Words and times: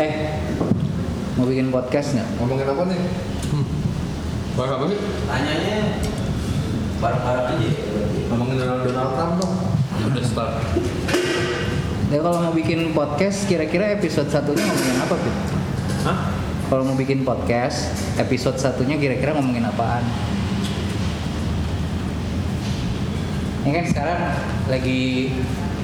Eh, 0.00 0.12
mau 1.36 1.44
bikin 1.44 1.68
podcast 1.68 2.16
nggak? 2.16 2.28
Ngomongin 2.40 2.64
apa 2.64 2.82
nih? 2.88 3.00
Bahas 4.56 4.70
apa 4.76 4.84
sih? 4.88 4.98
Tanyanya 5.28 5.76
bareng-bareng 6.96 7.46
aja 7.52 7.60
ya. 7.60 7.72
Ngomongin 8.32 8.56
Donald, 8.56 8.82
Donald 8.88 9.12
Trump 9.12 9.34
dong. 9.36 9.54
Ya 10.00 10.04
udah 10.08 10.24
start. 10.24 10.52
Ya 12.08 12.18
kalau 12.24 12.38
mau 12.40 12.54
bikin 12.56 12.96
podcast, 12.96 13.44
kira-kira 13.44 13.92
episode 13.92 14.32
satunya 14.32 14.64
ngomongin 14.64 14.96
apa, 14.96 15.14
Pit? 15.20 15.36
Hah? 16.08 16.18
Kalau 16.72 16.82
mau 16.88 16.96
bikin 16.96 17.20
podcast, 17.28 17.92
episode 18.16 18.56
satunya 18.56 18.96
kira-kira 18.96 19.36
ngomongin 19.36 19.68
apaan? 19.68 20.04
Ini 23.62 23.70
kan 23.76 23.84
sekarang 23.92 24.20
lagi 24.72 25.36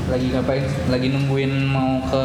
lagi 0.08 0.26
ngapain? 0.32 0.64
Lagi 0.88 1.06
nungguin 1.12 1.52
mau 1.68 2.00
ke 2.08 2.24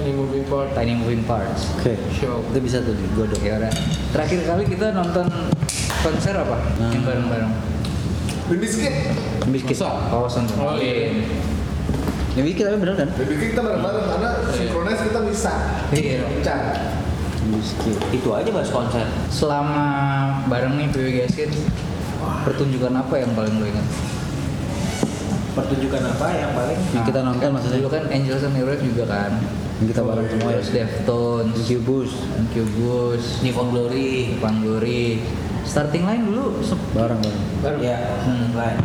Tiny 0.00 0.16
moving 0.16 0.48
part. 0.48 0.68
Tiny 0.72 0.96
Moving 0.96 1.22
Parts. 1.28 1.76
Oke. 1.76 1.92
Show. 2.16 2.40
Itu 2.40 2.58
bisa 2.64 2.80
tuh 2.80 2.96
digodok. 2.96 3.36
Ya 3.44 3.60
udah. 3.60 3.68
Terakhir 4.16 4.48
kali 4.48 4.64
kita 4.64 4.96
nonton 4.96 5.28
konser 6.00 6.32
apa? 6.40 6.56
Nah. 6.80 6.88
Yang 6.88 7.04
bareng-bareng. 7.04 7.52
Baby 8.48 8.64
Skip. 8.64 8.94
Biskit. 9.52 9.76
Masa? 9.76 10.08
Oh, 10.08 10.24
nonton. 10.24 10.56
Oh, 10.56 10.80
iya. 10.80 11.20
Yang 12.32 12.44
bikin 12.48 12.62
tapi 12.64 12.76
bener 12.80 12.96
kan? 12.96 13.08
Skip 13.12 13.52
kita 13.52 13.60
bareng-bareng 13.60 14.04
karena 14.08 14.30
sinkronis 14.48 15.00
kita 15.04 15.20
bisa. 15.28 15.52
Iya. 15.92 16.24
Pecah. 16.24 16.60
Biskit. 17.52 17.96
Itu 18.16 18.28
aja 18.32 18.48
bahas 18.56 18.72
konser. 18.72 19.04
Selama 19.28 19.84
bareng 20.48 20.80
nih 20.80 20.88
PW 20.96 21.08
Gasket, 21.12 21.52
pertunjukan 22.48 22.96
apa 22.96 23.14
yang 23.20 23.36
paling 23.36 23.52
lo 23.60 23.68
ingat? 23.68 23.84
Pertunjukan 25.50 26.02
apa 26.08 26.26
yang 26.32 26.56
paling 26.56 26.78
Yang 26.96 27.04
kita 27.12 27.20
nonton 27.20 27.40
kan 27.44 27.50
maksudnya? 27.52 27.84
Dulu 27.84 27.90
kan 27.92 28.04
Angels 28.08 28.48
and 28.48 28.56
Airwaves 28.56 28.80
juga 28.80 29.04
kan. 29.04 29.36
Yang 29.80 29.88
kita 29.90 30.02
bareng 30.04 30.28
semua 30.28 30.50
ya. 30.52 30.60
Deftones, 30.60 31.56
Incubus. 31.58 32.10
Incubus, 32.36 33.22
Newfound 33.40 33.70
Glory? 33.72 34.36
Van 34.36 34.56
Glory. 34.60 35.24
Starting 35.64 36.04
line 36.04 36.22
dulu 36.22 36.60
Bareng 36.92 37.16
bareng. 37.16 37.42
Bareng. 37.64 37.80
Ya, 37.80 37.96
Hmm. 38.20 38.52
lain. 38.52 38.76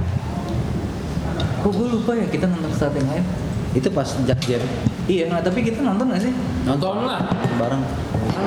Kok 1.59 1.71
gue 1.73 1.87
lupa 1.91 2.11
ya 2.13 2.25
kita 2.25 2.45
nonton 2.47 2.71
starting 2.71 3.03
line? 3.05 3.25
Itu 3.73 3.91
pas 3.91 4.07
Jack 4.23 4.39
Jam 4.39 4.63
Iya, 5.05 5.27
nggak 5.27 5.43
tapi 5.43 5.59
kita 5.61 5.83
nonton 5.83 6.07
gak 6.07 6.23
sih? 6.23 6.31
Nonton 6.63 7.03
lah. 7.03 7.27
bareng. 7.55 7.83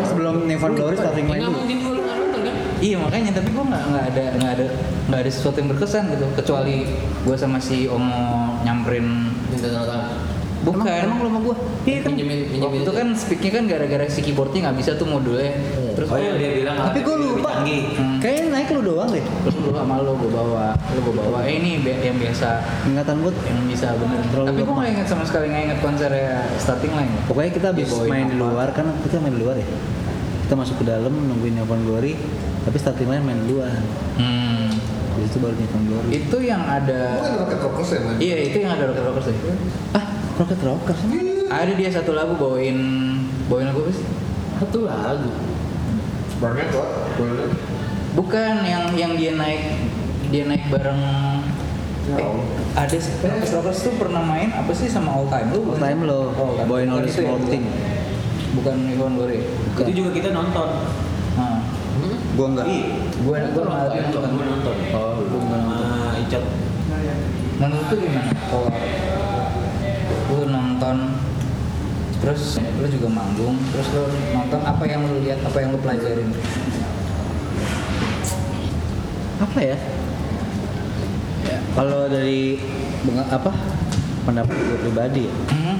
Sebelum 0.04 0.48
Nevan 0.48 0.72
Glory 0.72 0.96
starting 0.96 1.26
line 1.26 1.38
Enggak 1.38 1.50
dulu. 1.50 1.58
mungkin 1.60 1.76
gue 1.78 1.94
nonton 1.98 2.40
kan? 2.40 2.54
Iya 2.78 2.96
makanya 2.96 3.30
tapi 3.34 3.48
gue 3.50 3.64
nggak 3.64 3.84
nggak 3.84 4.04
ada 4.06 4.24
nggak 4.38 4.52
ada 4.54 4.66
nggak 5.08 5.20
ada 5.20 5.30
sesuatu 5.30 5.56
yang 5.58 5.68
berkesan 5.68 6.02
gitu 6.08 6.26
kecuali 6.32 6.76
gue 7.26 7.36
sama 7.36 7.58
si 7.58 7.84
Omo 7.84 8.22
nyamperin 8.62 9.06
Minta 9.50 9.66
tanda 9.66 9.84
tangan. 9.84 10.07
Bukan 10.70 10.84
Emang- 10.84 11.04
emang 11.04 11.18
lu 11.18 11.28
sama 11.28 11.40
gua? 11.40 11.56
iya 11.82 11.98
kan 11.98 12.10
pinjemin 12.10 12.38
waktu 12.58 12.78
itu 12.80 12.92
kan 12.92 13.06
speaknya 13.12 13.50
kan 13.50 13.64
gara-gara 13.64 14.04
si 14.06 14.20
keyboardnya 14.20 14.60
nggak 14.64 14.76
bisa 14.76 14.90
tuh 14.94 15.06
modulnya 15.06 15.52
terus 15.92 16.08
Oh 16.08 16.16
iya 16.16 16.32
dia 16.34 16.50
bilang 16.56 16.76
Tapi 16.80 16.98
gue 17.00 17.14
lebih 17.16 17.30
lupa. 17.36 17.50
Hmm. 17.58 18.18
Kayaknya 18.18 18.44
naik 18.50 18.68
lu 18.70 18.82
doang 18.84 19.08
deh. 19.08 19.24
terus 19.42 19.56
lu 19.56 19.70
sama 19.70 19.94
lo 19.98 20.12
gue 20.14 20.30
bawa 20.30 20.64
lo 20.74 21.00
gue 21.00 21.14
bawa 21.16 21.38
eh 21.42 21.54
ini 21.56 21.70
yang 21.82 22.16
biasa 22.16 22.48
Ingatan 22.84 23.16
gue. 23.20 23.32
yang 23.34 23.58
bisa 23.66 23.88
bener 23.94 24.20
Terlalu 24.24 24.46
tapi 24.46 24.54
gue 24.54 24.64
lemah. 24.64 24.76
nggak 24.78 24.90
inget 24.92 25.06
sama 25.06 25.24
sekali 25.24 25.46
nggak 25.48 25.62
inget 25.64 25.78
konsernya 25.80 26.30
starting 26.56 26.92
line 26.92 27.10
ya 27.10 27.20
Pokoknya 27.24 27.50
kita 27.52 27.66
habis 27.68 27.88
main 28.04 28.26
di 28.26 28.36
luar 28.36 28.68
kan 28.70 28.86
kita 29.00 29.18
main 29.18 29.32
di 29.32 29.40
luar 29.40 29.56
ya. 29.56 29.68
Kita 30.44 30.54
masuk 30.54 30.76
ke 30.76 30.86
dalam 30.86 31.12
nungguin 31.12 31.54
Nevan 31.54 31.84
Glory, 31.84 32.16
tapi 32.62 32.76
starting 32.76 33.04
line 33.06 33.20
main 33.20 33.38
di 33.38 33.48
luar. 33.50 33.68
hmm. 34.16 34.70
Di 35.18 35.26
situ 35.26 35.38
baru 35.40 35.54
Glory. 35.58 36.08
itu 36.14 36.36
yang 36.40 36.62
ada 36.62 37.18
Bukan 37.18 37.34
Rocket 37.42 37.58
Rockers 37.60 37.90
ya, 37.90 38.00
iya 38.16 38.36
itu 38.40 38.56
yang 38.56 38.70
ada 38.70 38.86
rocker 38.86 39.02
rocker 39.04 39.22
sih 39.24 39.36
Ah, 39.90 40.04
Rocket 40.38 40.60
Rockers. 40.62 41.00
ada 41.48 41.72
dia 41.74 41.90
satu 41.90 42.14
lagu 42.14 42.38
bawain 42.38 42.78
bawain 43.48 43.66
lagu 43.66 43.82
apa 43.82 43.92
sih 43.92 44.06
Satu 44.58 44.78
lagu. 44.84 45.30
Kuat. 46.70 46.88
Boleh. 47.16 47.50
Bukan 48.14 48.54
yang 48.62 48.84
yang 48.94 49.12
dia 49.14 49.34
naik 49.34 49.62
dia 50.28 50.44
naik 50.44 50.66
bareng 50.68 51.00
eh, 52.08 52.38
ada 52.74 52.96
Rockers 52.96 53.50
Rockers 53.52 53.78
tuh 53.82 53.94
pernah 53.96 54.22
main 54.22 54.50
apa 54.50 54.70
sih 54.70 54.86
sama 54.86 55.10
All 55.10 55.26
Time 55.26 55.50
Low? 55.50 55.62
All? 55.74 55.78
Time 55.78 56.00
Low, 56.04 56.22
Oh, 56.32 56.54
bukan. 56.54 56.64
Boy 56.66 56.82
itu 56.86 57.06
ya, 57.06 57.14
Small 57.26 57.38
bukan. 57.38 57.50
Thing. 57.50 57.64
Bukan 58.48 58.76
Ivan 58.88 59.12
Glory. 59.14 59.38
Bukan. 59.44 59.84
Itu 59.84 59.92
juga 59.94 60.10
kita 60.14 60.28
nonton. 60.32 60.68
Nah, 61.34 61.58
Gua 62.34 62.46
enggak. 62.48 62.66
Iya. 62.70 62.86
nggak 63.18 63.18
Gue 63.18 63.36
nonton. 63.42 64.22
gue 64.30 64.46
nonton. 64.46 64.76
Oh, 64.94 65.14
nggak 65.18 65.60
nonton. 65.60 65.86
Sama 65.90 66.14
Icet. 66.22 66.44
Menurut 67.58 67.86
tuh 67.90 67.98
gimana? 67.98 68.30
Kalau 68.46 68.70
nonton 70.78 71.10
terus 72.22 72.54
lu 72.78 72.86
juga 72.86 73.10
manggung 73.10 73.58
terus 73.74 73.90
lu 73.98 74.06
nonton 74.30 74.62
apa 74.62 74.86
yang 74.86 75.02
lu 75.10 75.18
lihat 75.26 75.42
apa 75.42 75.58
yang 75.58 75.74
lu 75.74 75.78
pelajarin 75.82 76.30
Apa 79.38 79.58
ya? 79.62 79.78
Kalau 81.78 82.10
dari 82.10 82.58
apa 83.30 83.54
pendapat 84.26 84.50
gue 84.50 84.78
pribadi 84.82 85.30
ya, 85.30 85.34
hmm? 85.34 85.78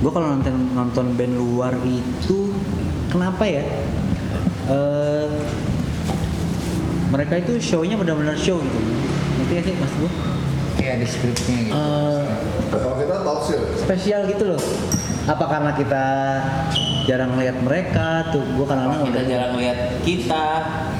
gue 0.00 0.10
kalau 0.12 0.32
nonton 0.32 0.56
nonton 0.72 1.06
band 1.12 1.36
luar 1.36 1.76
itu 1.84 2.56
kenapa 3.12 3.44
ya? 3.44 3.60
Eh, 4.64 5.28
mereka 7.12 7.36
itu 7.36 7.60
show-nya 7.60 8.00
benar-benar 8.00 8.36
show 8.40 8.56
gitu. 8.64 8.80
Ngerti 9.44 9.52
gak 9.60 9.64
sih 9.68 9.74
mas 9.76 9.92
gue? 10.00 10.29
Kayak 10.90 10.98
ada 10.98 11.06
skripnya 11.08 11.58
gitu 11.62 11.72
Eh, 11.72 12.22
Kalau 12.72 12.96
kita 12.96 13.16
talk 13.20 13.40
show. 13.44 13.62
spesial 13.76 14.20
gitu 14.26 14.44
loh. 14.48 14.60
Apa 15.22 15.44
karena 15.46 15.70
kita 15.72 16.04
jarang 17.04 17.34
lihat 17.36 17.56
mereka 17.60 18.26
tuh? 18.28 18.42
Gue 18.52 18.64
kadang-kadang 18.64 19.06
kita 19.06 19.14
udah- 19.16 19.28
jarang 19.28 19.52
lihat 19.56 19.78
kita. 20.02 20.46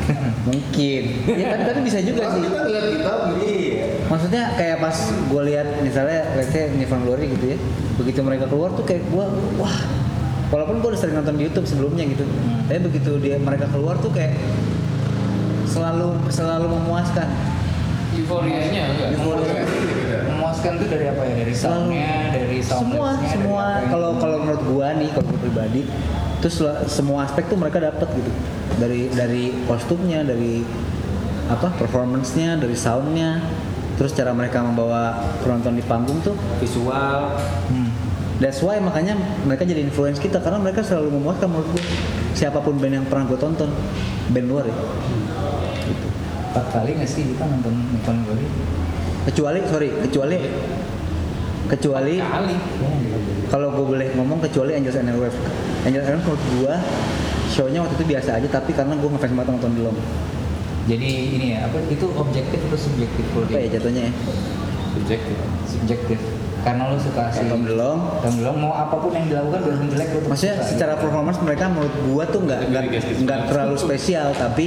mungkin. 0.48 1.02
Ya 1.28 1.46
tapi, 1.48 1.62
tapi 1.64 1.80
bisa 1.82 1.98
juga 2.00 2.22
sih. 2.28 2.40
kita 2.40 2.58
ngeliat 2.60 2.86
kita. 2.88 3.12
Iya. 3.40 3.84
Maksudnya 4.06 4.44
kayak 4.54 4.78
pas 4.78 4.96
gue 5.06 5.42
lihat 5.44 5.66
misalnya 5.80 6.20
let's 6.34 6.50
say 6.50 6.66
Nirvana 6.68 7.02
Glory 7.04 7.30
gitu 7.30 7.46
ya, 7.48 7.58
begitu 7.94 8.18
mereka 8.20 8.46
keluar 8.46 8.70
tuh 8.72 8.82
kayak 8.82 9.02
gue 9.04 9.24
wah, 9.56 9.76
walaupun 10.48 10.78
gue 10.78 10.88
udah 10.88 10.98
sering 10.98 11.14
nonton 11.14 11.34
di 11.36 11.46
YouTube 11.46 11.62
sebelumnya 11.64 12.02
gitu, 12.08 12.22
Hmm. 12.22 12.66
tapi 12.66 12.80
begitu 12.82 13.18
dia 13.18 13.38
mereka 13.38 13.66
keluar 13.68 13.94
tuh 13.96 14.10
kayak 14.10 14.34
selalu 15.64 16.10
selalu 16.28 16.66
memuaskan. 16.68 17.28
Euforianya 18.20 18.82
enggak? 18.92 19.08
Euforia. 19.16 19.62
memuaskan 20.31 20.72
tuh 20.76 20.88
dari 20.88 21.06
apa 21.08 21.22
ya 21.22 21.34
dari 21.36 21.54
soundnya 21.54 22.12
dari 22.32 22.58
semua 22.60 22.81
soundtracknya, 22.81 23.16
dari 23.16 23.28
semua 23.31 23.62
apa 23.62 23.81
yang- 23.81 23.91
kalau 23.91 24.10
kalau 24.16 24.36
menurut 24.41 24.62
gua 24.66 24.88
nih 24.94 25.08
kalau 25.10 25.26
gua 25.26 25.41
pribadi 25.41 25.82
terus 26.41 26.56
semua 26.88 27.19
aspek 27.25 27.44
tuh 27.47 27.59
mereka 27.60 27.78
dapat 27.78 28.09
gitu 28.12 28.30
dari 28.76 29.12
dari 29.12 29.44
kostumnya 29.64 30.25
dari 30.25 30.64
apa 31.47 31.69
performance-nya 31.75 32.56
dari 32.56 32.72
soundnya 32.75 33.42
terus 33.97 34.16
cara 34.16 34.32
mereka 34.32 34.64
membawa 34.64 35.12
penonton 35.44 35.76
di 35.76 35.84
panggung 35.84 36.25
tuh 36.25 36.32
Visual. 36.56 37.36
Hmm. 37.69 37.91
That's 38.41 38.64
why 38.64 38.80
makanya 38.80 39.20
mereka 39.44 39.69
jadi 39.69 39.84
influence 39.84 40.16
kita 40.16 40.41
karena 40.41 40.56
mereka 40.56 40.80
selalu 40.80 41.12
memuaskan 41.12 41.53
menurut 41.53 41.76
gue. 41.76 41.84
Siapa 42.32 42.64
pun 42.64 42.80
band 42.80 42.94
yang 42.97 43.04
pernah 43.04 43.28
gue 43.28 43.36
tonton, 43.36 43.69
band 44.32 44.47
luar 44.48 44.64
ya. 44.64 44.72
Gitu. 44.72 44.88
Empat 46.50 46.66
kali 46.74 46.90
nggak 46.98 47.10
sih 47.10 47.22
kita 47.30 47.46
nonton 47.46 47.74
Newfound 47.94 48.20
Glory 48.26 48.46
Kecuali 49.20 49.58
sorry, 49.68 49.88
kecuali 50.00 50.36
kecuali 51.70 52.14
kalau 53.46 53.68
gue 53.70 53.84
boleh 53.94 54.08
ngomong 54.18 54.42
kecuali 54.42 54.74
Angels 54.74 54.98
and 54.98 55.12
Airwaves. 55.12 55.38
Angels 55.86 56.02
and 56.02 56.18
Airwaves 56.18 56.26
menurut 56.26 56.44
gue 56.56 56.74
show-nya 57.50 57.78
waktu 57.84 57.94
itu 58.00 58.06
biasa 58.10 58.30
aja 58.42 58.48
tapi 58.50 58.70
karena 58.74 58.94
gue 58.98 59.08
ngefans 59.10 59.34
banget 59.36 59.50
nonton 59.54 59.72
dulu. 59.78 59.92
jadi 60.88 61.06
ini 61.36 61.46
ya 61.54 61.68
apa 61.68 61.76
itu 61.86 62.06
objektif 62.16 62.58
atau 62.66 62.78
subjektif 62.80 63.22
kalau 63.30 63.46
Apa 63.46 63.58
ya 63.60 63.68
jatuhnya 63.78 64.02
ya? 64.10 64.12
Subjektif. 64.96 65.36
subjektif 65.68 66.18
karena 66.60 66.82
lo 66.90 66.96
suka 66.98 67.30
si 67.30 67.46
Tom 67.46 67.62
DeLonge. 67.62 68.04
Tom 68.20 68.34
DeLonge 68.40 68.58
mau 68.58 68.72
apa 68.74 68.96
pun 68.98 69.12
yang 69.14 69.26
dilakukan 69.30 69.60
biarpun 69.64 69.88
jelek 69.92 70.08
lo 70.10 70.18
Maksudnya 70.32 70.56
suka, 70.58 70.68
secara 70.74 70.92
gitu. 70.96 71.03
performance 71.06 71.38
mereka 71.41 71.64
menurut 71.70 71.94
gua 72.10 72.24
tuh 72.26 72.41
nggak 72.42 72.60
nggak 72.72 72.84
nggak 73.22 73.41
terlalu 73.53 73.76
spesial 73.78 74.28
tapi 74.34 74.66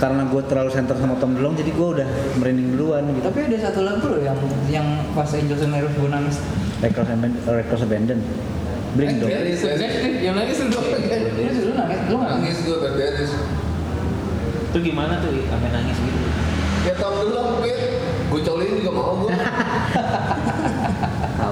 karena 0.00 0.24
gue 0.24 0.42
terlalu 0.48 0.70
center 0.72 0.96
sama 0.96 1.14
Tom 1.20 1.36
DeLonge 1.36 1.60
jadi 1.60 1.70
gue 1.76 1.88
udah 2.00 2.08
merinding 2.40 2.72
duluan 2.72 3.04
gitu. 3.12 3.28
tapi 3.28 3.52
ada 3.52 3.58
satu 3.68 3.84
lagu 3.84 4.08
loh 4.08 4.20
yang 4.24 4.38
yang 4.72 4.86
pas 5.12 5.28
Angels 5.36 5.60
and 5.60 5.76
Airwaves 5.76 6.00
gue 6.00 6.08
nangis 6.08 6.40
Records 6.80 7.12
Abandon, 7.12 7.32
Records 7.44 7.82
Abandon. 7.84 8.20
Blink 8.96 9.20
dong. 9.20 9.28
Jadi 9.28 9.52
subjektif. 9.52 10.12
Yang 10.24 10.34
nangis 10.40 10.56
lu 10.64 10.66
dong. 10.72 10.86
lu 10.88 10.96
lu 10.96 11.04
nangis 11.36 11.60
lu 11.60 11.72
nggak 11.76 11.88
nangis 11.92 12.08
Nangis 12.40 12.56
gue 12.64 12.76
berarti. 12.80 13.24
Itu 14.72 14.78
gimana 14.80 15.20
tuh 15.20 15.30
sampai 15.44 15.70
nangis 15.76 15.96
gitu? 16.00 16.18
Ya 16.88 16.94
lah 16.96 17.44
mungkin. 17.52 17.76
Gue 18.32 18.40
colin 18.40 18.70
juga 18.80 18.90
mau 18.96 19.12
gue. 19.20 19.30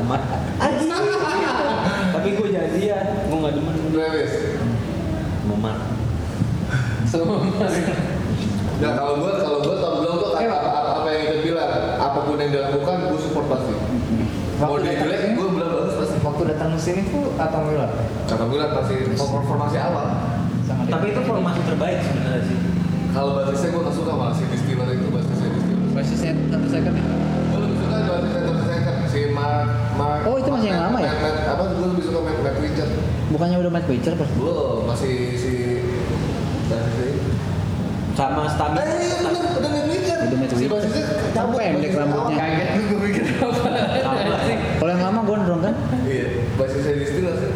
Amat. 0.00 0.22
Tapi 2.08 2.28
gue 2.34 2.48
jadi 2.48 2.80
ya, 2.80 2.98
gue 3.28 3.36
nggak 3.36 3.54
demen 3.54 3.76
Travis. 3.92 4.32
memar. 5.44 5.76
Semua. 7.04 7.40
Ya 8.78 8.94
kalau 8.94 9.18
gue 9.18 9.32
kalau 9.34 9.58
gue 9.58 9.74
tau 9.76 9.92
belum 9.98 10.14
tuh 10.16 10.30
Eh, 10.38 10.46
apa, 10.46 10.68
apa, 10.70 10.90
apa 11.02 11.08
yang 11.10 11.22
kita 11.26 11.36
bilang 11.42 11.70
apa 11.98 12.18
pun 12.22 12.38
yang 12.38 12.50
dilakukan 12.50 12.94
gue 13.10 13.20
support 13.20 13.46
pasti. 13.48 13.74
Mau 14.58 14.74
dia 14.78 14.94
jelek 14.96 15.34
gue 15.34 15.48
bilang 15.50 15.70
bagus 15.72 15.94
pasti 15.98 16.16
waktu 16.18 16.42
datang 16.46 16.68
ke 16.72 16.78
sini 16.78 17.00
tuh 17.06 17.30
atau 17.34 17.58
Miller 17.62 17.90
Kata 18.24 18.42
gue 18.44 18.58
liat 18.58 18.72
masih 18.72 18.96
formasi 19.18 19.76
awal. 19.76 20.06
dia. 20.62 20.86
Tapi 20.88 21.06
itu 21.10 21.20
formasi 21.22 21.60
terbaik 21.64 21.98
sebenarnya 22.00 22.42
sih. 22.44 22.58
Kalau 23.08 23.30
basisnya 23.34 23.68
gue 23.72 23.82
gak 23.82 23.96
suka 23.96 24.12
malah 24.14 24.34
si 24.34 24.44
Distiller 24.46 24.88
itu 24.88 25.06
basisnya 25.10 25.48
Distiller. 25.50 25.88
Basisnya 25.90 26.32
satu 26.48 26.66
second 26.70 26.94
ya? 26.94 27.04
Gue 27.50 27.58
lebih 27.58 27.76
suka 27.78 27.96
basisnya 27.98 28.40
terus 28.46 28.62
second 28.64 28.96
si 29.08 29.20
Mark 29.32 29.66
Mark. 29.94 30.20
Oh, 30.22 30.36
itu 30.38 30.48
masih 30.48 30.68
yang 30.70 30.80
lama 30.86 30.98
ya? 31.02 31.12
Apa 31.50 31.62
gue 31.68 31.86
lebih 31.88 32.04
suka 32.06 32.18
Matt 32.22 32.38
Matt 32.40 32.56
Richard. 32.62 32.90
Bukannya 33.28 33.56
udah 33.58 33.72
Matt 33.74 33.86
Pager 33.90 34.14
pas? 34.14 34.30
Belum 34.32 34.86
masih 34.86 35.14
si. 35.34 35.52
Sama 38.18 38.50
stamina. 38.50 38.82
Eh 38.82 38.98
iya 38.98 39.16
bener, 39.22 39.46
udah 39.62 39.70
Matt 39.70 39.86
Richard. 39.94 40.20
Udah 40.26 40.38
Matt 40.42 40.50
Si 40.58 40.66
pendek 40.66 41.92
rambutnya. 41.94 42.18
awal. 42.18 42.34
Kaget 42.34 42.68
gue 42.90 42.98
mikir 42.98 43.24
apa. 43.38 43.68
Kalau 44.82 44.90
yang 44.90 45.02
lama 45.06 45.20
gondrong 45.22 45.60
kan? 45.62 45.74
Iya, 46.02 46.26
basisnya 46.58 46.98
Distiller 46.98 47.34
sih. 47.38 47.50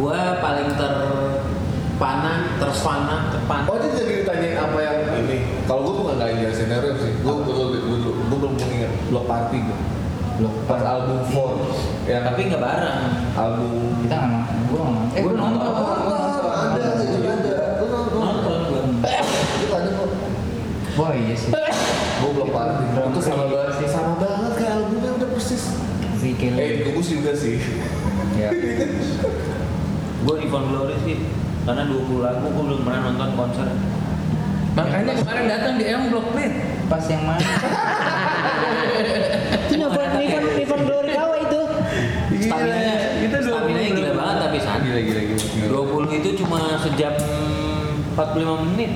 Gua 0.00 0.40
paling 0.40 0.72
terpana, 0.80 2.32
terfana, 2.56 3.16
terpana. 3.32 3.64
Oh 3.68 3.76
dia 3.76 3.92
jadi 3.92 4.24
ditanyain 4.24 4.56
apa 4.56 4.78
yang 4.80 4.98
ini. 5.20 5.38
Kalau 5.68 5.80
gue 5.84 5.94
bukan 6.00 6.14
nggak 6.16 6.40
jelasin 6.40 6.68
Nerem 6.72 6.96
sih. 6.96 7.12
Gue 7.20 7.34
gue 7.44 7.52
gue 7.52 7.68
gue 7.76 7.98
gue 8.16 8.38
belum 8.40 8.52
mengingat 8.56 8.92
Block 9.12 9.28
Party 9.28 9.60
gue. 9.60 9.78
Blok 10.36 10.52
Pas 10.68 10.84
album 10.84 11.20
4 11.32 12.12
yang 12.12 12.22
Tapi 12.28 12.40
nggak 12.44 12.60
bareng. 12.60 13.00
album 13.32 13.72
kita 14.04 14.14
nggak 14.20 14.32
nonton 14.32 14.56
gue 14.68 14.80
nggak 14.80 14.92
nonton 14.92 15.16
eh 15.16 15.20
gue 15.24 15.32
nonton 15.32 15.70
nonton. 15.72 16.52
ada 16.52 16.90
itu 17.00 17.18
ada. 17.24 17.52
Lu 17.80 17.86
nonton? 17.88 18.20
Nonton 18.20 18.56
gua. 18.68 18.82
Itu 19.56 19.72
ada 19.72 19.90
kok. 19.96 20.08
Wah 20.96 21.12
iya 21.12 21.34
sih 21.34 21.52
Gue 22.16 22.48
Party. 22.48 22.84
Drum 22.90 23.12
Itu 23.12 23.20
sama 23.20 23.44
Free. 23.44 23.52
banget 23.54 23.86
sama 23.86 24.12
banget 24.16 24.52
kayak 24.56 24.72
albumnya 24.74 25.10
udah 25.14 25.28
persis. 25.30 25.62
si 26.16 26.28
Kelly 26.32 26.56
Eh, 26.56 26.70
Gugus 26.82 27.08
juga 27.12 27.32
sih. 27.32 27.60
ya 28.34 28.48
Gua 30.22 30.36
Yvonne 30.38 30.66
Glory 30.66 30.96
sih. 31.02 31.16
Karena 31.62 31.84
20 31.84 32.18
lagu 32.18 32.46
gua 32.46 32.62
belum 32.64 32.80
pernah 32.82 33.00
nonton 33.04 33.30
konser. 33.36 33.68
Makanya 34.72 35.12
kemarin 35.14 35.44
datang 35.46 35.74
di 35.76 35.84
M 35.86 36.02
Block 36.08 36.32
Net. 36.32 36.52
pas 36.86 37.02
yang 37.04 37.18
mana 37.20 37.42
Itu 39.60 39.74
Nivan 39.74 40.08
Nivan 40.14 40.44
Nivan 40.54 40.80
Glory 40.82 41.10
Kawa 41.12 41.34
itu. 41.36 41.60
Stamina 42.38 42.94
Kita 43.18 43.36
20 43.38 43.44
stamina 43.44 43.80
gila 43.90 44.10
banget 44.14 44.36
tapi 44.40 44.56
saat 44.58 44.80
Gila 44.80 45.00
gila 45.02 45.20
gila. 45.26 45.66
20 46.06 46.16
itu 46.16 46.28
cuma 46.38 46.58
sejam 46.78 47.12
45 48.14 48.64
menit. 48.66 48.92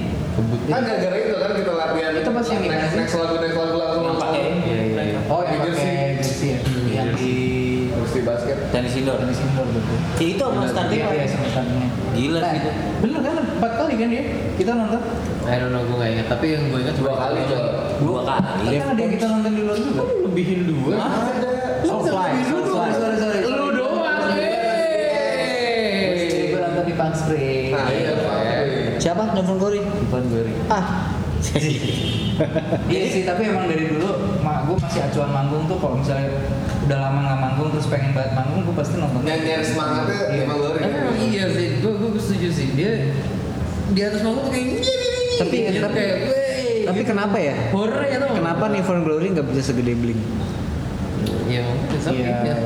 Kan 0.66 0.80
gara-gara 0.82 1.16
itu 1.18 1.34
kan 1.34 1.50
kita 1.52 1.72
latihan. 1.72 2.12
Itu 2.14 2.30
pas 2.30 2.46
yang 2.46 2.62
next, 2.64 2.92
next 2.94 3.14
lagu 3.14 3.34
next 3.36 3.56
lagu 3.56 3.74
langsung 3.76 4.02
Yang 4.02 4.18
pakai 4.18 4.40
Iya, 4.40 4.78
iya, 4.80 5.02
iya. 5.06 5.20
oh 5.26 5.42
yang 5.42 5.60
Jersey. 5.62 5.84
pakai 5.84 6.16
jersey 6.18 6.48
ya 6.48 6.58
yang 6.90 7.08
di 7.14 7.32
di 8.10 8.20
basket. 8.22 8.56
tenis 8.70 8.94
indoor. 8.96 9.18
di 9.20 9.34
indoor 9.34 9.66
betul 9.70 9.96
Ya 10.18 10.26
itu 10.26 10.44
iya 10.90 11.06
iya 11.14 11.26
sama 11.26 11.46
startingnya 11.48 11.88
Gila 12.10 12.38
Nah, 12.38 12.50
sih 12.50 12.58
itu. 12.58 12.70
bener 13.00 13.20
kan 13.22 13.34
empat 13.38 13.72
kali 13.76 13.92
kan 13.94 14.08
dia 14.08 14.24
kita 14.56 14.72
nonton 14.74 15.00
I 15.40 15.56
don't 15.56 15.72
know 15.72 15.82
gue 15.82 15.96
gak 15.96 16.10
ingat. 16.10 16.26
Tapi 16.28 16.46
yang 16.48 16.62
gue 16.68 16.80
ingat 16.80 16.96
Dua 16.96 17.14
kali 17.16 17.40
coba. 17.44 17.70
Dua 17.98 18.20
kali. 18.22 18.74
kan 18.76 18.88
ada 18.88 19.00
yang 19.00 19.12
kita 19.14 19.26
nonton 19.26 19.50
di 19.50 19.62
luar 19.62 19.78
juga 19.78 20.02
lebihin 20.20 20.60
dua. 20.64 20.94
Ada. 20.96 21.50
Outfly 21.82 22.30
Outfly 22.46 22.90
sorry 22.92 23.16
sorry 23.16 23.38
Lu 23.42 23.66
doang. 23.70 24.18
Gue 26.50 26.60
nonton 26.60 26.84
di 26.84 26.94
Spring 26.94 27.72
Nah, 27.72 27.86
iya, 27.90 28.12
Pak. 28.14 29.28
Glory? 30.12 30.20
Ivan 30.20 30.24
Glory 30.26 30.54
Ah. 30.68 30.86
Iya 32.86 33.02
sih, 33.06 33.22
tapi 33.22 33.42
emang 33.46 33.64
dari 33.64 33.88
dulu 33.88 34.12
mak 34.40 34.64
gue 34.64 34.76
masih 34.76 35.00
acuan 35.02 35.30
manggung 35.30 35.64
tuh 35.64 35.76
kalau 35.76 35.96
misalnya 35.96 36.28
udah 36.82 36.98
lama 36.98 37.18
nggak 37.22 37.38
manggung 37.38 37.68
terus 37.70 37.86
pengen 37.86 38.12
banget 38.12 38.32
manggung 38.34 38.60
gue 38.62 38.74
pasti 38.74 38.94
nonton. 38.96 39.20
Nyanyian 39.22 39.62
semangatnya 39.62 40.18
Iya. 40.26 40.42
emang 40.44 40.58
emang 40.76 41.16
iya 41.16 41.44
sih. 41.48 41.80
Gue 41.80 41.92
gue 41.96 42.10
setuju 42.18 42.48
sih. 42.50 42.66
Dia 42.74 42.92
di 43.88 44.00
atas 44.00 44.20
manggung 44.20 44.44
tuh 44.44 44.52
kayak 44.52 44.66
Tapi 45.38 45.56
gitu, 45.62 45.80
tapi 45.80 45.96
kayak 45.96 46.16
tapi 46.82 46.98
gitu. 46.98 47.08
kenapa 47.08 47.36
ya? 47.38 47.54
horror 47.70 48.02
ya 48.02 48.16
tuh. 48.18 48.30
Kenapa 48.34 48.64
Nivan 48.68 48.98
Glory 49.00 49.26
nggak 49.30 49.46
bisa 49.46 49.62
segede 49.64 49.94
Blink? 49.94 50.20
Ya 51.46 51.64
tapi 51.98 52.20
Iya. 52.20 52.36
ya. 52.42 52.56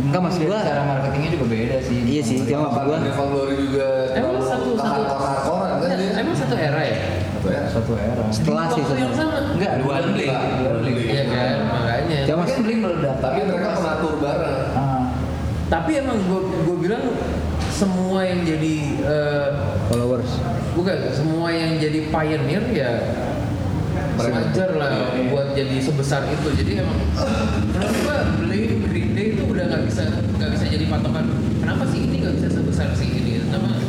Enggak, 0.00 0.22
maksud 0.22 0.42
gua- 0.44 0.64
cara 0.64 0.82
marketingnya 0.88 1.30
juga 1.34 1.46
beda 1.46 1.76
sih. 1.80 1.98
Iya 2.02 2.22
sih, 2.24 2.34
itu 2.36 2.48
yang 2.48 2.62
maksud 2.64 2.82
gua. 2.84 2.98
Evan 3.00 3.26
Glory 3.28 3.54
juga 3.60 3.88
Emang 4.12 4.38
satu 4.40 4.70
satu. 4.74 5.54
Emang 6.20 6.36
satu 6.36 6.54
era 6.54 6.82
ya? 6.84 6.98
Apa 7.34 7.48
ya? 7.48 7.62
Satu 7.66 7.92
era. 7.96 8.24
Setelah 8.28 8.66
sih 8.68 8.82
Waktu 8.82 9.00
yang 9.00 9.14
sama. 9.16 9.38
Enggak, 9.56 9.72
Dua 9.80 9.94
Blink. 10.04 10.28
Blink. 10.84 10.96
Iya 11.08 11.24
kan, 11.26 11.56
makanya. 11.66 12.18
Cuma 12.28 12.42
kan 12.44 12.58
Blink 12.60 12.80
meledak. 12.80 13.16
Tapi 13.18 13.38
mereka 13.42 13.68
pernah 13.74 13.94
tur 13.98 14.14
bareng. 14.20 14.58
Ah, 14.76 15.02
Tapi 15.66 15.90
emang 15.96 16.18
gue 16.20 16.40
gue 16.66 16.76
bilang 16.78 17.04
semua 17.70 18.20
yang 18.22 18.42
jadi 18.42 18.74
eh, 19.00 19.48
followers. 19.86 20.28
bukan 20.70 20.96
semua 21.10 21.48
yang 21.50 21.76
jadi 21.76 22.08
pioneer 22.08 22.64
ya 22.70 22.92
wajar 24.20 24.70
lah 24.76 24.90
Iya, 24.92 25.06
iya. 25.16 25.22
buat 25.32 25.48
jadi 25.56 25.76
sebesar 25.80 26.28
itu. 26.28 26.48
Jadi 26.52 26.72
emang 26.78 26.98
gua 28.04 28.16
Blink 28.38 28.84
Green 28.84 29.10
Day 29.16 29.26
itu 29.32 29.42
udah 29.48 29.64
nggak 29.66 29.82
bisa 29.88 30.04
nggak 30.36 30.50
bisa 30.52 30.64
jadi 30.68 30.84
patokan. 30.86 31.24
Kenapa 31.56 31.84
sih 31.88 32.04
ini 32.04 32.16
nggak 32.20 32.34
bisa 32.36 32.48
sebesar 32.52 32.92
si 32.92 33.06
ini? 33.08 33.40
Kenapa 33.40 33.80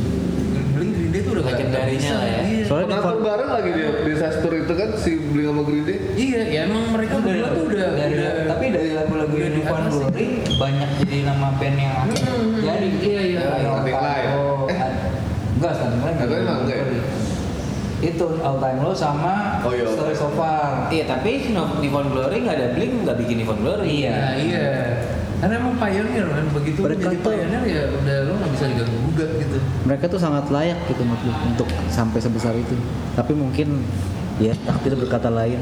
Green 1.11 1.13
Day 1.13 1.21
itu 1.21 1.29
udah 1.33 1.43
bisa. 1.91 2.13
lah 2.13 2.25
ya. 2.25 2.39
Iya. 2.41 2.63
Soalnya 2.63 2.87
Nivan 2.93 3.17
bareng 3.21 3.49
lagi 3.51 3.69
dia 3.73 3.89
di 3.99 4.13
Sastur 4.15 4.53
itu 4.55 4.73
kan 4.73 4.89
si 4.95 5.11
Blink 5.21 5.45
sama 5.45 5.61
Green 5.61 5.83
Day. 5.83 5.97
Iya, 6.15 6.41
ya 6.47 6.61
emang 6.65 6.85
mereka 6.89 7.15
berdua 7.19 7.47
tuh 7.51 7.63
udah 7.67 7.87
dari, 7.91 8.15
udah 8.15 8.31
tapi 8.47 8.65
dari 8.71 8.89
lagu-lagu 8.93 9.33
udah 9.33 9.51
di 9.51 9.61
Ivan 9.61 9.75
atas. 9.77 9.93
Glory 9.93 10.25
banyak 10.55 10.89
jadi 11.01 11.17
nama 11.25 11.47
band 11.53 11.77
yang 11.77 11.95
Hmm, 12.01 12.15
hmm, 12.15 12.51
jadi 12.61 12.87
iya, 13.01 13.21
iya. 13.27 13.39
Line. 13.83 14.27
Oh, 14.31 14.65
Eh. 14.65 14.79
enggak 15.53 15.71
starting 15.73 16.01
line 16.01 16.15
Starting 16.15 16.41
Line 16.41 16.59
enggak 16.63 16.77
ya? 16.79 16.85
itu 18.01 18.25
all 18.41 18.57
time 18.57 18.81
low 18.81 18.95
sama 18.95 19.61
Oh, 19.61 19.69
iya. 19.69 19.85
story 19.85 20.17
so 20.17 20.25
far 20.33 20.89
Iya 20.89 21.05
tapi 21.05 21.53
No- 21.53 21.77
Nippon 21.77 22.09
Glory 22.09 22.41
nggak 22.41 22.55
ada 22.55 22.67
Blink 22.73 23.05
nggak 23.05 23.17
bikin 23.19 23.35
Nippon 23.37 23.61
Glory. 23.61 23.85
Iya, 24.01 24.17
iya. 24.39 24.69
Karena 25.41 25.57
emang 25.57 25.73
pioneer 25.75 26.27
kan 26.27 26.45
begitu 26.53 26.79
Mereka 26.79 27.01
jadi 27.01 27.17
tuh- 27.17 27.33
pioneer 27.33 27.63
ya 27.65 27.83
udah 27.91 28.17
lo 28.23 28.33
nggak 28.37 28.51
bisa 28.51 28.65
diganggu 28.67 28.97
gugat 29.03 29.29
gitu. 29.35 29.57
mereka 29.81 30.05
tuh 30.05 30.19
sangat 30.19 30.45
layak 30.47 30.77
gitu 30.85 31.01
menurut 31.01 31.21
gue, 31.23 31.35
untuk 31.47 31.67
sampai 31.89 32.19
sebesar 32.21 32.53
itu. 32.53 32.75
Tapi 33.11 33.33
mungkin 33.33 33.81
ya 34.37 34.53
takdir 34.61 34.93
berkata 34.95 35.27
lain. 35.27 35.57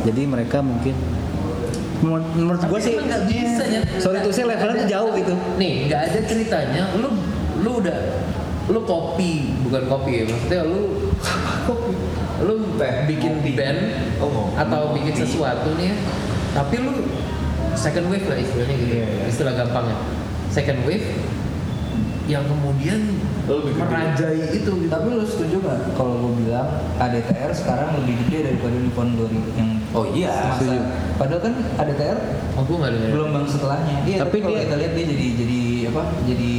Jadi 0.00 0.22
mereka 0.24 0.58
mungkin 0.60 0.98
menurut, 2.00 2.58
gue 2.64 2.80
sih 2.80 2.96
nggak 2.96 3.22
bisa 3.24 3.62
ya. 3.62 3.80
sorry 4.00 4.18
tuh 4.18 4.32
saya 4.32 4.50
levelnya 4.50 4.76
tuh 4.78 4.88
jauh 4.88 5.10
gitu. 5.14 5.34
Nih, 5.54 5.86
nggak 5.86 6.00
ada 6.02 6.20
ceritanya. 6.24 6.82
Lu 6.96 7.08
lu 7.60 7.70
udah 7.78 7.98
lu 8.66 8.80
kopi 8.82 9.50
bukan 9.60 9.82
kopi 9.84 10.10
ya 10.12 10.24
maksudnya 10.24 10.62
lu 10.62 11.10
kopi 11.66 11.92
lu 12.40 12.54
bikin 13.04 13.32
band 13.52 13.80
Oh, 14.16 14.48
atau 14.54 14.94
bikin 14.94 15.12
sesuatu 15.12 15.74
nih 15.74 15.90
ya, 15.90 15.96
tapi 16.52 16.78
lu 16.78 16.92
second 17.74 18.06
wave 18.06 18.24
lah 18.24 18.36
istilahnya 18.36 18.74
gitu 18.76 18.92
Iya, 18.92 19.06
iya. 19.06 19.24
istilah 19.26 19.54
gampangnya 19.54 19.96
second 20.48 20.80
wave 20.82 21.06
yang 22.26 22.46
kemudian 22.46 23.00
Lu 23.44 23.66
bikin 23.66 23.82
merajai 23.82 24.38
itu 24.48 24.70
gitu. 24.70 24.72
tapi 24.86 25.06
lu 25.10 25.24
setuju 25.24 25.56
nggak 25.58 25.78
kalau 25.92 26.14
gue 26.20 26.32
bilang 26.40 26.68
ADTR 26.96 27.50
sekarang 27.50 27.90
lebih 27.96 28.14
gede 28.22 28.38
daripada 28.46 28.76
Nippon 28.76 29.08
Glory 29.14 29.38
yang 29.52 29.70
Oh 29.90 30.06
iya. 30.06 30.30
semasa- 30.30 30.62
setuju. 30.62 30.78
padahal 31.16 31.40
kan 31.42 31.54
ADTR 31.76 32.18
oh 32.54 32.62
gue 32.62 32.76
nggak 32.76 32.92
dengar 32.92 33.10
gelombang 33.10 33.44
setelahnya 33.44 33.96
iya 34.04 34.16
Tapi 34.20 34.30
tapi, 34.30 34.36
kalau 34.40 34.54
dia- 34.54 34.64
kita 34.64 34.76
lihat 34.76 34.92
dia 34.94 35.06
jadi 35.08 35.26
jadi 35.36 35.58
apa 35.88 36.02
jadi 36.24 36.52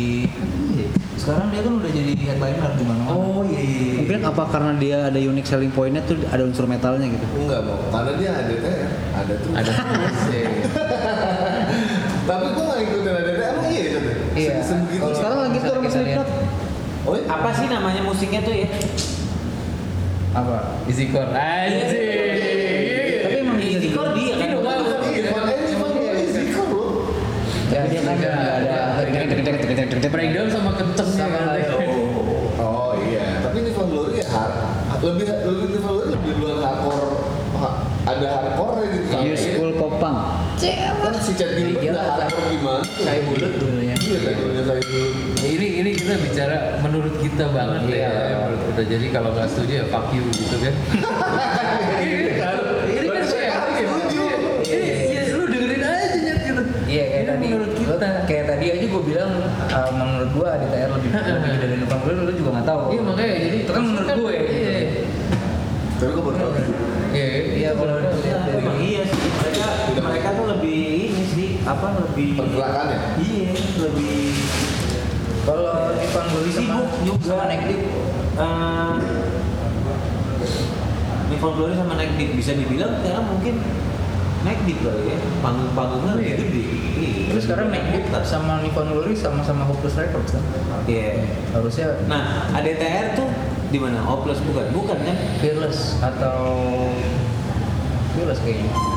sekarang 1.13 1.48
dia 1.48 1.62
kan 1.62 1.74
udah 1.77 1.91
jadi 1.94 2.12
headliner 2.20 2.72
di 2.74 2.84
mana 2.84 3.01
oh 3.06 3.46
iya, 3.46 3.62
iya, 3.62 3.77
iya. 3.80 3.94
Mungkin 4.01 4.20
apa 4.25 4.44
karena 4.50 4.72
dia 4.75 4.98
ada 5.06 5.20
unique 5.22 5.46
selling 5.46 5.70
pointnya 5.70 6.01
tuh 6.03 6.18
ada 6.25 6.41
unsur 6.41 6.65
metalnya 6.65 7.06
gitu. 7.06 7.25
Enggak 7.38 7.62
mau, 7.62 7.77
karena 7.88 8.12
dia 8.18 8.32
ada 8.34 8.53
teh, 8.58 8.75
ada 9.13 9.34
tuh. 9.38 9.51
ada 9.53 9.70
terus 9.70 10.24
ya 10.27 10.44
Tapi 12.22 12.46
gua 12.54 12.63
nggak 12.70 12.82
ikutin 12.86 13.13
ada 13.13 13.32
emang 13.34 13.68
iya. 13.68 13.84
Iya. 14.32 14.54
Segitu. 14.62 15.01
Kalau 15.01 15.16
Sekarang 15.18 15.40
lagi 15.44 15.58
tuh 15.58 15.72
sama. 15.74 15.90
Slipknot. 15.90 16.30
Oh 17.01 17.13
iya. 17.18 17.25
Apa 17.28 17.50
sih 17.58 17.66
namanya 17.68 18.01
musiknya 18.06 18.42
tuh 18.42 18.56
ya? 18.56 18.70
apa 20.32 20.80
easy 20.88 21.12
core 21.12 21.28
anjir 21.36 21.92
Tapi 23.20 23.36
emang 23.36 23.60
Easy 23.60 23.92
Core 23.92 24.16
dia 24.16 24.40
kan. 24.40 24.48
Ini 24.48 24.56
udah 24.56 24.75
malu. 24.80 24.96
Iya, 25.12 25.28
makanya 25.28 25.63
dia 25.68 25.75
mah 25.75 25.90
Ziko 26.32 26.62
loh. 26.72 26.92
ya 27.68 27.82
dia 27.84 28.00
kan 28.00 29.25
ada 29.92 30.08
breakdown 30.08 30.48
sama 30.48 30.72
kencengnya 30.80 31.20
Sama 31.20 31.36
kan 31.36 31.44
lain. 31.51 31.68
Oh 32.63 32.96
iya, 33.04 33.44
tapi 33.44 33.58
Nivan 33.60 33.86
Glory 33.92 34.24
ya 34.24 34.28
hard. 34.32 34.54
Lebih 35.04 35.25
lebih 35.28 35.68
Glory 35.75 36.04
lebih 36.16 36.32
luar 36.40 36.58
hardcore. 36.63 37.08
Ha- 37.60 37.78
Ada 38.08 38.30
gitu. 38.88 39.12
New 39.12 39.36
school 39.36 39.72
pop 39.75 40.00
punk. 40.62 41.01
Kan 41.01 41.13
si 41.18 41.32
Gilbert 41.34 41.75
Gila, 41.82 41.91
udah 41.91 42.03
hardcore 42.22 42.48
gimana? 42.53 42.82
kayak 43.01 43.22
bulat 43.25 43.51
dulunya 43.58 43.96
Iya, 43.98 44.18
bulat. 44.38 44.80
ini 45.41 45.68
ini 45.82 45.89
kita 45.98 46.15
bicara 46.22 46.58
menurut 46.80 47.15
kita 47.18 47.46
banget 47.50 47.82
Iya. 47.89 48.10
ya 48.10 48.36
menurut 48.46 48.62
kita 48.70 48.82
jadi 48.86 49.06
kalau 49.10 49.30
nggak 49.34 49.48
setuju 49.50 49.74
ya 49.74 49.86
fuck 49.89 50.06
you 50.13 50.24
gitu 50.30 50.56
kan 50.62 50.74
ini 52.06 52.34
kan 52.38 52.56
ini 52.86 53.08
kan 53.10 53.24
saya 53.25 53.50
Setuju. 53.74 54.24
ini 54.70 54.89
ya 55.10 55.22
lu 55.34 55.44
dengerin 55.50 55.82
aja 55.82 56.18
nyet 56.18 56.39
gitu 56.46 56.62
Iya 56.86 57.03
kayak 57.08 57.18
ini 57.18 57.25
tadi 57.25 57.46
menurut 57.50 57.74
kita 57.74 58.08
kayak 58.30 58.44
uh, 59.72 59.89
menurut 59.96 60.30
gua 60.36 60.48
ADTR 60.60 60.89
lebih 60.91 61.10
lebih 61.36 61.58
dari 61.58 61.75
Ivan 61.80 62.00
Glory 62.03 62.15
lu 62.20 62.34
juga 62.36 62.50
nggak 62.60 62.68
tahu. 62.68 62.82
Iya 62.91 63.01
makanya 63.01 63.32
jadi 63.39 63.58
itu 63.58 63.72
kan 63.72 63.84
menurut 63.84 64.10
gue. 64.12 64.34
Iya. 64.36 64.72
Tapi 66.01 66.10
gue 66.12 66.24
baru 66.24 66.38
tahu. 66.38 66.51
Iya. 67.12 67.27
Iya 67.62 67.70
kalau 67.77 67.96
Ya, 68.22 68.38
emang 68.58 68.77
iya 68.80 69.01
sih 69.06 69.30
mereka 69.32 69.68
mereka 70.01 70.30
tuh 70.39 70.46
lebih 70.56 70.77
ini 71.12 71.24
sih 71.36 71.50
apa 71.62 71.88
lebih 71.94 72.36
Pergerakannya? 72.36 73.00
iya 73.20 73.53
lebih 73.77 74.34
kalau 75.41 75.94
Ivan 75.94 76.25
Glory 76.30 76.51
sama 76.51 76.65
sibuk 76.80 76.88
juga 77.03 77.34
Deep 77.68 77.84
Eh, 78.32 78.94
Nifon 81.27 81.51
Glory 81.53 81.74
sama 81.75 81.94
Naik 81.96 82.15
Deep 82.15 82.32
bisa 82.34 82.56
dibilang 82.56 83.00
sekarang 83.00 83.25
mungkin 83.27 83.60
Naik 84.41 84.60
Deep 84.65 84.80
kali 84.82 85.03
ya 85.08 85.18
panggung-panggungnya 85.39 86.13
lebih 86.18 86.25
Iya. 86.25 86.38
gede 86.39 86.62
Iya. 86.91 87.24
Terus 87.30 87.44
sekarang 87.46 87.68
Nick 87.70 87.86
Deep 87.91 88.06
sama 88.24 88.60
Ivan 88.60 88.88
Glory 88.89 89.13
sama-sama 89.13 89.63
Hopeless 89.63 89.96
Records 89.96 90.34
kan? 90.34 90.44
Iya. 90.86 91.24
Harusnya 91.51 91.96
Nah, 92.06 92.50
ADTR 92.51 93.13
tuh 93.13 93.30
di 93.70 93.77
mana? 93.77 94.01
Hopeless 94.01 94.41
bukan? 94.41 94.65
Bukan 94.74 94.98
kan? 94.98 95.18
Fearless 95.39 95.96
atau 96.00 96.39
Fearless 98.12 98.41
kayaknya. 98.41 98.90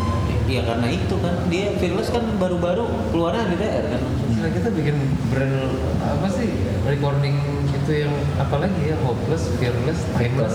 Iya 0.44 0.60
karena 0.68 0.86
itu 0.92 1.14
kan 1.24 1.34
dia 1.48 1.72
Fearless 1.80 2.12
kan 2.12 2.24
baru-baru 2.36 2.84
keluarnya 3.08 3.48
ADTR 3.48 3.84
kan. 3.96 4.02
Nah, 4.44 4.50
kita 4.52 4.68
bikin 4.76 4.96
brand 5.32 5.72
apa 6.04 6.28
sih 6.28 6.52
recording 6.84 7.40
itu 7.72 8.04
yang 8.04 8.12
apa 8.36 8.60
lagi 8.60 8.92
ya 8.92 8.96
hopeless, 9.00 9.48
fearless, 9.56 10.04
timeless. 10.12 10.52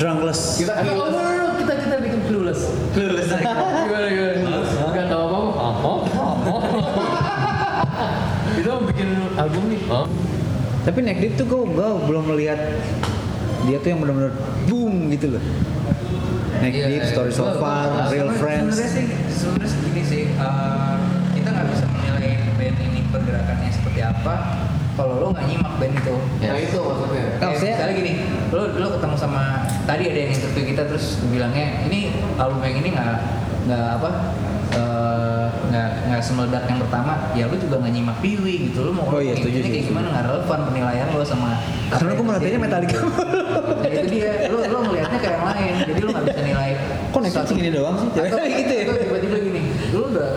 Drunkless. 0.00 0.40
Kita 0.64 0.80
Oh, 0.80 1.12
no, 1.12 1.20
no, 1.20 1.32
no, 1.36 1.46
kita 1.60 1.72
kita 1.76 1.96
bikin 2.00 2.20
clueless. 2.24 2.72
Clueless. 2.96 3.28
gimana 3.28 4.08
gimana? 4.08 4.58
Gak 4.96 5.06
tahu 5.12 5.24
apa 5.28 5.38
apa. 5.44 5.60
Apa? 5.60 5.92
Apa? 6.48 6.56
Kita 8.56 8.68
mau 8.80 8.84
bikin 8.88 9.08
album 9.36 9.62
nih. 9.68 9.80
Oh. 9.92 10.08
Tapi 10.88 10.98
Deep 11.04 11.36
tuh 11.36 11.46
gue 11.48 11.62
belum 12.08 12.24
melihat 12.32 12.60
dia 13.64 13.76
tuh 13.80 13.88
yang 13.92 14.00
benar-benar 14.00 14.32
boom 14.68 15.12
gitu 15.12 15.36
loh. 15.36 15.44
Neck 16.56 16.72
Iya, 16.72 16.86
Deep, 16.86 17.00
iya. 17.00 17.10
Story 17.10 17.30
So 17.30 17.44
Far, 17.54 17.86
gua- 17.88 18.08
Real 18.08 18.30
Friends. 18.32 18.74
Sebenarnya 18.74 18.90
sih, 18.90 19.06
sebenarnya 19.28 19.76
gini 19.84 20.02
sih, 20.04 20.22
eh, 20.30 20.94
kita 21.34 21.48
nggak 21.50 21.66
bisa 21.68 21.84
menilai 21.88 22.28
band 22.52 22.78
ini 22.80 23.00
pergerakannya 23.06 23.70
seperti 23.70 24.00
apa 24.00 24.34
kalau 24.92 25.14
lo 25.18 25.26
nggak 25.30 25.44
nyimak 25.44 25.74
band 25.76 25.94
itu. 25.96 26.14
Nah 26.40 26.56
itu 26.56 26.78
maksudnya. 26.78 27.24
Kalau 27.34 27.50
Kayak 27.50 27.58
saya- 27.58 27.74
misalnya 27.76 27.94
gini, 27.96 28.12
lo 28.48 28.62
lo 28.72 28.86
ketemu 28.92 29.16
sama 29.16 29.42
tadi 29.82 30.04
ada 30.06 30.18
yang 30.20 30.32
interview 30.32 30.64
kita 30.66 30.82
terus 30.84 31.06
bilangnya 31.24 31.66
ini 31.84 32.00
album 32.34 32.60
yang 32.62 32.76
ini 32.78 32.88
nggak 32.90 33.16
nggak 33.64 33.86
apa 33.96 34.10
eh, 34.72 35.46
nggak 35.64 35.88
nggak 36.04 36.18
semeledak 36.20 36.66
yang 36.66 36.80
pertama, 36.80 37.12
ya 37.32 37.44
lo 37.44 37.54
juga 37.54 37.78
nggak 37.78 37.92
nyimak 37.92 38.18
Piwi 38.18 38.54
gitu 38.68 38.82
lo 38.82 38.92
mau 38.92 39.06
Oh 39.08 39.18
iya, 39.18 39.32
setuju 39.32 39.62
kayak 39.62 39.86
gimana 39.86 40.06
nggak 40.08 40.24
relevan 40.24 40.60
penilaian 40.64 41.06
lo 41.08 41.22
sama 41.22 41.58
Karena 41.88 42.10
gue 42.12 42.24
merhatinya 42.24 42.58
terjadi. 42.58 42.64
Metallica. 42.64 42.98
Nah, 43.54 43.88
itu 43.94 44.06
dia, 44.10 44.30
lo 44.48 44.58
lo 44.60 44.78
ngelihatnya 44.84 45.18
kayak 45.18 45.34
yang 45.34 45.46
lain, 45.46 45.72
jadi 45.84 46.00
lo 46.00 46.10
nggak 46.10 46.24
bisa 46.26 46.42
nilai. 46.42 46.70
Kok 47.08 47.20
satu- 47.24 47.48
segini 47.48 47.70
doang 47.70 47.96
sih? 47.96 48.08
atau, 48.10 48.38
gitu 48.42 48.72
ya? 48.72 48.84
tiba-tiba 49.04 49.36
gini, 49.40 49.62
lo 49.90 50.00
udah 50.08 50.30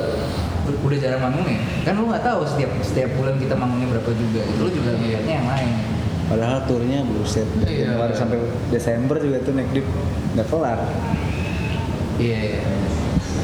udah 0.68 0.98
jarang 0.98 1.22
manggung 1.22 1.48
ya, 1.48 1.58
kan 1.82 1.94
lo 1.96 2.06
nggak 2.06 2.24
tahu 2.24 2.40
setiap 2.44 2.72
setiap 2.82 3.10
bulan 3.16 3.36
kita 3.36 3.56
manggungnya 3.56 3.88
berapa 3.90 4.12
juga, 4.12 4.42
itu 4.44 4.60
lo 4.60 4.70
juga 4.70 4.92
ngelihatnya 4.94 5.34
yang 5.36 5.48
lain. 5.48 5.70
Padahal 6.28 6.60
turnya 6.64 7.00
buset 7.04 7.48
dari 7.56 7.74
Iya. 7.78 7.84
Januari 7.88 8.14
sampai 8.14 8.38
Desember 8.68 9.16
juga 9.16 9.38
tuh 9.42 9.54
Neck 9.56 9.70
Deep 9.72 9.88
nggak 10.36 10.48
kelar. 10.48 10.80
Iya. 12.18 12.40
iya. 12.52 12.62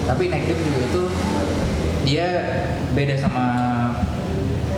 Tapi 0.04 0.24
Neck 0.28 0.44
Deep 0.44 0.60
juga 0.60 0.80
itu 0.82 1.04
dia 2.04 2.28
beda 2.92 3.16
sama 3.16 3.46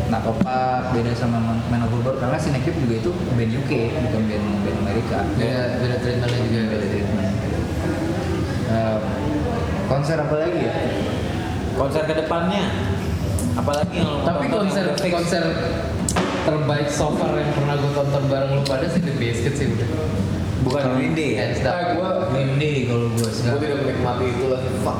Natopak, 0.06 0.94
beda 0.94 1.12
sama 1.14 1.42
Man- 1.42 1.66
Man 1.68 1.82
Overboard 1.86 2.22
karena 2.22 2.38
Deep 2.38 2.76
juga 2.78 2.96
itu 2.96 3.12
band 3.34 3.52
UK, 3.52 3.72
bukan 4.06 4.22
band 4.24 4.46
band 4.62 4.78
Amerika. 4.86 5.20
Beda 5.34 5.62
beda 5.82 5.96
treatmentnya 6.00 6.40
juga. 6.40 6.62
beda 6.70 6.86
treatment. 6.86 7.34
Eh, 8.66 8.98
konser 9.86 10.18
apa 10.18 10.36
lagi 10.36 10.60
ya? 10.62 10.74
Konser 11.76 12.02
ke 12.06 12.14
depannya 12.16 12.64
apalagi 13.56 14.04
yang 14.04 14.20
Tapi 14.22 14.52
tonton 14.52 14.68
yang 14.68 14.68
konser 14.68 14.86
konser 15.10 15.44
terbaik 16.44 16.88
so 16.88 17.08
far 17.16 17.32
yang 17.34 17.52
pernah 17.52 17.76
gue 17.80 17.92
tonton 17.96 18.24
bareng 18.28 18.52
lu 18.52 18.64
pada 18.64 18.86
sih 18.86 19.00
The 19.00 19.16
Biscuit 19.16 19.56
sih 19.56 19.68
udah. 19.70 19.90
bukan 20.62 20.84
Green 20.98 21.14
Day 21.14 21.30
ya? 21.38 21.46
Nah, 21.62 21.94
gue 21.94 22.10
Green 22.32 22.54
Day 22.58 22.76
kalau 22.86 23.08
gue 23.12 23.30
sih. 23.30 23.46
gue 23.48 23.60
tidak 23.60 23.78
menikmati 23.82 24.26
itu 24.28 24.46
lagi. 24.50 24.70
Fuck. 24.82 25.00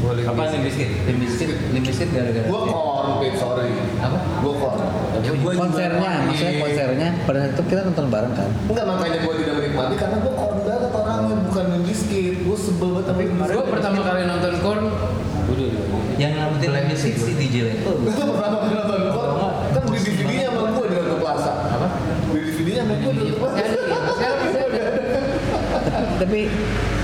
Gua 0.00 0.12
Apa 0.16 0.42
nih 0.48 0.60
biscuit? 0.62 0.88
Limp 1.04 1.18
Bizkit, 1.20 1.48
Limp 1.70 1.84
Bizkit 1.84 2.08
gara-gara. 2.10 2.46
Gue 2.46 2.60
korn, 2.66 3.08
sorry. 3.36 3.68
Apa? 4.00 4.18
Gue 4.40 4.54
korn. 4.56 4.80
Ya, 5.12 5.30
gua 5.30 5.52
juga- 5.52 5.60
konsernya, 5.60 6.12
maksudnya 6.24 6.52
konsernya 6.58 7.08
pada 7.22 7.38
saat 7.38 7.52
itu 7.52 7.62
kita 7.68 7.80
nonton 7.84 8.06
bareng 8.08 8.32
kan. 8.32 8.48
Enggak 8.66 8.86
makanya 8.86 9.18
gue 9.20 9.34
tidak 9.36 9.54
menikmati 9.54 9.94
karena 9.94 10.16
gue 10.18 10.34
korn 10.34 10.56
banget 10.62 10.90
orangnya 10.90 11.34
bukan 11.42 11.64
Limp 11.70 11.84
Bizkit. 11.84 12.34
Gue 12.40 12.56
sebel 12.56 12.88
banget 12.90 13.06
sama 13.06 13.20
Limp 13.20 13.34
Gue 13.50 13.66
pertama 13.68 13.98
kali 14.00 14.20
nonton 14.24 14.52
Korn 14.58 14.84
Udah, 15.50 15.66
udah, 15.66 15.82
udah. 15.84 16.16
Yang 16.16 16.32
ngikutin 16.34 16.70
Limp 16.70 16.86
Bizkit 16.88 17.14
si 17.16 17.32
DJ 17.34 17.56
tuh 17.80 17.96
pertama 18.32 18.56
kali 18.58 18.72
nonton 18.72 19.00
korn 19.10 19.32
kan 19.70 19.82
beli 19.84 20.00
DVD-nya 20.00 20.48
sama 20.48 20.68
gue 20.70 20.86
di 20.88 20.96
Plaza. 21.14 21.52
apa? 21.68 21.86
Beli 22.26 22.40
DVD-nya 22.48 22.82
sama 22.82 22.94
gue 22.96 23.12
di 23.14 23.34
Plaza. 23.34 23.56
Masih 23.60 23.76
ada 23.76 23.84
ya? 23.84 24.00
Masih 24.00 24.24
ada, 24.24 24.40
masih 24.40 24.64
ada. 24.64 26.09
Tapi 26.20 26.52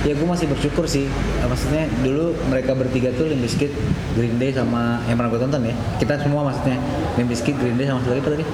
ya 0.05 0.13
gue 0.13 0.29
masih 0.29 0.45
bersyukur 0.53 0.85
sih. 0.85 1.09
Eh, 1.09 1.49
Maksudnya 1.49 1.89
dulu 2.05 2.37
mereka 2.53 2.77
bertiga 2.77 3.09
tuh 3.17 3.33
Limp 3.33 3.41
Bizkit, 3.41 3.73
Green 4.13 4.37
Day 4.37 4.53
sama 4.53 5.01
yang 5.09 5.17
pernah 5.17 5.33
gue 5.33 5.41
tonton 5.41 5.63
ya. 5.65 5.75
Kita 5.97 6.21
semua 6.21 6.45
maksudnya 6.45 6.77
Limp 7.17 7.33
Bizkit, 7.33 7.57
Green 7.57 7.81
Day 7.81 7.89
sama 7.89 8.05
satu 8.05 8.13
lagi 8.13 8.21
apa 8.21 8.31
tadi? 8.37 8.45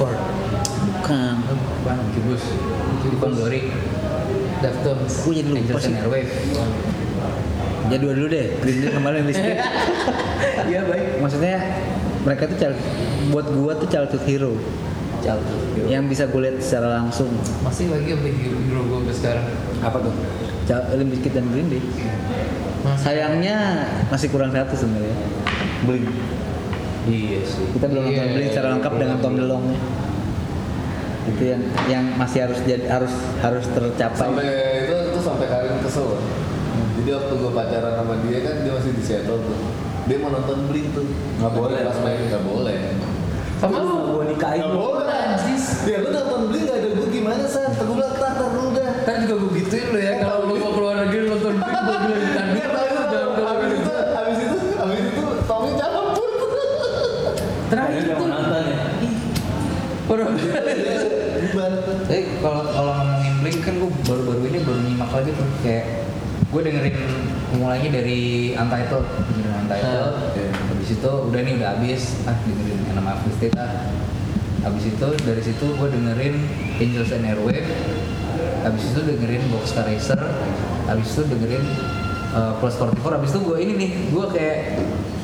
Korn. 0.00 0.16
Bukan. 1.04 1.34
Bukan, 1.84 1.96
Kibus. 2.16 2.44
Ivan 3.04 3.32
Glory. 3.36 3.60
Deftones. 4.64 5.12
Gue 5.20 5.34
jadi 5.36 5.48
lupa 5.52 5.76
sih. 5.76 5.92
Airwave. 5.92 6.32
Jadi 7.84 8.00
dua 8.00 8.12
dulu 8.16 8.26
deh, 8.32 8.46
Green 8.64 8.78
Day 8.80 8.88
sama 8.88 9.12
Limp 9.12 9.28
Bizkit. 9.28 9.58
Iya 10.64 10.80
baik. 10.88 11.20
Maksudnya 11.20 11.60
mereka 12.24 12.48
tuh 12.48 12.56
buat 13.28 13.46
gua 13.52 13.76
tuh 13.76 13.88
childhood 13.92 14.24
hero 14.24 14.56
Yang 15.88 16.04
bisa 16.12 16.22
gue 16.28 16.40
lihat 16.44 16.56
secara 16.60 17.00
langsung. 17.00 17.30
Masih 17.64 17.88
lagi 17.88 18.12
yang 18.12 18.20
beli 18.20 18.32
hero 18.36 18.82
gue 18.84 18.96
sampai 19.00 19.14
sekarang. 19.16 19.46
Apa 19.80 19.96
tuh? 20.00 20.12
Limp 20.96 21.10
Bizkit 21.12 21.32
dan 21.36 21.46
Green 21.52 21.68
Day. 21.68 21.82
Masih. 22.84 23.00
Sayangnya 23.00 23.56
masih 24.12 24.28
kurang 24.28 24.52
satu 24.52 24.76
sebenarnya. 24.76 25.16
Blink. 25.84 26.08
Iya 27.04 27.40
sih. 27.44 27.64
Kita 27.76 27.86
belum 27.88 28.08
nonton 28.08 28.24
Iya, 28.24 28.32
Blink 28.32 28.48
secara 28.52 28.68
iya, 28.68 28.74
lengkap 28.76 28.92
iya. 28.92 29.00
dengan 29.00 29.16
Tom 29.20 29.34
DeLonge 29.36 29.76
itu 31.24 31.42
yang 31.48 31.62
yang 31.88 32.04
masih 32.20 32.44
harus 32.44 32.60
jadi 32.68 32.84
harus 32.84 33.14
harus 33.40 33.64
tercapai. 33.72 34.28
Sampai 34.28 34.44
itu 34.84 34.96
itu 35.08 35.20
sampai 35.24 35.46
Karin 35.48 35.80
kesel. 35.80 36.04
loh. 36.04 36.20
Jadi 37.00 37.10
waktu 37.16 37.32
gue 37.36 37.52
pacaran 37.52 37.94
sama 37.96 38.14
dia 38.28 38.38
kan 38.44 38.54
dia 38.60 38.72
masih 38.76 38.92
di 38.92 39.02
Seattle 39.04 39.40
tuh. 39.40 39.58
Dia 40.04 40.16
mau 40.20 40.30
nonton 40.32 40.68
Blink 40.68 40.92
tuh. 40.92 41.08
Nggak 41.40 41.52
boleh. 41.56 41.80
Pas 41.80 41.98
main 42.04 42.20
nggak 42.28 42.44
boleh. 42.44 42.78
Sama 43.64 43.78
lu. 43.80 43.96
Gua 44.12 44.24
nikahin 44.28 44.64
lu. 44.68 44.76
boleh. 44.76 45.24
Ya 45.84 45.96
lu 46.00 46.08
nonton 46.10 46.40
Blink 46.48 46.64
nggak 46.64 46.76
ada 46.76 46.88
gue 46.92 47.08
gimana 47.08 47.44
san? 47.44 47.72
Gue 47.72 47.96
bilang 47.96 48.12
tar 48.14 48.32
tar 48.36 48.48
dulu 48.52 48.68
dah. 48.72 48.90
Kan 49.04 49.24
juga 49.24 49.34
gue 49.40 49.50
gituin 49.58 49.86
lo 49.88 49.98
ya 49.98 50.12
kalau 50.20 50.38
lu 50.44 50.54
mau 50.56 50.72
keluar 50.72 50.94
negeri 51.00 51.24
nonton 51.26 51.54
film 51.56 51.80
gue 51.80 51.98
bilang 52.04 52.48
Iya, 52.52 52.66
itu 52.68 53.04
jangan 53.08 53.30
keluar 53.32 53.56
abis 53.56 53.72
itu, 53.74 53.92
abis 54.12 54.38
itu, 54.38 54.58
abis 54.76 55.00
itu 55.02 55.24
Tommy 55.44 55.70
cabut. 55.76 56.30
Terakhir 57.64 58.00
Dia 58.00 58.12
tuh. 58.12 58.16
mau 58.20 58.28
nonton 58.28 58.62
ya? 58.64 58.78
Bubar. 60.04 60.20
Tapi 62.04 62.20
kalau 62.38 62.62
kalau 62.68 62.92
ngomongin 62.94 63.34
Blink 63.40 63.58
kan 63.60 63.74
gue 63.76 63.90
baru-baru 64.04 64.42
ini 64.46 64.58
baru 64.60 64.80
nyimak 64.80 65.10
lagi 65.10 65.30
tuh 65.32 65.48
kayak 65.60 65.84
gue 66.44 66.60
dengerin 66.62 66.96
mulainya 67.54 67.90
dari 67.92 68.20
Untitled, 68.54 69.06
Untitled. 69.34 70.14
Habis 70.84 71.00
itu 71.00 71.12
udah 71.32 71.40
nih 71.40 71.52
udah 71.56 71.68
habis, 71.80 72.12
ah 72.28 72.36
dengerin 72.44 72.76
the 72.92 73.32
State 73.40 73.56
ah. 73.56 73.88
Habis 74.68 74.84
itu 74.92 75.08
dari 75.24 75.40
situ 75.40 75.64
gue 75.80 75.88
dengerin 75.88 76.36
Angels 76.76 77.08
and 77.16 77.24
Airwave. 77.24 77.64
Habis 78.68 78.92
itu 78.92 79.00
dengerin 79.00 79.48
Boxcar 79.48 79.88
Racer. 79.88 80.20
Habis 80.84 81.08
itu 81.16 81.24
dengerin 81.24 81.64
uh, 82.36 82.60
Plus 82.60 82.76
44. 82.76 83.00
Habis 83.00 83.32
itu 83.32 83.40
gue 83.48 83.58
ini 83.64 83.72
nih, 83.80 83.90
gue 84.12 84.24
kayak 84.28 84.56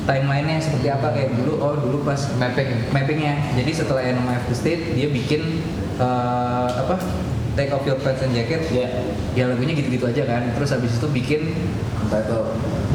timelinenya 0.08 0.64
seperti 0.64 0.88
apa 0.88 1.12
kayak 1.12 1.36
dulu 1.36 1.60
oh 1.60 1.76
dulu 1.76 2.08
pas 2.08 2.16
Mapping. 2.40 2.88
mappingnya 2.96 3.36
jadi 3.52 3.84
setelah 3.84 4.00
the 4.48 4.56
State 4.56 4.96
dia 4.96 5.12
bikin 5.12 5.60
eh, 6.00 6.68
apa 6.72 6.96
take 7.52 7.68
off 7.68 7.84
your 7.84 8.00
pants 8.00 8.24
and 8.24 8.32
jacket 8.32 8.64
Iya. 8.72 8.88
ya 9.36 9.44
lagunya 9.52 9.76
gitu-gitu 9.76 10.08
aja 10.08 10.24
kan 10.24 10.56
terus 10.56 10.72
habis 10.72 10.96
itu 10.96 11.04
bikin 11.12 11.52
Title. 12.08 12.48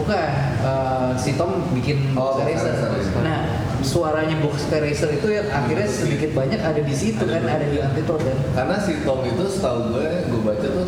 Bukan 0.05 0.29
eh, 0.61 1.09
si 1.17 1.33
Tom 1.33 1.51
bikin 1.73 2.13
Oh, 2.13 2.37
Racer 2.37 2.77
Boxcar 2.77 2.93
Racer. 2.93 3.21
nah 3.21 3.39
suaranya 3.81 4.37
Boxcar 4.37 4.79
Racer 4.79 5.09
itu 5.11 5.27
yang 5.27 5.49
akhirnya 5.49 5.87
sedikit 5.87 6.29
banyak 6.31 6.57
ada 6.57 6.77
di 6.77 6.93
situ 6.93 7.21
kan 7.21 7.41
ada 7.41 7.65
di 7.65 7.77
Untitled 7.77 8.21
kan. 8.21 8.37
Karena 8.53 8.77
si 8.77 9.01
Tom 9.01 9.19
itu 9.21 9.43
setahu 9.45 9.91
gue, 9.91 10.05
gue 10.25 10.41
baca 10.41 10.67
tuh 10.67 10.85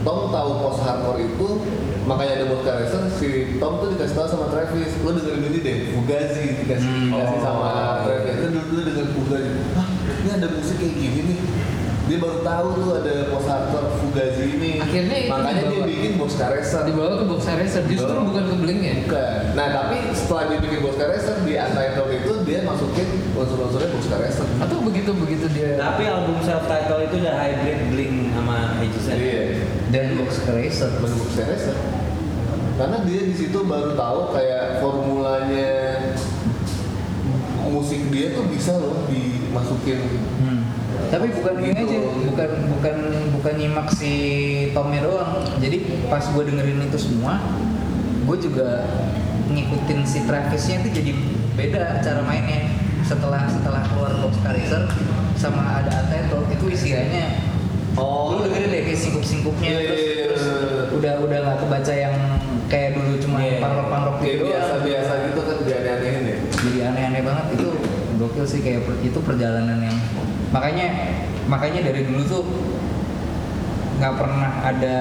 Tom 0.00 0.20
tahu 0.28 0.50
post 0.58 0.80
hardcore 0.80 1.22
itu 1.24 1.48
makanya 2.04 2.32
ada 2.36 2.46
Vodka 2.48 2.72
Racer 2.76 3.02
si 3.12 3.28
Tom 3.56 3.78
tuh 3.78 3.92
dikasih 3.92 4.14
tahu 4.16 4.26
sama 4.28 4.46
Travis. 4.48 4.90
Lo 5.02 5.10
dengerin 5.12 5.44
ini 5.44 5.58
deh 5.60 5.76
Fugazi 5.92 6.44
dikasih 6.58 6.88
Hmm. 6.88 7.10
dikasih 7.12 7.38
sama 7.40 7.68
Oh, 7.68 7.94
Travis. 8.02 8.34
Kan 8.36 8.50
dulu 8.50 8.66
dulu 8.68 8.80
dengan 8.84 9.06
Fugazi 9.12 9.50
Hah 9.72 9.86
ini 10.18 10.30
ada 10.32 10.48
musik 10.50 10.76
kayak 10.76 10.94
gini 10.94 11.20
nih 11.24 11.38
dia 12.08 12.18
baru 12.18 12.40
tahu 12.40 12.66
tuh 12.74 12.88
ada 12.96 13.14
post 13.28 13.46
hardcore 13.46 13.88
Fugazi 14.00 14.44
ini 14.50 14.70
Akhirnya 14.80 15.16
itu 15.20 15.28
makanya 15.28 15.62
dia 15.68 15.82
bikin 15.84 16.12
Vodka 16.16 16.46
Racer 16.48 16.82
dibawa 16.82 17.14
ke 17.14 17.24
box 17.26 17.40
racer 17.46 17.82
justru 17.84 18.08
Dibawa. 18.08 18.26
bukan 18.26 18.44
ke 18.44 18.56
bling 18.58 18.80
ya 18.80 18.94
Bukan. 19.04 19.32
Nah 19.52 19.66
tapi 19.68 19.96
setelah 20.10 20.42
dia 20.48 20.58
bikin 20.58 20.80
Vodka 20.80 21.04
Racer 21.06 21.36
di 21.42 21.52
Untitled 21.54 22.10
itu 22.14 22.32
dia 22.42 22.58
masukin 22.64 23.06
unsur-unsurnya 23.30 23.88
Vodka 23.92 24.16
Racer 24.18 24.46
atau 24.58 24.76
begitu 24.80 25.10
begitu 25.14 25.46
dia 25.50 25.68
Tapi 25.76 26.02
album 26.04 26.40
self 26.40 26.64
title 26.64 27.00
itu 27.02 27.14
udah 27.18 27.34
hybrid 27.36 27.78
Blink 27.90 28.14
sama 28.32 28.56
Aegis 28.78 29.04
Iya. 29.06 29.42
dan 29.88 30.16
box 30.16 30.30
racer 30.46 30.90
Baru 30.96 31.14
Vodka 31.14 31.44
Racer 31.44 31.76
karena 32.74 33.02
dia 33.02 33.20
di 33.20 33.34
situ 33.34 33.58
baru 33.60 33.92
tahu 33.92 34.30
kayak 34.32 34.78
formulanya 34.78 35.98
musik 37.68 38.00
dia 38.08 38.32
tuh 38.32 38.46
bisa 38.46 38.72
loh 38.74 39.04
dimasukin 39.06 39.98
Hmm. 40.38 40.57
Tapi 41.08 41.26
bukan 41.32 41.54
ini 41.58 41.72
Gitu. 41.72 41.84
aja, 41.88 41.98
bukan 42.28 42.50
bukan 42.68 42.96
bukan 43.32 43.54
nyimak 43.56 43.88
si 43.90 44.12
Tomnya 44.70 45.00
doang. 45.02 45.40
Jadi 45.56 45.76
pas 46.06 46.20
gue 46.22 46.42
dengerin 46.44 46.84
itu 46.84 46.98
semua, 47.00 47.40
gue 48.24 48.36
juga 48.38 48.84
ngikutin 49.48 50.00
si 50.04 50.18
Travisnya 50.22 50.84
itu 50.84 50.88
jadi 50.94 51.12
beda 51.54 52.00
cara 52.00 52.20
mainnya. 52.22 52.68
Setelah 53.02 53.48
setelah 53.48 53.80
keluar 53.88 54.12
Box 54.20 54.36
Racer 54.44 54.84
sama 55.32 55.80
ada 55.80 56.04
Untitled 56.04 56.44
itu 56.52 56.64
isiannya 56.68 57.26
Oh. 57.94 58.30
lu 58.36 58.46
dengerin 58.46 58.68
deh 58.68 58.82
kayak 58.84 59.00
singkup-singkupnya 59.00 59.70
Iya, 59.70 59.80
terus, 59.80 59.98
iya, 59.98 60.12
iya. 60.12 60.24
terus 60.30 60.44
udah 60.92 61.12
udah 61.18 61.38
nggak 61.40 61.58
kebaca 61.58 61.94
yang 61.94 62.14
kayak 62.68 62.90
dulu 62.94 63.12
cuma 63.18 63.38
Iya. 63.42 63.58
punk-rock 63.58 64.16
kayak 64.22 64.34
gitu 64.38 64.44
biasa-biasa 64.46 65.12
gitu 65.26 65.40
kan 65.42 65.56
dia 65.66 65.76
aneh-anehin 65.80 66.22
ya 66.22 66.36
jadi 66.52 66.78
aneh-aneh 66.92 67.22
banget 67.26 67.46
itu 67.58 67.68
gokil 68.14 68.44
sih 68.46 68.60
kayak 68.62 68.80
itu 69.00 69.18
perjalanan 69.18 69.78
yang 69.82 69.98
makanya 70.48 70.86
makanya 71.48 71.80
dari 71.92 72.08
dulu 72.08 72.22
tuh 72.24 72.44
nggak 73.98 74.14
pernah 74.14 74.52
ada 74.62 74.98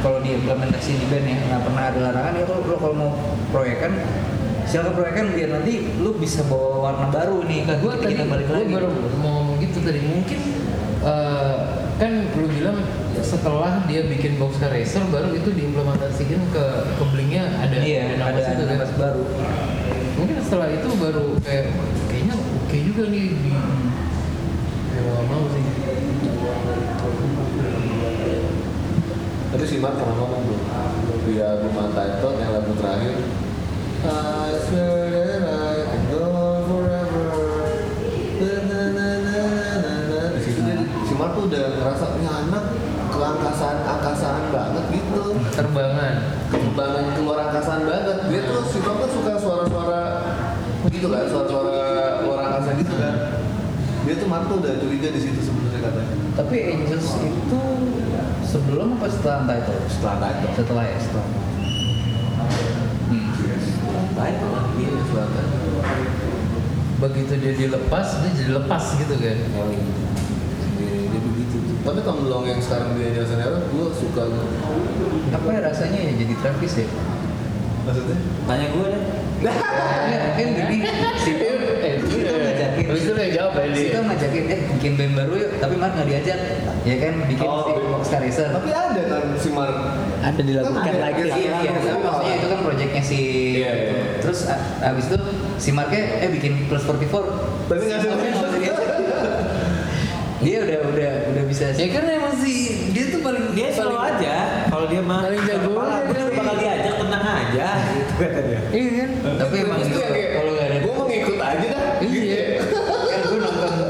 kalau 0.00 0.18
diimplementasi 0.24 0.90
di 0.96 1.06
band 1.08 1.26
ya 1.28 1.38
nggak 1.50 1.62
pernah 1.64 1.82
ada 1.92 1.98
larangan 2.10 2.32
ya 2.36 2.44
kalau 2.48 2.60
lo 2.64 2.76
kalau 2.80 2.94
mau 2.96 3.12
proyekan 3.52 3.92
silakan 4.64 4.92
proyekan 4.94 5.26
biar 5.34 5.48
nanti 5.50 5.72
lu 5.98 6.14
bisa 6.16 6.46
bawa 6.46 6.90
warna 6.90 7.06
baru 7.10 7.44
nih 7.44 7.66
kan 7.66 7.76
gue 7.82 7.92
tadi 7.98 8.12
kita 8.14 8.26
balik 8.28 8.48
lagi. 8.48 8.70
baru 8.70 8.88
mau 9.20 9.30
ngomong 9.42 9.56
gitu 9.58 9.78
tadi 9.82 10.00
mungkin 10.04 10.40
eh, 11.04 11.56
kan 12.00 12.12
lu 12.38 12.46
bilang 12.48 12.78
setelah 13.20 13.84
dia 13.84 14.06
bikin 14.08 14.40
box 14.40 14.56
racer 14.62 15.04
baru 15.12 15.36
itu 15.36 15.52
diimplementasikan 15.52 16.40
ke 16.54 16.64
ke 16.96 17.04
blingnya 17.12 17.44
ada 17.60 17.76
iya 17.82 18.16
nama 18.16 18.32
ada 18.32 18.40
situ 18.40 18.62
kan? 18.64 18.76
nafas 18.78 18.92
baru. 18.96 19.24
Mungkin 20.16 20.36
setelah 20.40 20.68
itu 20.72 20.88
baru 20.96 21.26
kayak 21.44 21.66
oke 22.70 22.86
juga 22.86 23.10
nih 23.10 23.34
di 23.34 23.50
ya 23.50 25.02
mau 25.02 25.26
mau 25.26 25.42
sih 25.50 25.62
Tapi 29.50 29.64
si 29.66 29.82
Mark 29.82 29.98
pernah 29.98 30.14
ngomong 30.14 30.46
tuh 30.46 30.62
di 31.26 31.42
album 31.42 31.74
Untitled 31.74 32.38
yang 32.38 32.54
lagu 32.54 32.70
terakhir. 32.78 33.18
I 34.06 34.54
swear 34.70 35.10
that 35.10 35.42
I 35.42 35.74
can 35.90 36.02
go 36.14 36.22
on 36.30 36.58
forever. 36.70 37.26
Na, 38.38 38.54
na, 38.62 38.80
na, 38.94 39.06
na, 39.18 39.38
na, 39.82 39.92
na. 40.06 40.20
Di 40.30 40.38
situ 40.38 40.62
dia, 40.62 40.78
si 40.86 41.12
Mark 41.18 41.34
tuh 41.34 41.50
udah 41.50 41.66
ngerasa 41.66 42.06
ini 42.22 42.30
anak 42.30 42.64
keangkasaan 43.10 43.78
angkasaan 43.82 44.44
banget 44.54 44.84
gitu. 44.94 45.34
Terbangan. 45.58 46.14
Kembangan 46.54 47.06
keluar 47.18 47.50
angkasaan 47.50 47.82
banget. 47.90 48.18
Dia 48.30 48.40
tuh 48.46 48.62
si 48.70 48.78
Tom 48.86 49.02
kan 49.02 49.10
suka 49.10 49.34
suara-suara 49.34 50.02
gitu 50.90 51.06
kan 51.10 51.24
suara-suara 51.28 51.80
luar 52.24 52.38
angkasa 52.48 52.70
gitu 52.80 52.94
kan 52.96 53.14
dia 54.00 54.14
tuh 54.16 54.26
tuh 54.26 54.56
udah 54.58 54.72
curiga 54.80 55.08
di 55.10 55.20
situ 55.20 55.40
sebenarnya 55.40 55.80
katanya. 55.84 56.14
Tapi 56.34 56.56
Angels 56.72 57.08
itu 57.20 57.60
sebelum 58.42 58.96
apa 58.96 59.06
setelah 59.08 59.36
Untitled? 59.44 59.82
Setelah 59.86 60.14
Untitled. 60.16 60.52
Setelah 60.56 60.84
ya 60.84 60.98
setelah. 60.98 61.26
Hmm. 63.10 63.28
Baik 64.16 64.36
lah. 64.40 64.64
Iya, 64.74 64.90
setelah 65.04 65.24
Untitled. 65.28 65.58
begitu 67.00 67.32
dia 67.40 67.52
dilepas 67.56 68.20
dia 68.20 68.30
jadi 68.36 68.52
lepas 68.60 68.84
gitu 69.00 69.14
kan? 69.16 69.36
Dia- 69.40 71.08
dia 71.08 71.20
begitu. 71.24 71.56
Tapi 71.80 71.98
Tom 72.04 72.28
Long 72.28 72.44
yang 72.44 72.60
sekarang 72.60 72.92
dia 72.92 73.08
Jason 73.16 73.40
Aaron 73.40 73.64
gue 73.72 73.86
suka. 73.96 74.28
Apa 75.32 75.48
ya 75.48 75.60
rasanya 75.64 75.96
ya 75.96 76.12
jadi 76.12 76.34
Travis 76.44 76.74
ya? 76.76 76.86
Maksudnya? 77.88 78.16
Tanya 78.44 78.66
gue 78.68 78.84
deh. 78.84 79.02
Ya, 79.40 79.56
kan 80.36 80.48
jadi 80.52 80.76
si 81.16 81.30
Tom 81.40 81.56
eh 81.80 81.94
Tom 82.04 82.36
ngajakin 82.36 82.69
Habis 82.90 83.02
itu 83.02 83.12
dia 83.14 83.28
jawab 83.32 83.52
ya. 83.56 83.90
Tom 83.92 84.04
ngajakin 84.04 84.44
eh 84.46 84.60
bikin 84.72 84.92
band 84.94 85.12
baru 85.14 85.32
yuk 85.36 85.50
tapi 85.56 85.74
Mark 85.76 85.92
nggak 85.94 86.08
diajak 86.08 86.38
ya 86.80 86.94
kan 86.98 87.12
bikin 87.24 87.46
Oh, 87.46 87.62
si 87.62 87.72
Box 87.86 88.04
Racer 88.12 88.48
tapi 88.50 88.68
ada 88.68 89.02
kan 89.06 89.22
si 89.36 89.48
Mark 89.48 89.76
Ada 90.20 90.40
dilakukan 90.40 90.82
Ada, 90.82 90.98
lagi. 91.00 91.20
ada. 91.22 91.34
iya 91.34 91.54
iya 91.60 91.70
tapi 91.72 92.00
maksudnya 92.00 92.34
itu 92.34 92.46
kan 92.46 92.58
proyeknya 92.60 93.02
si 93.02 93.18
Iya, 93.56 93.70
iya. 93.72 93.94
terus 94.18 94.40
abis 94.80 95.04
itu 95.06 95.18
si 95.56 95.70
Marknya 95.70 96.02
eh 96.18 96.30
bikin 96.30 96.66
plus 96.66 96.82
44 96.82 97.68
Tapi 97.68 97.82
nggak 97.84 97.98
Si 97.98 98.02
ada. 98.02 98.10
Tomnya 98.10 98.28
nggak 98.28 98.42
usah 98.42 98.50
diajak. 98.56 98.78
dia 100.40 100.56
udah 100.58 100.78
udah 100.88 101.12
udah 101.30 101.44
bisa 101.44 101.64
ya 101.70 101.88
kan 101.90 102.04
emang 102.06 102.32
si 102.34 102.52
dia 102.90 103.04
tuh 103.08 103.20
paling 103.20 103.44
Dia 103.52 103.68
selalu 103.70 103.92
paling- 103.94 104.16
aja. 104.16 104.34
Kalau 104.66 104.86
dia 104.88 105.02
mah 105.02 105.20
Paling 105.20 105.42
jago 105.44 105.72
dia 105.76 105.92
gue 106.00 106.16
kali. 106.18 106.32
bakal 106.34 106.54
diajak 106.56 106.94
tenang 106.96 107.24
aja. 107.28 107.66
Gitu 107.76 108.24
iya 108.72 108.90
kan 108.96 109.10
tapi 109.36 109.54
emang 109.58 109.78
itu 109.80 109.98
kalau 110.00 110.50
nggak 110.50 110.66
ada 110.66 110.78
gue 110.78 110.92
mau 110.94 111.06
ngikut 111.06 111.36
aja 111.38 111.66
dah 111.68 111.84
Iya. 112.00 112.42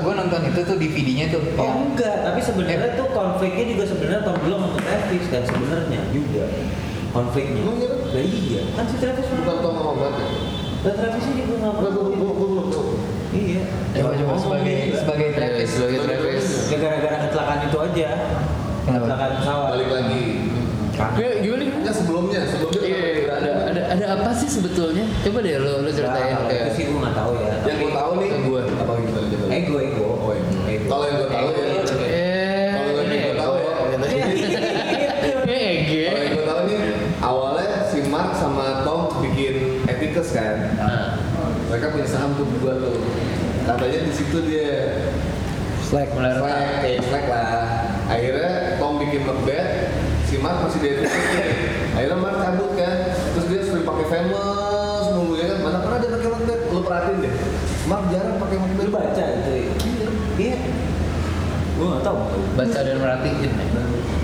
Gue 0.00 0.12
nonton 0.14 0.38
gue 0.40 0.50
itu 0.50 0.60
tuh 0.62 0.76
DVD-nya 0.76 1.26
tuh 1.28 1.40
Oh 1.50 1.60
yang 1.60 1.78
enggak, 1.88 2.16
tapi 2.22 2.40
sebenarnya 2.40 2.90
tuh 2.94 3.06
konfliknya 3.10 3.64
juga 3.68 3.84
sebenarnya 3.86 4.20
Tom 4.22 4.36
belum 4.38 4.60
untuk 4.64 4.80
Travis 4.80 5.24
kan 5.26 5.42
sebenarnya 5.44 6.00
juga 6.10 6.44
konfliknya. 7.10 7.60
Emang 7.60 7.76
iya? 7.76 7.90
Lah 7.90 8.22
iya, 8.22 8.60
kan 8.72 8.84
si 8.84 8.96
Travis 8.96 9.26
bukan 9.28 9.56
Tom 9.58 9.72
sama 9.72 9.92
Mark 9.94 10.14
ya 10.14 10.28
Dan 10.80 10.94
Travis 10.96 11.24
ini 11.26 11.40
juga 11.40 11.56
nggak 11.58 11.72
Gue 11.72 11.90
pernah. 11.90 11.92
gue 12.10 12.48
belum 12.48 12.66
tahu 12.68 12.86
Iya. 13.30 13.62
coba 13.92 14.10
coba 14.10 14.14
Ngomong 14.20 14.40
sebagai 14.40 14.76
sebagai 14.92 15.28
Travis 15.32 15.68
sebagai 15.70 15.98
Travis 16.00 16.46
Ya 16.66 16.76
gara-gara 16.78 17.16
kecelakaan 17.20 17.60
itu 17.62 17.78
aja. 17.80 18.08
Kenapa? 18.80 19.04
Kecelakaan 19.04 19.32
pesawat. 19.36 19.68
balik 19.70 19.90
lagi 19.90 20.24
Gimana, 21.00 21.34
gimana 21.40 21.62
gimana? 21.64 21.86
ya 21.88 21.92
sebelumnya 21.96 22.40
sebelumnya 22.44 22.80
Iya, 22.84 22.98
iya, 23.00 23.32
ada 23.32 23.50
ada 23.72 23.82
ada 23.96 24.04
apa 24.20 24.30
sih 24.36 24.48
sebetulnya? 24.52 25.04
Coba 25.24 25.38
deh 25.40 25.54
lo 25.56 25.72
lo 25.80 25.90
ceritain 25.90 26.34
Nah, 26.36 26.44
kayak 26.44 26.64
itu 26.68 26.72
sih 26.76 26.84
gue 26.92 26.98
nggak 27.00 27.14
tahu 27.16 27.32
ya. 27.40 27.52
yang 27.64 27.76
gue 27.80 27.90
tahu 27.92 28.10
nih 28.20 28.28
gua. 28.44 28.60
apa 28.68 28.92
gitu 29.00 29.16
aja 29.16 29.36
Ego 29.50 29.76
ego. 29.80 30.06
oh 30.20 30.32
iya. 30.36 30.44
Ego. 30.76 30.86
kalau 30.92 31.04
yang 31.08 31.16
gue 31.16 31.28
tahu 31.30 31.48
ya 31.48 31.64
Kalau 32.70 32.90
yang 32.90 33.06
ini 33.08 33.16
gue 33.16 33.34
tahu 33.40 33.54
ya. 33.56 33.72
Ege. 35.50 36.04
kalau 36.04 36.20
yang 36.20 36.32
gue 36.36 36.46
tahu 36.46 36.60
nih 36.68 36.78
awalnya 37.20 37.70
si 37.88 37.98
Mark 38.06 38.30
sama 38.36 38.66
Tom 38.84 39.02
bikin 39.24 39.54
Epicus 39.88 40.28
kan 40.36 40.56
Nah, 40.76 41.16
mereka 41.72 41.96
punya 41.96 42.06
saham 42.06 42.36
tuh 42.36 42.46
katanya 43.70 43.98
di 44.02 44.12
situ 44.12 44.38
dia 44.50 44.70
Slack. 45.90 46.14
Slack, 46.14 47.02
Slack 47.02 47.26
lah. 47.26 47.46
Akhirnya 48.06 48.78
Tom 48.78 49.02
bikin 49.02 49.26
Macbeth, 49.26 49.90
si 50.40 50.48
Mark 50.48 50.64
masih 50.64 50.80
dari 50.80 51.04
Akhirnya 51.92 52.16
Mark 52.16 52.36
cabut 52.40 52.72
kan, 52.72 52.96
terus 53.36 53.46
dia 53.52 53.60
sering 53.60 53.84
pakai 53.84 54.06
famous 54.08 55.04
mulu 55.12 55.36
ya 55.36 55.52
kan. 55.52 55.58
Mana 55.60 55.78
pernah 55.84 55.98
dia 56.00 56.10
pakai 56.16 56.28
Macbeth? 56.32 56.62
Lu 56.72 56.80
perhatiin 56.80 57.18
deh. 57.20 57.34
Mark 57.84 58.02
jarang 58.08 58.36
pakai 58.40 58.56
Lu 58.56 58.62
Macbeth. 58.64 58.88
baca 58.88 59.24
itu. 59.36 59.52
Iya. 60.40 60.56
Gue 61.76 61.86
nggak 61.92 62.02
tahu. 62.08 62.16
baca 62.56 62.78
dan 62.80 62.96
merhatiin 63.04 63.36
ya. 63.36 63.50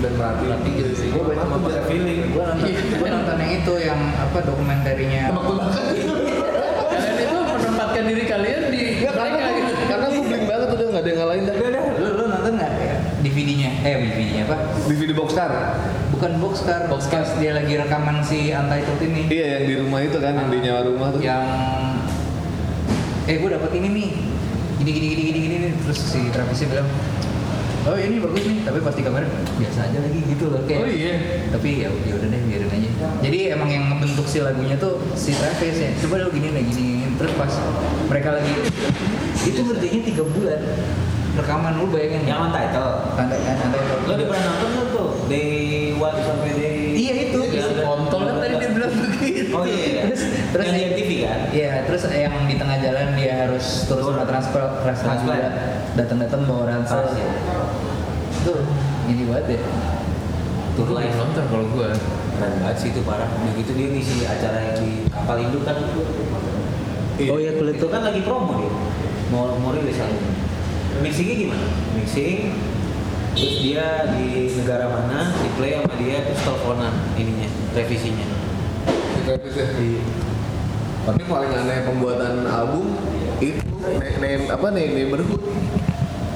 Dan 0.01 0.11
perhatiin. 0.17 0.49
Perhatiin 0.49 0.89
sih. 0.97 1.07
Gue 1.13 1.21
Cuma 1.37 1.57
pakai 1.69 1.83
feeling. 1.85 2.19
gue 2.33 2.43
nonton 2.49 2.65
gue 2.73 3.09
nonton 3.13 3.35
yang 3.37 3.51
itu 3.61 3.73
yang 3.77 4.01
apa 4.17 4.37
dokumenterinya 4.41 5.21
Kalian 5.37 7.15
itu 7.21 7.37
menempatkan 7.37 8.03
diri 8.09 8.23
kalian 8.25 8.61
di 8.73 8.81
karena 9.05 9.21
mereka 9.29 9.49
gitu. 9.53 9.73
karena 9.85 10.05
gue 10.09 10.23
bling 10.25 10.45
banget 10.49 10.67
udah 10.73 10.85
nggak 10.89 11.03
ada 11.05 11.09
yang 11.13 11.19
ngalahin 11.21 11.43
dah. 11.45 11.55
lu 12.01 12.09
lu 12.17 12.23
nonton 12.25 12.51
nggak 12.57 12.71
ya 12.73 12.95
DVD-nya 13.21 13.69
eh 13.85 13.93
DVD-nya 14.01 14.41
apa 14.49 14.57
Di 14.87 14.93
video 14.97 15.15
boxcar. 15.19 15.51
Bukan 16.17 16.33
boxcar 16.41 16.89
boxcar 16.89 17.21
dia 17.37 17.53
lagi 17.53 17.77
rekaman 17.77 18.25
si 18.25 18.49
Untitled 18.49 19.01
ini. 19.05 19.29
Iya 19.29 19.45
yang 19.53 19.65
di 19.69 19.75
rumah 19.85 20.01
itu 20.01 20.17
kan, 20.17 20.33
yang 20.33 20.49
di 20.49 20.59
nyawa 20.65 20.81
rumah 20.89 21.07
tuh. 21.13 21.21
yang 21.21 21.45
eh 23.29 23.37
gue 23.37 23.49
dapet 23.53 23.71
ini 23.77 23.87
nih. 23.93 24.09
Gini 24.81 24.91
gini 24.97 25.07
gini 25.13 25.21
gini 25.21 25.39
gini. 25.45 25.55
Nih. 25.61 25.71
terus 25.85 25.99
si 26.01 26.25
Travisnya 26.33 26.67
bilang 26.73 26.89
oh 27.85 27.97
ini 28.01 28.17
bagus 28.17 28.43
nih. 28.49 28.57
Tapi 28.65 28.79
pas 28.81 28.95
di 28.97 29.03
kamera 29.05 29.29
biasa 29.61 29.79
aja 29.93 29.97
lagi 30.01 30.19
gitu 30.25 30.45
loh 30.49 30.61
kayak. 30.65 30.81
Oh 30.81 30.89
iya. 30.89 31.13
tapi 31.53 31.85
ya 31.85 31.89
ya 31.93 32.13
udah 32.17 32.29
deh 32.33 32.41
biarin 32.49 32.69
aja. 32.73 32.89
Jadi 33.21 33.39
emang 33.53 33.69
yang 33.69 33.85
ngebentuk 33.93 34.25
si 34.25 34.41
lagunya 34.41 34.75
tuh 34.81 34.97
si 35.13 35.37
Travis 35.37 35.77
ya. 35.77 35.93
Coba 36.01 36.25
lo 36.25 36.33
gini 36.33 36.49
nih 36.49 36.63
gini. 36.65 37.13
Terus 37.21 37.33
pas 37.37 37.53
mereka 38.09 38.33
lagi 38.33 38.53
itu 39.45 39.59
ngerjainnya 39.61 40.01
tiga 40.01 40.23
bulan. 40.25 40.61
Rekaman 41.37 41.77
lu 41.77 41.93
bayangin. 41.93 42.25
Yang 42.25 42.39
on 42.41 42.49
title. 42.49 42.93
Tanda 43.13 43.37
kan 43.37 43.57
ada 43.69 43.79
Lo 44.09 44.13
udah 44.17 44.25
pernah 44.25 44.43
nonton 44.57 44.85
tuh? 44.89 45.09
Day 45.29 45.86
one 45.97 46.19
sampai 46.21 46.51
day 46.55 46.75
Iya 46.97 47.13
itu. 47.29 47.39
Kontol 47.77 48.21
kan 48.25 48.35
tadi 48.41 48.55
dia 48.57 48.69
bilang 48.73 48.93
begitu. 48.93 49.53
Oh 49.53 49.63
iya. 49.63 49.77
iya. 49.85 50.01
Terus- 50.09 50.27
terus 50.49 50.65
yang 50.65 50.73
di 50.73 50.81
yang- 50.81 50.93
MTV 50.97 51.11
kan? 51.21 51.39
Iya, 51.53 51.71
terus 51.85 52.01
yang 52.09 52.35
di 52.45 52.55
tengah 52.57 52.77
jalan 52.81 53.07
dia 53.13 53.33
harus 53.45 53.65
terus 53.85 54.03
Turun. 54.03 54.17
sama 54.17 54.25
transfer 54.25 54.63
transfer 54.81 55.11
juga 55.21 55.37
datang-datang 55.93 56.41
bawa 56.45 56.63
ransel. 56.65 57.05
Pas, 57.05 57.13
ya. 57.13 57.29
Itu 58.33 58.53
ini 59.07 59.23
banget 59.29 59.45
ya. 59.55 59.61
Tuh 60.73 60.85
live 60.89 61.15
nonton 61.15 61.43
kalau 61.47 61.65
gua. 61.71 61.89
Keren 62.37 62.53
banget 62.61 62.77
sih 62.77 62.89
itu 62.93 63.01
parah. 63.01 63.29
Begitu 63.49 63.71
dia 63.73 63.87
ngisi 63.89 64.15
acara 64.25 64.57
yang 64.61 64.77
di 64.77 64.89
kapal 65.09 65.37
induk 65.41 65.65
kan. 65.65 65.77
Oh 67.17 67.37
iya, 67.41 67.57
kulit 67.57 67.81
Itu 67.81 67.87
kan 67.89 68.01
lagi 68.05 68.21
promo 68.21 68.61
dia. 68.61 68.69
Mau 69.33 69.57
mau 69.57 69.73
rilis 69.73 69.97
album. 69.97 70.21
Mixingnya 70.97 71.35
gimana? 71.35 71.65
Mixing 71.93 72.53
terus 73.37 73.55
dia 73.61 73.85
di 74.11 74.27
negara 74.55 74.89
mana 74.89 75.29
di 75.31 75.49
play 75.53 75.77
sama 75.77 75.93
dia 75.95 76.25
terus 76.25 76.41
teleponan 76.41 76.93
ininya 77.13 77.45
revisinya 77.71 78.25
Gratis 79.21 79.53
ya. 79.53 79.67
Tapi 81.03 81.21
paling 81.21 81.51
aneh 81.53 81.83
pembuatan 81.83 82.47
album 82.47 82.95
itu 83.37 83.59
ne- 83.91 84.17
name 84.17 84.43
apa 84.47 84.67
nih 84.71 84.85
neighborhood 84.93 85.43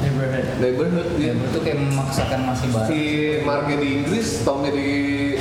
Neighborhood. 0.01 0.45
neighborhood 0.59 1.09
Ya, 1.15 1.31
ya. 1.31 1.33
itu 1.39 1.59
kayak 1.61 1.77
memaksakan 1.79 2.39
masih 2.45 2.67
baru. 2.69 2.87
si 2.87 2.99
Marknya 3.41 3.77
di 3.79 3.89
Inggris, 3.95 4.43
Tommy 4.43 4.69
di 4.69 4.89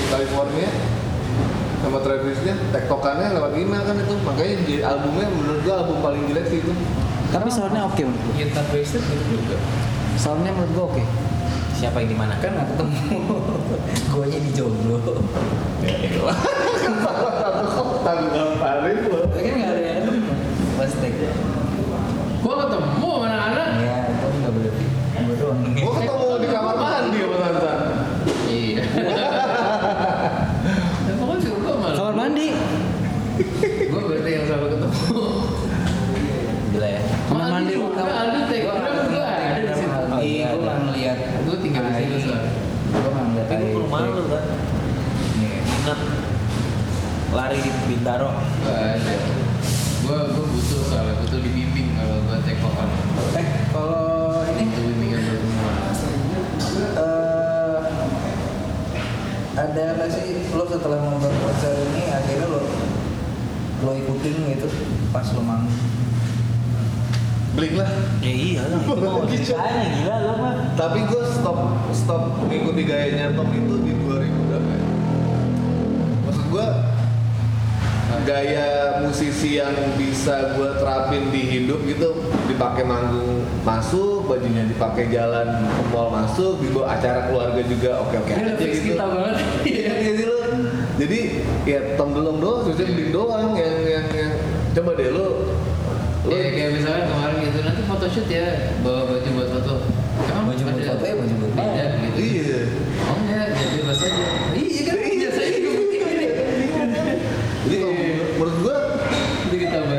California 0.07 0.69
sama 1.81 1.99
Travisnya 1.99 2.55
tektokannya 2.71 3.29
lewat 3.33 3.53
email 3.57 3.83
kan 3.83 3.97
itu 3.97 4.15
makanya 4.21 4.57
di 4.63 4.75
albumnya 4.81 5.27
menurut 5.29 5.61
gua 5.61 5.75
album 5.81 5.99
paling 6.01 6.23
jelek 6.27 6.47
sih 6.47 6.59
itu 6.61 6.73
Tapi 7.31 7.49
soundnya 7.49 7.83
oke 7.83 8.01
menurut 8.01 8.23
gua. 8.25 8.63
Wasted 8.71 9.03
gitu 9.03 9.25
juga. 9.33 9.57
Soundnya 10.15 10.51
menurut 10.51 10.73
gua 10.73 10.85
oke. 10.95 11.03
Siapa 11.81 11.97
yang 12.05 12.11
di 12.13 12.19
mana 12.21 12.37
Kan 12.45 12.53
nggak 12.53 12.69
ketemu. 12.77 13.17
Guanya 14.13 14.39
di 14.45 14.51
jomblo. 14.53 15.01
tanggal 18.01 18.49
paling 18.59 18.99
gua 19.07 19.23
Kan 19.31 19.55
nggak 19.57 19.71
ada 19.71 19.81
yang 19.81 19.97
ketemu. 20.05 20.33
Pas 20.77 20.93
take. 21.01 21.29
Gua 22.41 22.55
ketemu 22.67 23.07
sama 23.09 23.27
anak-anak. 23.29 23.69
Ya, 23.81 23.97
itu 24.09 24.27
nggak 24.41 24.53
boleh. 24.53 24.73
Gua 25.21 25.35
doang. 25.37 25.59
gua 25.61 25.93
ketemu 26.01 26.27
di 26.41 26.49
kamar 26.49 26.77
mandi 26.77 27.19
sama 27.21 27.37
Tantan 27.41 27.79
Iya. 28.51 28.83
Suruh 31.41 31.59
gua 31.65 31.75
malah. 31.79 31.97
Kamar 31.97 32.15
mandi. 32.17 32.47
Gua 33.91 34.01
berarti 34.09 34.31
yang 34.33 34.45
selalu 34.49 34.67
ketemu. 34.75 35.21
Gila 36.73 36.89
ya. 36.89 37.01
Kamar 37.29 37.47
mandi. 37.53 37.73
Gua 37.77 37.89
ada 37.95 38.41
take. 38.49 38.65
Gua 38.65 38.75
gua 38.81 39.27
ada 39.29 39.61
di 39.61 39.75
situ. 39.77 39.99
Oh, 40.11 40.21
iya, 40.25 40.47
gua 40.57 40.61
nggak 40.65 40.79
ngeliat. 40.89 41.19
Gua 41.47 41.57
tinggal 41.61 41.83
di 41.87 41.95
situ 42.01 42.17
soalnya. 42.29 42.53
Air 43.61 43.71
gue 43.71 43.81
rumah 43.81 44.01
lu 44.03 44.25
kan 44.27 44.45
Iya. 45.37 45.57
ingat 45.63 46.01
lari 47.31 47.59
di 47.59 47.71
Bintaro 47.87 48.31
Gak 48.61 48.79
ada. 48.97 49.15
Gua 50.01 50.19
gua 50.27 50.45
butuh 50.45 50.81
soalnya 50.83 51.15
butuh 51.19 51.39
dibimbing 51.39 51.93
kalau 51.93 52.19
gua 52.25 52.41
take 52.41 52.59
vokal. 52.59 52.89
Eh, 53.33 53.47
kalau 53.71 54.03
ini 54.49 54.65
Butuh 54.67 54.85
bimbingan 54.87 55.21
dari 55.21 55.39
semua. 55.39 55.73
eh 56.97 57.79
ada 59.53 59.83
nggak 59.93 60.09
sih 60.09 60.27
lo 60.51 60.65
setelah 60.65 60.99
nonton 60.99 61.33
konser 61.37 61.75
ini 61.87 62.03
akhirnya 62.09 62.47
lo 62.49 62.61
lo 63.81 63.93
ikutin 63.95 64.35
gitu 64.49 64.67
pas 65.11 65.27
lo 65.31 65.41
manggung 65.41 65.79
Blink 67.51 67.75
lah 67.75 67.91
ya 68.21 68.31
iya 68.31 68.63
lah 68.65 68.79
itu 68.79 68.95
mau 68.97 69.21
ceritanya 69.29 69.85
gila 69.93 70.17
lo 70.23 70.33
mah 70.39 70.55
tapi 70.75 70.99
gua 71.05 71.23
stop 71.29 71.59
ngikuti 72.81 72.97
gayanya 72.97 73.37
Tom 73.37 73.49
itu 73.53 73.75
di 73.85 73.93
2000 73.93 74.49
berapa 74.49 74.71
ya 74.73 74.85
maksud 76.25 76.45
gua 76.49 76.69
gaya 78.25 78.69
musisi 79.05 79.61
yang 79.61 79.77
bisa 80.01 80.57
gua 80.57 80.81
terapin 80.81 81.29
di 81.29 81.45
hidup 81.45 81.85
gitu 81.85 82.25
dipakai 82.49 82.89
manggung 82.89 83.45
masuk 83.65 84.33
bajunya 84.33 84.65
dipakai 84.65 85.13
jalan 85.13 85.69
ke 85.69 85.83
mall 85.93 86.09
masuk 86.09 86.57
dibawa 86.65 86.97
acara 86.97 87.29
keluarga 87.29 87.61
juga 87.69 88.01
oke 88.01 88.17
oke 88.17 88.33
Ini 88.33 88.57
aja 88.57 88.65
gitu 88.65 88.97
kita 88.97 89.05
banget. 89.05 89.37
Iya 89.69 89.93
iya 90.01 90.13
sih 90.17 90.27
lo. 90.27 90.39
Jadi 91.01 91.21
ya 91.65 91.81
Tom 91.97 92.13
Delong 92.13 92.39
doang, 92.41 92.61
terus 92.69 92.93
Blink 92.93 93.13
doang 93.13 93.57
yang 93.57 93.77
yang 93.85 94.07
yang 94.13 94.33
coba 94.73 94.91
deh 94.97 95.13
lo 95.13 95.29
lo 96.21 96.33
Ya 96.33 96.49
kayak 96.53 96.71
misalnya 96.77 97.05
kemarin 97.09 97.37
gitu 97.45 97.59
nanti 97.65 97.83
photoshoot 97.85 98.29
ya 98.29 98.47
bawa 98.81 99.09
baju 99.09 99.29
buat 99.37 99.49
foto. 99.61 100.00
Emang 100.41 100.49
Baju 100.49 100.63
buat 100.63 100.73
ada 100.75 100.89
foto 100.89 101.05
ya 101.05 101.15
baju 101.15 101.35
buat 101.37 101.53
beda 101.53 101.85
gitu. 102.01 102.19
iya. 102.19 102.59
Oh 103.03 103.15
enggak, 103.15 103.47
ya 103.51 103.67
bebas 103.71 103.99
aja. 104.01 104.25
Iya 104.55 104.81
kan 104.83 104.97
biasa 104.99 105.39
aja 105.39 105.59
gue 105.61 105.75
Jadi 107.61 107.77
kalau 107.77 107.93
menurut- 107.93 108.33
menurut 108.33 108.57
gua 108.59 108.77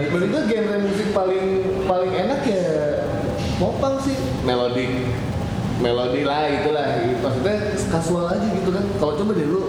menurut 0.10 0.30
gua 0.30 0.41
genre 0.43 0.77
musik 0.82 1.08
paling 1.12 1.45
paling 1.84 2.12
enak 2.12 2.41
ya 2.43 2.65
popang 3.56 3.95
sih 3.97 4.17
melodi 4.41 4.88
melodi 5.77 6.21
lah 6.21 6.49
itulah 6.49 6.86
maksudnya 7.21 7.56
kasual 7.88 8.25
aja 8.27 8.47
gitu 8.49 8.69
kan 8.69 8.86
kalau 8.97 9.13
coba 9.15 9.32
deh 9.32 9.45
lu 9.45 9.62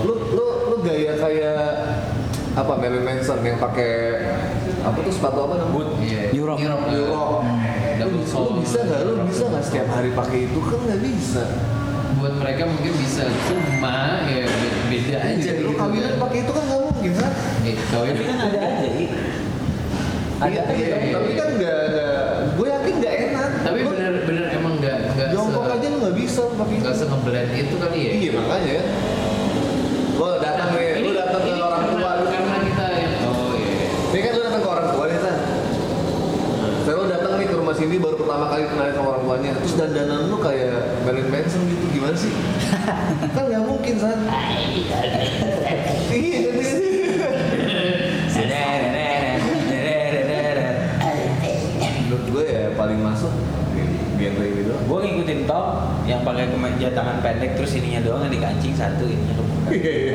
lu 0.00 0.14
lu 0.30 0.46
lu 0.68 0.76
gaya 0.80 1.14
kayak 1.16 1.62
apa 2.50 2.72
Marilyn 2.74 3.02
Manson 3.02 3.38
yang 3.40 3.54
pakai 3.56 4.22
apa 4.80 4.98
tuh 5.00 5.12
sepatu 5.12 5.38
apa 5.40 5.54
namanya 5.56 5.70
Boot. 5.70 5.88
Iya. 6.00 6.22
Europe. 6.32 6.58
Europe. 6.58 6.82
Europe. 6.88 7.42
Double 8.00 8.24
Lu, 8.24 8.40
lu 8.48 8.60
bisa 8.60 8.78
nggak? 8.80 9.00
Lu 9.04 9.12
bisa 9.24 9.44
nggak 9.46 9.62
setiap 9.62 9.88
hari 9.90 10.10
pakai 10.10 10.38
itu? 10.42 10.58
Kan 10.58 10.80
nggak 10.80 11.00
bisa. 11.02 11.44
Buat 12.16 12.34
mereka 12.36 12.62
mungkin 12.64 12.92
bisa 12.96 13.22
cuma 13.46 13.96
ya 14.24 14.44
be- 14.44 14.76
beda 14.88 15.16
aja 15.22 15.50
Lu 15.54 15.60
gitu. 15.62 15.78
kawinan 15.78 16.14
pakai 16.16 16.38
itu 16.40 16.50
kan 16.50 16.64
nggak 16.66 16.80
mungkin 16.82 17.12
kan? 17.14 17.32
Eh, 17.62 17.76
kawin 17.86 18.10
tapi 18.10 18.24
kan 18.24 18.38
ada 18.42 18.60
aja. 18.60 18.88
Iya, 20.40 20.62
iya, 20.72 20.86
tapi 21.10 21.30
kan 21.34 21.48
nggak 21.54 21.78
nggak. 21.86 22.18
Gue 22.56 22.66
yakin 22.66 22.94
nggak 22.96 23.14
enak. 23.22 23.48
Tapi 23.60 23.78
Lu 23.78 23.88
bener-bener 23.90 24.44
emang 24.50 24.74
nggak 24.80 24.98
nggak 25.14 25.28
Jongkok 25.30 25.64
aja 25.68 25.86
lu 25.86 25.96
nggak 26.00 26.16
bisa 26.16 26.40
lu 26.42 26.54
pakai 26.56 26.74
itu. 26.74 26.82
nggak 26.82 26.94
se 26.96 27.04
ngeblend 27.04 27.50
itu 27.54 27.74
kali 27.76 27.98
ya. 28.00 28.10
Iya 28.16 28.30
makanya 28.34 28.70
ya. 28.72 28.82
Lo 30.16 30.26
datang 30.36 30.68
nih, 30.72 30.88
lu 30.98 31.10
datang 31.12 31.40
ke 31.40 31.48
ini 31.48 31.60
orang 31.60 31.80
karena- 31.82 32.00
tua. 32.00 32.12
Karena 32.26 32.56
kita 32.62 32.84
yang 32.90 33.12
oh 33.22 33.52
iya. 33.54 33.86
Ini 34.10 34.18
kan 34.18 34.30
lu 34.30 34.40
datang 34.42 34.60
ke 34.60 34.68
orang 34.68 34.86
tua 34.90 35.04
nih 35.06 35.18
kan. 35.18 35.36
Saya 36.80 36.94
lu 36.96 37.04
Cindy 37.80 37.96
baru 37.96 38.12
pertama 38.12 38.52
kali 38.52 38.68
kenalin 38.68 38.92
sama 38.92 39.08
orang 39.16 39.24
tuanya. 39.24 39.50
Terus 39.64 39.74
dandanan 39.80 40.28
lu 40.28 40.36
kayak 40.36 41.00
Marilyn 41.00 41.32
Manson 41.32 41.64
gitu 41.64 41.84
gimana 41.96 42.12
sih? 42.12 42.28
kan 43.32 43.42
nggak 43.48 43.64
mungkin 43.64 43.94
kan? 43.96 44.18
Iya 46.12 46.38
jadi 51.80 51.98
menurut 52.04 52.24
gue 52.28 52.44
ya 52.44 52.68
paling 52.76 53.00
masuk 53.00 53.32
genre 54.20 54.44
ini 54.44 54.62
doang. 54.68 54.84
gue 54.84 54.98
ngikutin 55.00 55.40
Tom 55.48 55.66
yang 56.04 56.20
pakai 56.20 56.52
kemeja 56.52 56.92
tangan 56.92 57.24
pendek 57.24 57.56
terus 57.56 57.72
ininya 57.80 58.04
doang 58.04 58.28
yang 58.28 58.34
dikancing 58.36 58.76
satu 58.76 59.08
ininya 59.08 59.34
kebuka 59.40 59.68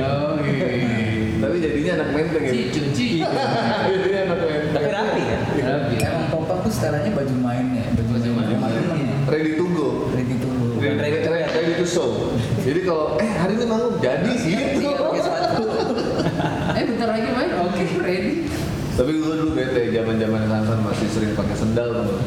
Oh 0.05 0.37
iya. 0.45 0.85
Tapi 1.35 1.55
jadinya 1.61 1.91
anak 2.01 2.09
menteng 2.13 2.43
ya. 2.45 2.53
Cicu, 2.53 2.81
cicu. 2.93 3.25
jadinya 3.25 4.21
anak 4.29 4.39
menteng. 4.45 4.69
tapi 4.77 4.89
rapi 4.93 5.21
kan 5.25 5.41
Rapi. 5.65 5.95
emang 6.05 6.25
tuh 6.65 6.73
setelahnya 6.73 7.11
baju 7.13 7.35
main 7.37 7.65
ya 7.71 7.85
baju, 7.93 8.09
Baju 8.09 8.55
main. 8.57 9.07
Ready 9.25 9.51
to 9.53 9.65
go. 9.69 9.87
ready 10.09 10.33
to 10.33 10.47
go 10.49 10.65
Ready, 10.75 10.97
ready, 10.97 11.19
ready, 11.23 11.49
ready 11.49 11.73
to 11.77 11.85
show. 11.85 12.09
Jadi 12.61 12.83
kalau 12.83 13.17
eh 13.17 13.29
hari 13.31 13.53
ini 13.55 13.65
manggung 13.65 13.97
jadi 13.97 14.31
gitu. 14.33 14.89
Eh 16.75 16.83
bentar 16.83 17.07
lagi 17.07 17.29
main, 17.31 17.49
oke 17.57 17.85
ready. 18.01 18.45
Tapi 18.93 19.11
gue 19.11 19.33
dulu 19.33 19.51
bete 19.53 19.91
zaman-zaman 19.91 20.41
Sansan 20.45 20.79
masih 20.83 21.07
sering 21.09 21.31
pakai 21.33 21.55
sendal 21.55 21.89
tuh. 22.05 22.19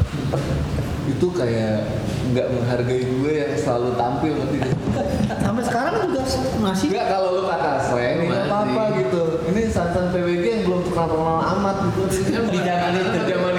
Itu 1.05 1.27
kayak 1.31 1.85
nggak 2.29 2.47
menghargai 2.51 3.01
gue 3.05 3.31
yang 3.31 3.53
selalu 3.55 3.89
tampil 3.95 4.33
berarti. 4.33 4.57
Sampai 5.45 5.63
sekarang 5.65 5.93
juga 6.05 6.21
masih 6.59 6.87
Enggak 6.93 7.07
kalau 7.09 7.29
lu 7.37 7.43
kata 7.45 7.71
slang 7.85 8.11
ini 8.17 8.23
nggak 8.27 8.43
apa-apa 8.45 8.81
Masih. 8.81 8.97
gitu. 9.01 9.21
Ini 9.49 9.61
Sansan 9.69 10.05
PWG 10.11 10.45
yang 10.45 10.61
belum 10.65 10.81
terkenal 10.83 11.37
amat 11.57 11.75
gitu. 11.89 12.01
Di 12.09 12.59
zaman 12.59 12.91
itu. 12.97 13.09
Di 13.13 13.23
zaman 13.29 13.53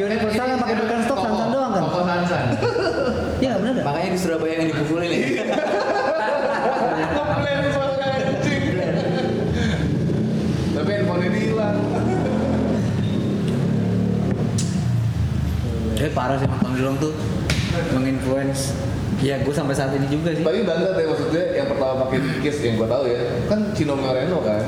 Kiori 0.00 0.16
Persal 0.16 0.48
yang 0.48 0.56
pakai 0.56 0.80
Birkenstock 0.80 1.12
Koko- 1.12 1.28
santan 1.28 1.52
doang 1.52 1.76
kan? 1.76 1.82
Koko 1.84 2.00
Sansan. 2.02 2.56
Iya 3.40 3.56
benar 3.56 3.72
dah. 3.74 3.84
makanya 3.84 4.08
di 4.12 4.16
Surabaya 4.16 4.54
yang 4.54 4.66
dipukulin 4.68 5.06
ya 5.06 5.16
Ngeblend 7.10 7.64
soalnya 7.68 8.06
anjing. 8.18 8.62
Tapi 10.74 10.90
handphone 10.90 11.22
ini 11.22 11.38
hilang. 11.42 11.76
Tapi 15.94 16.08
parah 16.10 16.34
sih 16.34 16.46
Bang 16.50 16.74
Dilong 16.74 16.96
tuh 16.96 17.12
menginfluence 17.92 18.72
ya 19.20 19.36
gue 19.38 19.50
sampai 19.50 19.72
saat 19.72 19.92
ini 19.92 20.04
juga 20.08 20.32
sih 20.32 20.40
Tapi 20.40 20.64
bangga 20.64 20.96
deh 20.96 21.04
maksudnya 21.06 21.42
yang 21.54 21.68
pertama 21.68 22.02
pakai 22.02 22.18
Kiss 22.40 22.56
yang 22.60 22.74
gua 22.74 22.88
tahu 22.90 23.04
ya 23.06 23.20
kan 23.46 23.58
Chino 23.72 23.94
Moreno 23.94 24.38
kan. 24.40 24.60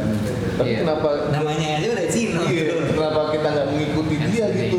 Tapi 0.55 0.67
Iya. 0.71 0.77
kenapa 0.83 1.09
namanya 1.29 1.67
aja 1.79 1.87
udah 1.91 2.07
Cino 2.07 2.41
iya, 2.47 2.63
kenapa 2.87 3.21
kita 3.33 3.47
nggak 3.49 3.67
mengikuti 3.67 4.15
dia 4.29 4.47
gitu? 4.51 4.79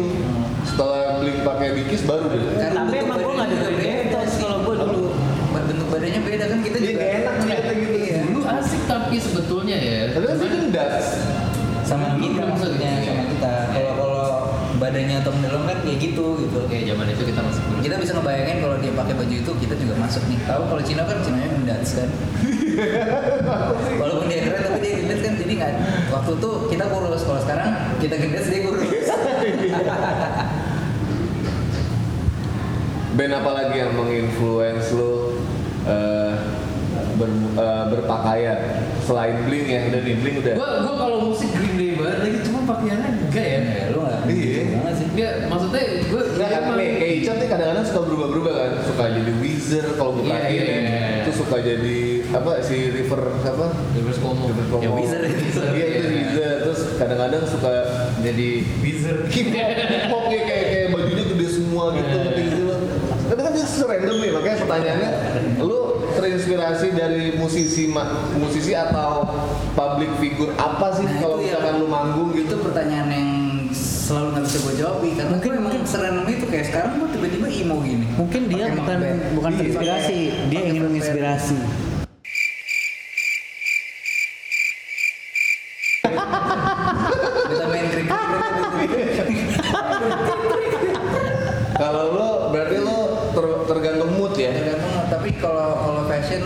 Dipakai 1.43 1.69
Bikis 1.75 2.01
baru 2.03 2.25
deh. 2.29 2.39
Karena 2.55 2.79
Tapi 2.79 2.87
bentuk 2.89 3.03
emang 3.03 3.17
gua 3.19 3.33
nggak 3.35 3.49
badannya 3.51 3.67
dengerin 3.75 3.99
kalau 4.39 4.57
gua 4.61 4.75
dulu. 4.79 5.05
bentuk 5.53 5.87
badannya 5.89 6.21
beda 6.21 6.45
kan 6.47 6.59
kita 6.61 6.77
Iya, 6.77 6.87
juga 6.89 7.03
enak 7.13 7.33
ngeliatnya 7.37 7.73
gitu. 7.75 7.93
Iya. 7.93 8.17
Dulu 8.25 8.39
asik 8.49 8.81
tapi 8.85 9.15
sebetulnya 9.17 9.77
ya. 9.77 9.97
Tapi 10.09 10.25
kan 10.25 10.37
itu 10.39 10.69
das. 10.69 11.05
sama 11.83 12.15
Dulu 12.15 12.23
kita 12.23 12.43
maksudnya 12.47 12.91
sama 13.03 13.23
kita 13.27 13.53
kalau 13.69 13.91
kalau 13.93 14.23
badannya 14.73 15.19
Tom 15.19 15.35
DeLonge 15.37 15.67
kan 15.67 15.77
kayak 15.83 15.99
gitu 15.99 16.25
gitu 16.39 16.57
Oke, 16.57 16.77
zaman 16.81 17.05
itu 17.05 17.23
kita 17.23 17.43
masih 17.43 17.59
dulu. 17.61 17.75
kita 17.81 17.95
bisa 17.97 18.11
ngebayangin 18.13 18.57
kalau 18.57 18.75
dia 18.79 18.91
pakai 18.93 19.13
baju 19.13 19.35
itu 19.35 19.51
kita 19.59 19.75
juga 19.75 19.93
masuk 19.99 20.23
nih 20.25 20.39
tahu 20.41 20.63
kalau 20.65 20.79
Cina 20.81 21.03
kan 21.03 21.19
Cina 21.19 21.43
ngedance 21.43 21.91
kan 21.93 22.09
walaupun 24.01 24.25
dia 24.25 24.39
keren 24.41 24.61
tapi 24.63 24.79
dia 24.79 24.93
gendut 24.97 25.19
kan 25.21 25.33
jadi 25.35 25.53
nggak 25.53 25.71
waktu 26.09 26.31
itu 26.33 26.49
kita 26.71 26.85
kurus 26.87 27.21
kalau 27.21 27.39
sekarang 27.41 27.67
kita 27.99 28.15
gendut 28.15 28.45
dia 28.45 28.61
kurus 28.63 28.87
Band 33.13 33.33
apa 33.35 33.51
lagi 33.53 33.75
yang 33.77 33.93
menginfluence 33.93 34.89
lo 34.91 35.37
eh, 35.85 36.33
ber- 37.13 37.29
eh, 37.53 37.83
berpakaian 37.89 38.57
selain 38.99 39.37
Blink 39.45 39.67
ya 39.67 39.85
udah 39.85 40.01
nih 40.01 40.15
Blink 40.17 40.35
udah. 40.41 40.53
Gua 40.55 40.69
gua 40.81 40.95
kalau 40.97 41.17
musik 41.23 41.49
Green 41.51 41.75
Day 41.75 41.91
banget 41.93 42.17
lagi 42.19 42.37
cuma 42.41 42.59
pakaiannya 42.65 43.09
enggak 43.21 43.45
ya. 43.45 43.59
ya 43.61 43.83
lu 43.89 43.99
nggak 44.01 44.19
Iya. 44.23 44.33
gitu 44.33 44.59
banget 44.73 44.93
sih 44.95 45.05
Enggak, 45.13 45.31
maksudnya 45.45 45.83
gue 46.03 46.21
Enggak 46.25 46.49
kan, 46.49 46.61
nih, 46.73 46.89
kayak 46.95 47.37
nih 47.37 47.47
kadang-kadang 47.47 47.85
suka 47.85 48.01
berubah-berubah 48.01 48.53
kan 48.55 48.71
Suka 48.81 49.03
jadi 49.11 49.31
Weezer 49.37 49.85
kalau 49.93 50.11
gue 50.15 50.25
Iya, 50.25 50.39
iya, 50.49 50.63
ya. 50.63 50.77
iya. 50.79 51.05
Terus 51.21 51.37
suka 51.37 51.57
jadi, 51.59 51.99
apa, 52.33 52.51
si 52.59 52.75
River, 52.89 53.21
apa? 53.37 53.65
Reverse 53.93 54.19
Como. 54.19 54.43
River 54.47 54.65
Como 54.67 54.81
Ya 54.81 54.89
Weezer 54.89 55.21
Iya 55.69 55.85
itu 55.91 56.07
Weezer, 56.09 56.53
terus 56.65 56.81
kadang-kadang 56.97 57.43
suka 57.45 57.71
jadi 58.19 58.49
Weezer. 58.81 59.15
hip 59.35 59.47
hop, 59.53 59.69
hop 60.09 60.23
kayak, 60.27 60.45
kayak, 60.49 60.65
kayak 60.67 60.87
bajunya 60.89 61.23
gede 61.27 61.47
semua 61.47 61.93
gitu 61.93 62.07
Iya. 62.09 62.17
ngerti 62.23 62.41
gitu 62.43 62.61
loh. 62.65 62.79
Kan 63.73 63.81
serandom 63.81 64.21
nih, 64.21 64.29
makanya 64.29 64.57
pertanyaannya 64.61 65.09
Lu 65.59 65.79
terinspirasi 66.13 66.93
dari 66.93 67.33
musisi 67.33 67.89
ma- 67.89 68.05
musisi 68.37 68.69
atau 68.71 69.25
public 69.73 70.13
figure 70.19 70.53
apa 70.55 70.93
sih 70.93 71.01
Nah, 71.03 71.17
kalau 71.17 71.37
itu 71.37 71.49
misalkan 71.49 71.65
yang- 71.67 71.81
lu 71.81 71.87
manggung 71.89 72.29
itu 72.31 72.45
gitu? 72.45 72.55
pertanyaan 72.61 73.09
yang 73.09 73.29
selalu 73.73 74.27
nggak 74.29 74.43
bisa 74.45 74.57
gue 74.59 74.73
jawab 74.77 74.95
karena 75.01 75.25
mungkin 75.27 75.49
emang 75.55 75.73
serandom 75.83 76.25
itu 76.27 76.45
kayak 76.45 76.65
sekarang 76.69 76.91
gue 76.95 77.09
tiba-tiba 77.09 77.47
emo 77.49 77.75
gini. 77.81 78.05
Mungkin 78.13 78.41
dia 78.45 78.65
Pakai 78.67 78.77
bukan 78.77 78.97
bukan 79.33 79.49
Iya, 79.49 79.57
terinspirasi, 79.57 80.17
pakai- 80.21 80.49
dia 80.51 80.61
ingin 80.63 80.81
menginspirasi. 80.85 81.55
kita 86.33 87.65
main 87.67 87.87
kriket 87.89 88.19
Kalau 91.73 92.03
lu 92.09 92.27
berarti 92.49 92.75
lu 92.79 92.97
ter- 93.33 93.63
tergantung 93.67 94.11
mood 94.13 94.33
ya? 94.35 94.51
tergantung 94.51 94.93
tapi 95.09 95.29
kalau 95.35 95.67
kalau 95.75 96.01
fashion 96.05 96.43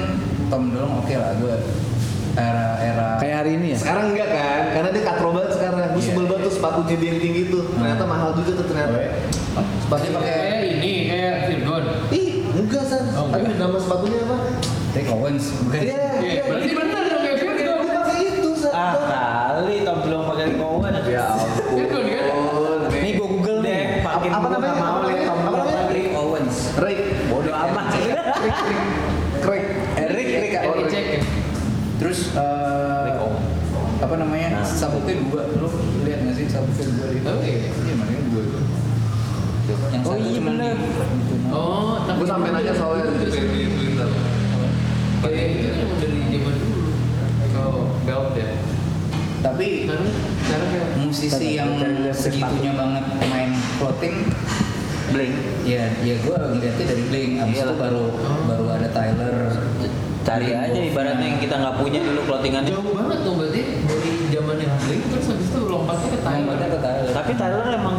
Tom 0.48 0.72
DeLonge 0.72 0.96
oke 0.98 1.14
lah 1.14 1.32
gue 1.36 1.56
era 2.34 2.66
era 2.80 3.08
Kayak 3.18 3.36
hari 3.42 3.52
ini 3.58 3.68
ya. 3.74 3.78
Sekarang 3.78 4.14
enggak 4.14 4.30
kan? 4.30 4.62
Karena 4.72 4.90
dia 4.94 5.04
katro 5.04 5.34
banget 5.34 5.52
sekarang. 5.52 5.78
Gue 5.90 5.98
Iya. 5.98 6.08
sebel 6.08 6.26
banget 6.28 6.44
tuh 6.46 6.54
sepatu 6.54 6.80
jadi 6.86 7.06
yang 7.08 7.20
tinggi 7.20 7.42
tuh. 7.50 7.64
Ternyata 7.68 8.04
mahal 8.06 8.30
juga 8.32 8.52
tuh 8.54 8.66
ternyata. 8.68 8.98
Sepatunya 9.80 10.12
pakai 10.14 10.34
Kayak 10.38 10.62
ini, 10.70 10.94
kayak 11.08 11.36
Virgon. 11.48 11.84
Ih, 12.12 12.28
enggak 12.54 12.84
san. 12.84 13.04
Oh, 13.14 13.26
Tapi 13.28 13.44
enggak. 13.46 13.58
nama 13.60 13.78
sepatunya 13.78 14.20
apa? 14.22 14.38
Rick 14.90 15.08
Owens 15.10 15.46
bukan 15.60 15.80
Iya, 15.80 16.02
iya. 16.20 16.44
Berarti 16.48 16.72
bener 16.74 17.04
dong 17.06 17.22
kayak 17.22 17.38
Virgon. 17.38 17.78
Gue 17.78 17.92
pakai 17.94 18.18
itu 18.24 18.50
san. 18.56 18.74
Ah 18.74 18.94
kali 19.54 19.76
Tom 19.82 19.98
belum 20.02 20.22
pakai 20.26 20.46
kawan. 20.54 20.94
Ya 21.06 21.24
ampun. 21.30 21.76
Virgon 21.76 22.04
kan? 22.04 22.24
Nih 22.98 23.12
gua 23.14 23.28
Google 23.30 23.60
Deh, 23.60 23.70
nih. 23.70 23.84
makin 24.02 24.30
Apa 24.32 24.48
namanya? 24.48 24.74
mau 24.74 24.98
Apa 24.98 25.06
lihat 25.06 25.22
namanya? 25.22 25.28
Tom 25.28 25.40
namanya? 25.46 25.82
Rick 25.90 26.10
Owens 26.14 26.56
Rick. 26.78 27.00
Bodoh 27.28 27.56
amat. 27.56 27.86
Craig. 29.40 29.64
Rick 30.08 30.30
Rick 30.36 30.54
Eh, 30.58 30.66
Oh, 30.66 30.84
cek 30.84 31.06
ya. 31.08 31.20
terus 31.98 32.20
eh, 32.34 33.02
Rick 33.06 33.20
Owens. 33.20 33.46
apa 33.98 34.16
namanya 34.16 34.48
Nah. 34.54 34.66
sabuknya 34.66 35.14
dua 35.24 35.44
lu 35.54 35.70
lihat 36.04 36.20
nggak 36.22 36.36
sih 36.36 36.46
sabuknya 36.48 36.86
dua 36.92 37.08
itu 37.12 37.26
Oh, 37.26 37.40
iya. 37.40 37.70
iya 37.76 37.94
makanya 37.94 38.24
dua 39.68 39.76
itu 39.78 39.88
yang 39.92 40.04
Oh, 40.04 40.16
iya 40.18 40.40
bener. 40.42 40.76
gitu. 40.76 41.36
Oh, 41.50 41.94
tapi 42.02 42.18
Gue 42.18 42.28
sampai 42.28 42.50
nanya 42.50 42.74
soalnya 42.74 43.04
di 43.14 43.28
di 43.28 43.66
Twitter. 43.70 44.10
Kayak 45.18 45.46
itu 45.52 45.68
emang 45.76 45.98
dari 45.98 46.18
zaman 46.26 46.54
dulu. 46.56 46.82
Kalau 47.50 47.74
belt 48.02 48.32
ya. 48.34 48.50
tapi 49.38 49.86
Nah, 49.86 50.02
sekarang 50.42 50.68
kayak 50.68 50.90
musisi 50.98 51.48
yang 51.54 51.72
segitunya 52.12 52.74
banget 52.74 53.06
main 53.24 53.52
clothing 53.78 54.16
Blink. 55.08 55.34
ya 55.64 55.88
ya 56.00 56.16
gue 56.18 56.36
ngeliatnya 56.36 56.86
dari 56.86 57.04
Blink 57.06 57.32
abis 57.38 57.54
itu 57.54 57.64
Iyalah. 57.64 57.78
baru 57.78 58.04
baru 58.44 58.66
ada 58.72 58.88
Tyler 58.90 59.36
Cari 60.22 60.52
aja 60.52 60.76
ibaratnya 60.76 61.26
yang 61.26 61.40
kita 61.40 61.56
nggak 61.56 61.76
punya 61.78 62.00
dulu 62.02 62.20
clothingannya. 62.26 62.72
jauh 62.74 62.92
banget 62.92 63.18
tuh 63.22 63.34
berarti 63.36 63.62
dari 63.86 64.10
zaman 64.28 64.56
yang 64.58 64.74
Blink 64.82 65.04
terus 65.08 65.26
habis 65.30 65.48
itu 65.48 65.60
lompatnya 65.64 66.08
ke 66.10 66.20
Tyler. 66.20 66.36
Lompatnya 66.42 66.68
ke 66.68 66.80
Tyler. 66.82 67.12
Tapi 67.14 67.32
Tyler 67.34 67.66
emang 67.72 67.98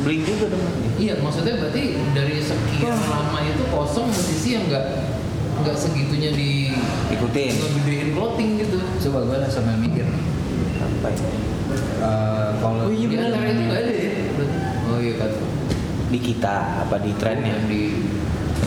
Blink 0.00 0.22
juga 0.24 0.46
dong. 0.48 0.64
Iya, 0.96 1.14
maksudnya 1.20 1.54
berarti 1.60 1.82
dari 2.16 2.36
sekian 2.40 2.96
lama 3.08 3.38
itu 3.44 3.62
kosong 3.68 4.08
musisi 4.08 4.56
yang 4.56 4.64
nggak 4.72 4.86
nggak 5.60 5.76
segitunya 5.76 6.32
di 6.32 6.72
Ikutin. 7.12 7.52
ngegedein 7.52 8.10
clothing 8.16 8.50
gitu. 8.64 8.80
coba 8.80 9.18
gue 9.28 9.36
sambil 9.52 9.76
mikir 9.76 10.08
nih 10.08 10.24
Apa 10.80 11.08
ya? 11.12 11.28
Eh, 12.00 12.48
kalau 12.64 12.88
Di 12.88 13.16
antara 13.20 13.44
itu 13.44 13.62
nggak 13.68 13.80
ada 13.84 13.92
ya? 13.92 14.12
Oh 14.88 14.98
iya 14.98 15.14
kan. 15.20 15.30
Di 16.10 16.18
kita 16.18 16.54
apa 16.88 16.96
di 16.98 17.12
trennya? 17.20 17.60
Yang 17.60 17.64
di 17.68 17.82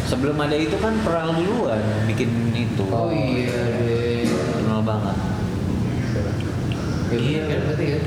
Sebelum 0.04 0.36
ada 0.36 0.54
itu 0.54 0.76
kan 0.78 0.94
Pearl 1.02 1.32
duluan 1.34 1.82
bikin 2.06 2.52
itu. 2.54 2.84
Oh 2.92 3.10
iya 3.10 3.56
deh. 3.82 4.28
Kenal 4.62 4.82
banget. 4.84 5.18
Iya 7.14 7.42
kan 7.50 7.60
berarti 7.66 7.86
ya. 7.88 8.00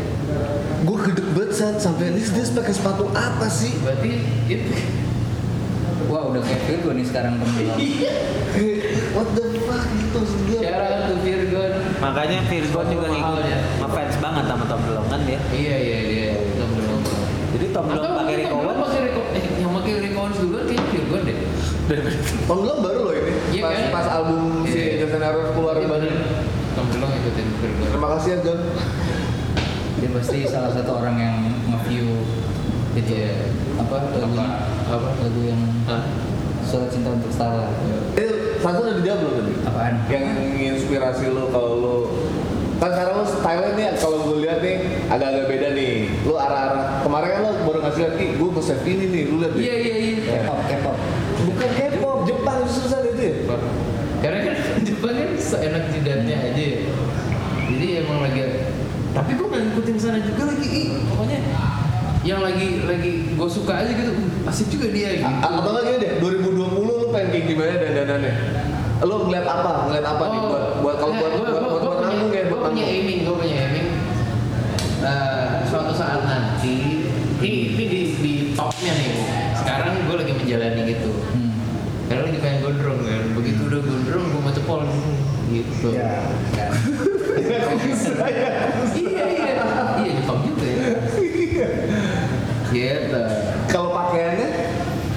Gue 0.86 0.98
gedek 1.02 1.26
banget 1.34 1.50
saat 1.52 1.76
sampai 1.76 2.08
ini 2.08 2.22
dia 2.22 2.44
pakai 2.46 2.70
sepatu 2.70 3.10
apa 3.10 3.46
sih? 3.48 3.74
Berarti 3.80 4.10
itu. 4.46 4.70
wah 6.06 6.22
udah 6.24 6.38
kayak 6.38 6.62
Virgo 6.64 6.94
nih 6.94 7.02
sekarang 7.02 7.34
temen 7.34 7.66
What 9.16 9.28
the 9.34 9.44
fuck 9.60 9.82
gitu 9.90 10.20
dia. 10.46 10.60
Cara 10.64 10.86
tuh 11.04 11.18
Virgon. 11.18 11.72
Makanya 11.98 12.38
Virgon 12.46 12.86
juga 12.86 13.06
ngikut 13.08 13.34
Mahalnya. 13.34 13.58
ngefans 13.76 14.14
banget 14.16 14.44
sama 14.46 14.64
Tom 14.64 14.80
DeLonge 14.80 15.08
kan 15.10 15.20
dia. 15.26 15.38
Iya 15.50 15.74
iya 15.76 15.98
dia. 16.04 16.28
Tom 16.54 16.70
belum. 16.70 17.00
Jadi 17.50 17.66
Tom 17.72 17.84
DeLonge 17.88 18.12
pakai 18.14 18.34
Rick 18.36 18.52
Owens. 18.52 18.78
pakai 18.78 19.00
Owens. 19.16 19.34
Eh, 19.34 19.44
yang 19.58 19.72
pakai 19.74 19.92
Rick 19.98 20.14
Owens 20.14 20.36
dulu 20.38 20.56
kayaknya 20.60 20.84
Virgon 20.86 21.20
deh. 21.24 21.38
Tom 22.46 22.58
belum 22.62 22.78
baru 22.80 23.00
loh 23.02 23.14
ini. 23.16 23.32
Iya 23.50 23.62
pas, 23.64 23.74
kan? 23.74 23.84
pas 23.90 24.06
album 24.12 24.40
si 24.64 24.78
Iya. 24.78 24.94
Jason 25.02 25.20
Aron 25.20 25.46
keluar 25.50 25.74
Iya, 25.74 25.88
baru. 25.88 26.06
Tom 26.72 26.86
belum 26.86 27.08
ikutin 27.10 27.46
Virgon. 27.58 27.86
Terima 27.90 28.08
kasih 28.14 28.30
ya 28.30 28.38
John. 28.44 28.60
Dia 29.96 30.10
pasti 30.10 30.38
salah 30.44 30.70
satu 30.70 30.90
orang 30.94 31.16
yang 31.16 31.34
nge-view 31.66 32.08
itu 32.92 33.12
Iya. 33.12 33.32
apa 33.76 33.96
lagunya 34.10 34.48
Apa? 34.86 35.08
lagu 35.18 35.40
yang 35.42 35.60
Hah? 35.84 36.02
surat 36.62 36.88
cinta 36.88 37.10
untuk 37.10 37.28
Starla 37.28 37.68
Eh, 38.14 38.30
satu 38.58 38.80
udah 38.82 38.96
dijawab 38.96 39.18
belum 39.20 39.34
tadi? 39.38 39.52
apaan 39.62 39.94
Yang 40.06 40.24
inspirasi 40.74 41.24
lo 41.28 41.48
kalau 41.48 41.72
lo 41.76 41.94
kan 42.76 42.92
sekarang 42.92 43.14
lo 43.16 43.24
style 43.24 43.72
nih 43.72 43.88
kalau 43.96 44.18
gue 44.22 44.36
lihat 44.42 44.60
nih 44.60 44.76
agak-agak 45.08 45.44
beda 45.46 45.68
nih 45.72 45.92
lo 46.22 46.36
arah-arah 46.36 47.00
kemarin 47.00 47.28
kan 47.30 47.40
lo 47.42 47.52
baru 47.62 47.78
ngasih 47.82 48.00
lihat 48.02 48.14
nih 48.14 48.28
gue 48.34 48.48
nge-save 48.50 48.84
ini 48.86 49.04
nih 49.06 49.22
lo 49.26 49.36
lihat 49.38 49.52
deh 49.52 49.62
Iya 49.62 49.74
iya 49.78 49.94
iya. 49.98 50.16
K-pop 50.38 50.60
K-pop 50.62 50.96
bukan 51.46 51.68
K-pop 51.70 52.18
Jepang 52.22 52.58
saat 52.66 53.04
itu 53.06 53.22
ya 53.22 53.34
Karena 54.18 54.38
kan 54.42 54.54
Jepang 54.86 55.12
kan 55.14 55.30
seenak 55.36 55.84
jidatnya 55.88 56.36
aja 56.42 56.64
ya. 56.66 56.80
Jadi 57.66 57.86
emang 57.98 58.18
lagi 58.22 58.40
tapi 59.16 59.32
gue 59.32 59.46
nggak 59.48 59.62
ngikutin 59.72 59.96
sana 59.96 60.18
juga 60.20 60.42
lagi 60.52 60.68
ih, 60.68 60.86
pokoknya. 61.08 61.40
Yang 62.20 62.40
lagi 62.44 62.68
lagi 62.84 63.10
gue 63.32 63.48
suka 63.48 63.72
aja 63.80 63.92
gitu 63.96 64.12
uh, 64.12 64.50
asik 64.52 64.68
juga 64.68 64.92
dia. 64.92 65.16
Gitu. 65.16 65.24
A- 65.24 65.56
atau 65.56 65.72
lagi 65.72 65.96
deh 65.96 66.20
2020 66.20 66.52
lo 66.84 67.06
pengen 67.08 67.28
kayak 67.32 67.44
gimana 67.48 67.72
dandanannya? 67.80 68.32
Lo 69.00 69.24
ngeliat 69.24 69.46
apa? 69.48 69.88
Ngeliat 69.88 70.04
apa 70.04 70.24
nih 70.28 70.40
buat 70.44 70.64
buat 70.84 70.96
kalau 71.00 71.14
buat 71.16 71.32
buat 71.32 71.48
buat 71.48 71.80
buat 71.80 71.98
nanggung 72.04 72.32
ya 72.34 72.44
gue 72.44 72.58
buat 72.60 72.68
punya 72.68 72.84
aiming 72.84 73.18
gue 73.24 73.36
punya 73.40 73.56
aiming. 73.56 73.88
Eh, 75.00 75.48
suatu 75.70 75.92
saat 75.96 76.20
nanti 76.28 76.76
ini 77.40 77.72
ini 77.72 77.84
di, 77.88 78.00
di 78.20 78.32
topnya 78.52 78.92
nih 78.92 79.12
sekarang 79.56 79.96
gue 80.04 80.16
lagi 80.20 80.32
menjalani 80.36 80.82
gitu. 80.92 81.10
Hmm. 81.32 81.52
karena 82.06 82.22
lagi 82.28 82.38
pengen 82.44 82.58
gondrong 82.68 83.00
kan. 83.00 83.22
Begitu 83.32 83.60
udah 83.64 83.80
gondrong 83.80 84.24
gue 84.28 84.40
mau 84.44 84.52
cepol 84.52 84.80
gitu. 85.48 85.88
Ya 85.96 86.04
kan 86.04 86.76
iya 88.96 89.24
iya 89.30 89.52
iya 90.02 90.10
Jepang 90.16 90.40
juga 90.42 90.66
ya 90.66 90.90
gitu 92.72 93.22
kalau 93.70 93.90
pakaiannya 93.94 94.48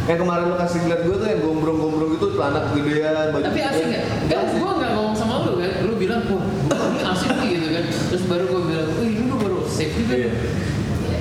yang 0.09 0.25
kemarin 0.25 0.45
lo 0.49 0.57
kasih 0.57 0.79
lihat 0.89 1.01
gue 1.05 1.15
tuh 1.21 1.27
yang 1.29 1.41
gombrong-gombrong 1.45 2.17
itu 2.17 2.27
celana 2.33 2.73
kegedean 2.73 3.29
baju 3.29 3.45
tapi 3.45 3.61
asik 3.61 3.85
nggak? 3.93 4.03
Kan 4.25 4.45
gue 4.57 4.71
nggak 4.81 4.91
ngomong 4.97 5.13
sama 5.13 5.45
lu 5.45 5.61
kan? 5.61 5.71
Lu 5.85 5.93
bilang 6.01 6.21
wah 6.33 6.43
ini 6.89 7.01
asik 7.05 7.29
nih 7.37 7.49
gitu 7.53 7.67
kan. 7.69 7.83
Terus 8.09 8.23
baru 8.25 8.43
gue 8.49 8.61
bilang 8.73 8.89
wih 8.97 9.09
ini 9.13 9.23
lu 9.29 9.37
baru 9.37 9.57
safe 9.69 9.93
juga. 9.93 10.15
Iya. 10.17 10.29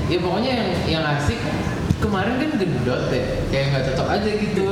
ya 0.08 0.18
pokoknya 0.24 0.52
yang 0.56 0.70
yang 0.88 1.04
asik 1.04 1.36
kemarin 2.00 2.40
kan 2.40 2.50
gendut 2.56 3.02
ya 3.12 3.24
kayak 3.52 3.64
nggak 3.76 3.84
cocok 3.92 4.08
aja 4.08 4.30
gitu. 4.40 4.70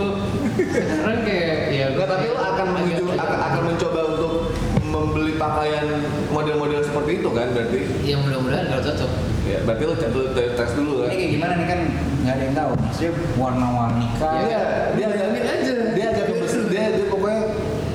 Sekarang 0.64 1.20
kayak 1.28 1.56
ya 1.76 1.84
Enggak, 1.92 2.08
tapi 2.08 2.24
lo 2.32 2.40
akan 2.40 2.66
menuju 2.72 3.04
akan, 3.20 3.38
akan 3.52 3.62
mencoba 3.68 4.00
untuk 4.16 4.32
membeli 4.80 5.32
pakaian 5.36 5.86
model-model 6.32 6.80
seperti 6.80 7.20
itu 7.20 7.28
kan 7.36 7.52
berarti? 7.52 7.78
Ya 8.00 8.16
mudah-mudahan 8.16 8.64
kalau 8.72 8.80
cocok 8.80 9.10
ya 9.46 9.58
berarti 9.62 9.82
lo 9.86 9.94
tes 9.94 10.10
dulu 10.10 10.26
tes 10.34 10.70
dulu 10.74 10.92
kan 11.00 11.08
Ini 11.08 11.16
kayak 11.16 11.32
gimana 11.38 11.52
nih 11.54 11.66
kan 11.70 11.80
nggak 12.26 12.34
ada 12.34 12.42
yang 12.42 12.56
tahu. 12.58 12.70
Maksudnya 12.82 13.12
warna-warni 13.38 14.06
kah? 14.18 14.32
Iya, 14.42 14.60
dia 14.98 15.04
agak 15.06 15.26
Bayangin 15.30 15.44
aja. 15.46 15.74
Dia 15.94 16.06
agak 16.10 16.26
besar, 16.42 16.62
dia, 16.66 16.82
dia 16.90 17.06
pokoknya 17.06 17.42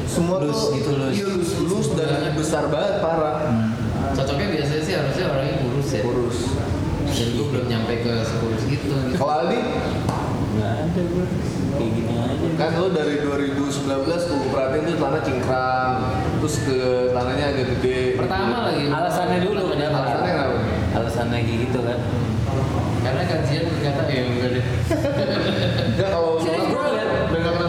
semua 0.08 0.38
Loose 0.40 0.56
tuh 0.56 0.70
gitu, 0.80 0.92
loose. 0.96 1.14
Iya, 1.16 1.26
loose, 1.28 1.54
loose 1.68 1.90
dan 2.00 2.32
besar 2.34 2.64
banget 2.72 2.94
parah. 3.04 3.36
Hmm. 3.44 3.68
cocoknya 4.12 4.48
biasanya 4.60 4.82
sih 4.84 4.94
harusnya 4.98 5.26
orangnya 5.30 5.56
kurus 5.62 5.88
ya 5.94 6.02
Kurus. 6.04 6.38
dan 7.12 7.28
gue 7.32 7.46
belum 7.48 7.66
nyampe 7.70 7.94
ke 8.02 8.14
sekurus 8.28 8.62
gitu 8.68 8.92
gitu. 8.92 9.16
Kalau 9.16 9.34
Aldi, 9.46 9.60
nggak 10.52 10.74
ada 10.84 11.02
gue 11.06 11.26
kayak 11.72 11.92
gini 11.96 12.14
aja 12.18 12.48
kan 12.60 12.72
lo 12.76 12.88
dari 12.92 13.16
2019 13.24 13.88
tuh 14.28 14.40
perhatiin 14.52 14.84
tuh 14.84 14.96
celana 15.00 15.20
cingkrang, 15.24 15.94
terus 16.44 16.56
ke 16.68 16.78
celananya 17.14 17.46
agak 17.56 17.66
gede. 17.78 18.00
pertama 18.20 18.56
lagi 18.68 18.84
alasannya 18.92 19.40
dulu 19.42 19.62
Alasannya 19.72 20.32
kenapa? 20.36 20.51
Alasannya 20.92 21.40
kayak 21.40 21.60
gitu 21.66 21.80
kan 21.82 22.00
karena 23.02 23.22
kajian 23.24 23.64
berkata 23.66 24.02
ya 24.06 24.22
enggak 24.24 24.50
deh 24.52 24.66
Enggak 25.92 26.10
kalau 26.10 26.38
sholat 26.38 26.66
gua 26.68 26.84
liat- 26.90 27.10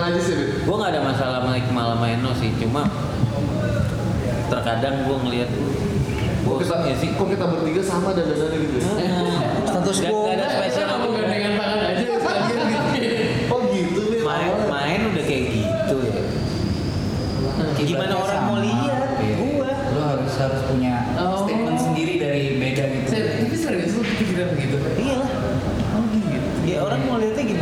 najis 0.03 0.27
ya, 0.27 0.35
Bit? 0.35 0.49
gue 0.63 0.75
nggak 0.75 0.91
ada 0.91 1.01
masalah 1.01 1.39
sama 1.41 1.53
Iqmal 1.55 1.87
sama 1.89 2.07
Eno 2.11 2.31
sih 2.35 2.51
cuma 2.59 2.83
terkadang 4.49 5.07
gue 5.07 5.17
ngelihat 5.19 5.51
Kok 6.43 6.59
kita, 6.59 6.75
ya 6.83 6.95
sih 6.99 7.15
kok 7.15 7.29
kita 7.29 7.45
bertiga 7.47 7.81
sama 7.81 8.11
dan 8.13 8.27
dandannya 8.27 8.59
gitu 8.61 8.77
ya? 8.77 8.87
Status 9.63 9.97
quo. 10.03 10.27
nggak 10.27 10.37
ada 10.37 10.47
spesial 10.51 10.87
kamu 10.91 11.07
gandengan 11.15 11.53
tangan 11.55 11.81
aja 11.87 12.03
gitu 12.03 12.19
Oh 13.55 13.61
gitu 13.71 14.01
nih. 14.11 14.21
main 14.21 14.51
main 14.67 15.01
udah 15.07 15.25
kayak 15.25 15.45
gitu 15.55 15.97
ya 16.03 16.23
gimana 17.81 18.15
orang 18.17 18.32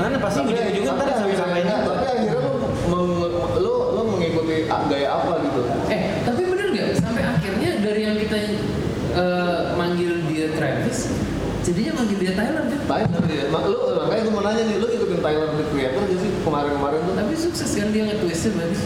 gimana 0.01 0.17
pasti 0.19 0.39
ujung-ujungnya 0.41 0.93
ntar 0.97 1.05
tapi 1.05 1.13
sama-samain 1.15 1.53
akhirnya- 1.61 1.77
juga 1.77 1.93
Tapi 1.93 2.07
akhirnya 2.09 2.41
lo, 2.41 2.53
meng- 2.89 3.21
lo, 3.61 3.75
lo 3.93 4.03
mengikuti 4.09 4.57
gaya 4.65 5.09
apa 5.13 5.33
gitu? 5.45 5.61
eh 5.87 6.01
tapi 6.25 6.43
bener 6.43 6.67
nggak 6.73 6.89
sampai 6.97 7.23
akhirnya 7.23 7.71
dari 7.79 8.01
yang 8.01 8.17
kita 8.17 8.37
eh, 9.13 9.61
manggil 9.77 10.25
dia 10.25 10.47
Travis 10.51 10.99
jadinya 11.61 11.93
manggil 11.95 12.17
dia 12.19 12.33
Tyler 12.33 12.65
kan 12.65 12.81
Tyler 12.81 13.23
ya. 13.29 13.45
Mak 13.47 13.63
lu 13.67 13.77
makanya 14.01 14.23
gue 14.23 14.33
mau 14.33 14.41
nanya 14.41 14.63
nih, 14.65 14.77
lu 14.81 14.87
ikutin 14.89 15.21
Tyler 15.21 15.49
the 15.53 15.65
Creator 15.69 16.01
gak 16.03 16.19
sih 16.19 16.31
kemarin-kemarin 16.41 17.01
tuh? 17.05 17.15
tapi 17.15 17.33
sukses 17.37 17.71
kan 17.71 17.89
dia 17.91 18.03
nge-twistnya 18.07 18.51
berarti 18.57 18.79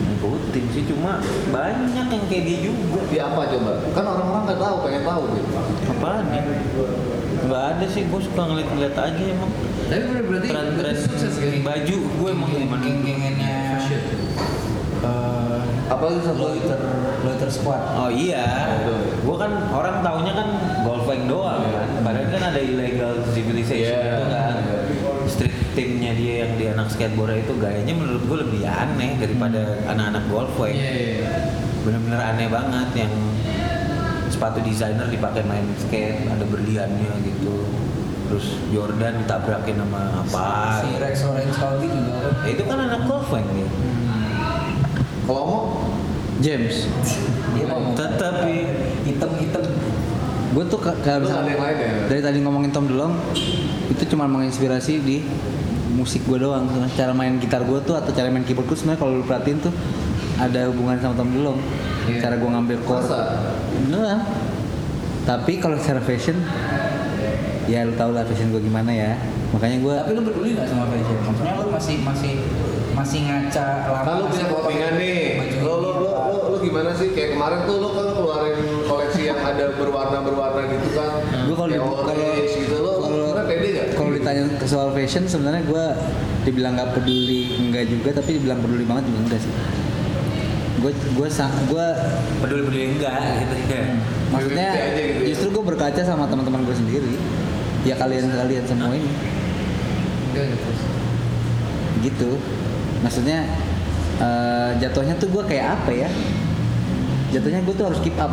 ngikutin 0.00 0.64
sih 0.68 0.82
cuma 0.84 1.12
banyak 1.48 2.06
yang 2.08 2.24
kayak 2.26 2.42
dia 2.42 2.58
juga 2.66 3.00
Dia 3.08 3.22
apa 3.24 3.42
coba? 3.46 3.72
Kan 3.88 4.04
orang-orang 4.04 4.42
nggak 4.44 4.58
tahu, 4.58 4.76
pengen 4.82 5.02
tahu 5.02 5.22
gitu. 5.32 5.48
apaan 5.88 6.24
ya 6.28 6.42
nggak 7.46 7.64
ada 7.76 7.86
sih 7.86 8.02
gue 8.06 8.20
suka 8.20 8.42
ngeliat-ngeliat 8.42 8.96
aja 8.96 9.22
emang 9.22 9.50
tapi 9.88 10.02
berarti 10.26 10.48
tren-tren 10.50 10.96
sukses 10.96 11.34
kan 11.38 11.54
baju 11.62 11.96
gue 11.96 12.28
emang 12.28 12.50
gimana 12.50 12.82
Geng-gengannya 12.82 13.56
eh, 15.00 15.60
Apa 15.88 16.04
sih 16.12 16.20
satu? 16.20 16.36
Loiter 16.44 16.80
Loiter 17.24 17.48
Squad. 17.48 17.80
Oh 17.96 18.10
iya, 18.12 18.44
gue 19.24 19.36
kan 19.40 19.50
orang 19.72 20.04
taunya 20.04 20.32
kan 20.36 20.48
golfing 20.84 21.24
doang 21.24 21.64
kan, 21.72 21.88
padahal 22.04 22.28
kan 22.28 22.42
ada 22.52 22.60
illegal 22.60 23.24
civilization 23.32 23.96
Iya. 23.96 24.12
itu 24.12 24.24
kan. 24.28 24.54
Street 25.24 25.56
teamnya 25.72 26.12
dia 26.12 26.34
yang 26.44 26.52
di 26.60 26.64
anak 26.68 26.92
skateboard 26.92 27.40
itu 27.40 27.56
gayanya 27.56 27.94
menurut 27.96 28.22
gue 28.22 28.38
lebih 28.44 28.62
aneh 28.68 29.16
daripada 29.16 29.80
anak-anak 29.88 30.24
golfing. 30.28 30.76
iya 30.76 30.90
iya, 30.92 31.12
iya. 31.24 31.32
Bener-bener 31.82 32.20
aneh 32.20 32.48
banget 32.52 32.88
yang 32.94 33.12
sepatu 34.38 34.62
desainer 34.62 35.10
dipakai 35.10 35.42
main 35.42 35.66
skate, 35.74 36.22
ada 36.24 36.46
berliannya 36.46 37.10
gitu. 37.26 37.66
Terus 38.30 38.46
Jordan 38.70 39.18
ditabrakin 39.18 39.76
sama 39.76 40.22
apa? 40.22 40.46
Si 40.78 40.94
Rex 40.94 41.26
Orange 41.26 41.50
County 41.50 41.86
juga 41.88 42.12
kan. 42.22 42.32
Ya, 42.46 42.50
itu 42.54 42.62
kan 42.62 42.78
anak 42.78 43.02
golfing 43.04 43.46
dia. 43.50 43.68
Kalau 45.24 45.42
mau, 45.42 45.62
James. 46.38 46.86
Dia 47.52 47.66
mau 47.66 47.92
Tetapi 47.92 48.54
hitam-hitam. 49.04 49.64
Gue 50.48 50.64
tuh 50.64 50.78
ka- 50.78 50.96
kalau 51.02 51.28
lain 51.28 51.58
ya? 51.76 52.08
dari 52.08 52.22
tadi 52.22 52.38
ngomongin 52.40 52.70
Tom 52.70 52.88
DeLonge 52.88 53.20
itu 53.88 54.02
cuma 54.08 54.24
menginspirasi 54.24 54.96
di 54.98 55.20
musik 55.92 56.24
gue 56.24 56.40
doang 56.40 56.64
cara 56.94 57.12
main 57.12 57.36
gitar 57.36 57.60
gue 57.62 57.76
tuh 57.82 57.92
atau 57.92 58.08
cara 58.08 58.30
main 58.30 58.40
keyboard 58.42 58.64
gue 58.64 58.76
sebenarnya 58.76 58.96
kalau 58.96 59.12
lu 59.18 59.24
perhatiin 59.24 59.60
tuh 59.60 59.74
ada 60.40 60.72
hubungan 60.72 60.96
sama 60.98 61.14
Tom 61.14 61.28
DeLonge 61.28 61.60
Iya. 62.10 62.20
cara 62.20 62.34
gue 62.36 62.48
ngambil 62.48 62.76
Masa? 62.80 63.20
beneran 63.78 64.20
tapi 65.22 65.52
kalau 65.56 65.76
secara 65.76 66.00
fashion 66.00 66.40
ya 67.64 67.84
lu 67.84 67.92
tau 67.94 68.10
lah 68.10 68.24
fashion 68.24 68.48
gue 68.48 68.60
gimana 68.60 68.88
ya 68.88 69.12
makanya 69.48 69.76
gue 69.78 69.94
Tapi 69.98 70.12
lu 70.12 70.22
peduli 70.22 70.48
nggak 70.52 70.66
sama 70.66 70.84
fashion? 70.86 71.16
Maksudnya 71.22 71.54
lu 71.54 71.68
masih 71.70 71.96
masih 72.00 72.32
masih 72.90 73.18
ngaca 73.22 73.66
lama. 73.86 74.02
kan 74.02 74.14
lu 74.16 74.26
punya 74.26 74.46
clothingan 74.46 74.92
nih. 74.96 75.20
Lo, 75.60 75.74
lo, 75.76 75.90
lo, 75.94 76.10
lo, 76.26 76.38
lo 76.50 76.56
gimana 76.58 76.90
sih? 76.92 77.12
Kayak 77.12 77.32
kemarin 77.32 77.60
tuh 77.62 77.76
lo 77.78 77.88
kan 77.90 78.06
keluarin 78.10 78.56
koleksi 78.84 79.22
yang 79.24 79.38
ada 79.38 79.70
berwarna-berwarna 79.72 80.66
gitu 80.66 80.88
kan. 80.92 81.10
Gue 81.46 81.54
kalau 81.54 81.70
Kayak 81.70 81.80
di- 81.80 81.94
kalau 82.02 82.58
gitu 82.58 82.76
lo, 82.76 82.92
kalau 82.98 83.16
pede 83.46 83.68
gak? 83.70 83.86
kalau 83.94 84.10
ditanya 84.10 84.42
ke 84.52 84.66
soal 84.66 84.88
fashion 84.90 85.24
sebenarnya 85.24 85.62
gue 85.62 85.84
dibilang 86.42 86.72
nggak 86.74 86.90
peduli 86.92 87.40
enggak 87.58 87.84
juga 87.86 88.10
tapi 88.14 88.30
dibilang 88.34 88.58
peduli 88.58 88.84
banget 88.84 89.04
juga 89.06 89.18
enggak 89.22 89.40
sih 89.40 89.52
gue 90.78 90.92
gue 90.94 91.28
gue 91.68 91.86
peduli-peduli 92.38 92.84
enggak 92.94 93.18
gitu 93.42 93.56
ya. 93.66 93.82
maksudnya 94.30 94.68
Fifty 94.70 94.86
aja 94.86 95.02
gitu 95.02 95.20
ya. 95.20 95.28
justru 95.34 95.46
gue 95.50 95.64
berkaca 95.74 96.00
sama 96.06 96.24
teman-teman 96.30 96.62
gue 96.62 96.76
sendiri. 96.76 97.14
Ya 97.86 97.94
kalian 97.98 98.30
kalian 98.30 98.64
semua 98.66 98.94
ini. 98.94 99.10
Enggak 100.30 100.44
gitu 100.54 100.70
gitu. 101.98 102.30
Maksudnya 103.02 103.46
eh, 104.22 104.70
jatuhnya 104.78 105.14
tuh 105.18 105.28
gue 105.30 105.42
kayak 105.46 105.82
apa 105.82 105.90
ya? 105.90 106.08
Jatuhnya 107.34 107.60
gue 107.66 107.74
tuh 107.74 107.84
harus 107.90 108.00
keep 108.02 108.16
up. 108.18 108.32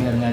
Biar 0.00 0.14
nggak 0.18 0.32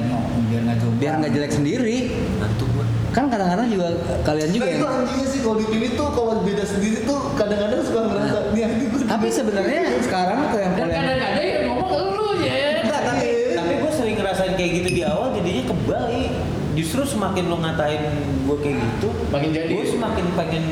biar 0.50 0.62
nggak 0.66 0.78
biar 0.98 1.14
nggak 1.20 1.32
jelek 1.36 1.54
sendiri. 1.54 1.98
Ngantuk. 2.40 2.70
Kan 3.10 3.26
kadang-kadang 3.26 3.68
juga 3.68 3.88
kalian 4.22 4.50
juga 4.54 4.66
Nah, 4.66 4.76
itu 4.78 4.86
anjingnya 4.86 5.28
sih 5.28 5.40
kalau 5.42 5.58
di 5.58 5.66
TV 5.66 5.84
tuh 5.94 6.08
kalau 6.14 6.34
beda 6.40 6.64
sendiri 6.64 6.98
tuh 7.04 7.20
kadang-kadang 7.34 7.82
suka 7.82 8.00
ngerasa 8.06 8.38
nih 8.54 8.64
anjing 8.64 8.90
gue 8.90 9.02
tapi 9.04 9.28
sebenarnya 9.28 9.82
sekarang 10.00 10.40
tuh 10.48 10.60
yang 10.62 10.74
kalian 10.74 10.94
kadang-kadang 10.94 11.48
yang 11.48 11.66
ngomong 11.68 12.08
lu 12.14 12.28
ya 12.40 12.56
Enggak, 12.80 13.02
tapi 13.04 13.28
tapi 13.54 13.74
gue 13.78 13.92
sering 13.92 14.16
ngerasain 14.16 14.54
kayak 14.54 14.72
gitu 14.78 14.90
di 14.92 15.02
awal 15.04 15.34
jadinya 15.34 15.64
kebalik. 15.68 16.32
Justru 16.74 17.02
semakin 17.04 17.44
lo 17.46 17.58
ngatain 17.60 18.04
gue 18.46 18.58
kayak 18.62 18.78
gitu, 18.80 19.10
Makin 19.28 19.50
jadi. 19.52 19.74
Gue 19.74 19.84
semakin 19.84 20.26
pengen 20.32 20.64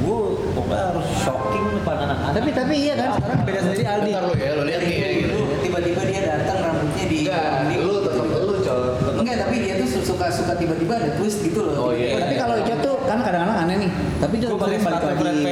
gue 0.00 0.20
pokoknya 0.56 0.84
harus 0.90 1.06
shocking 1.20 1.66
depan 1.76 1.96
anak-anak. 2.00 2.32
tapi 2.32 2.50
tapi 2.50 2.74
iya 2.78 2.94
kan 2.96 3.08
sekarang 3.20 3.40
beda 3.44 3.60
sendiri 3.60 3.84
Aldi 3.84 4.10
lu 4.16 4.32
ya 4.32 4.50
lo 4.56 4.62
lihat 4.64 4.80
nih 4.80 4.96
ya, 4.96 5.08
gitu 5.20 5.38
tiba-tiba 5.60 6.00
dia 6.08 6.20
datang 6.24 6.58
rambutnya 6.64 7.04
di 7.04 7.18
Enggak, 7.20 7.44
lu. 7.76 7.99
Enggak, 9.30 9.46
tapi 9.46 9.56
dia 9.62 9.74
tuh 9.78 9.88
suka 10.02 10.26
suka 10.26 10.52
tiba-tiba 10.58 10.98
ada 10.98 11.14
twist 11.14 11.38
gitu 11.46 11.62
loh. 11.62 11.74
Oh, 11.78 11.92
iya. 11.94 12.18
tapi 12.18 12.34
kalau 12.34 12.58
Ijot 12.66 12.78
tuh 12.82 12.94
kan 13.06 13.22
kadang-kadang 13.22 13.62
aneh 13.62 13.76
nih 13.86 13.90
tapi 14.18 14.34
sering 14.42 14.58
balik 14.58 14.82
sepatu 14.82 15.06
lagi 15.06 15.42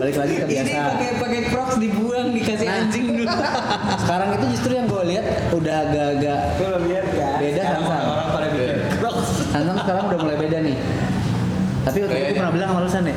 balik 0.00 0.16
lagi 0.16 0.34
ke 0.40 0.44
Ini 0.48 0.52
biasa 0.56 0.80
pakai 0.88 1.10
pakai 1.20 1.40
Crocs 1.52 1.76
dibuang 1.76 2.28
dikasih 2.32 2.64
Nah. 2.64 2.80
anjing 2.80 3.04
dulu. 3.12 3.28
sekarang 4.08 4.28
itu 4.40 4.46
justru 4.56 4.70
yang 4.72 4.86
gue 4.88 5.02
lihat 5.12 5.26
udah 5.52 5.76
agak-agak 5.84 6.40
kan. 6.56 7.36
Beda 7.44 7.62
sama-. 7.76 8.24
Hansam 9.54 9.76
sekarang 9.86 10.04
udah 10.10 10.18
mulai 10.18 10.36
beda 10.40 10.58
nih 10.64 10.76
tapi 11.84 11.98
waktu 12.00 12.16
itu 12.16 12.34
pernah 12.40 12.52
bilang 12.52 12.68
sama 12.72 12.80
lu 12.80 12.90
San 12.90 13.04
ya 13.04 13.16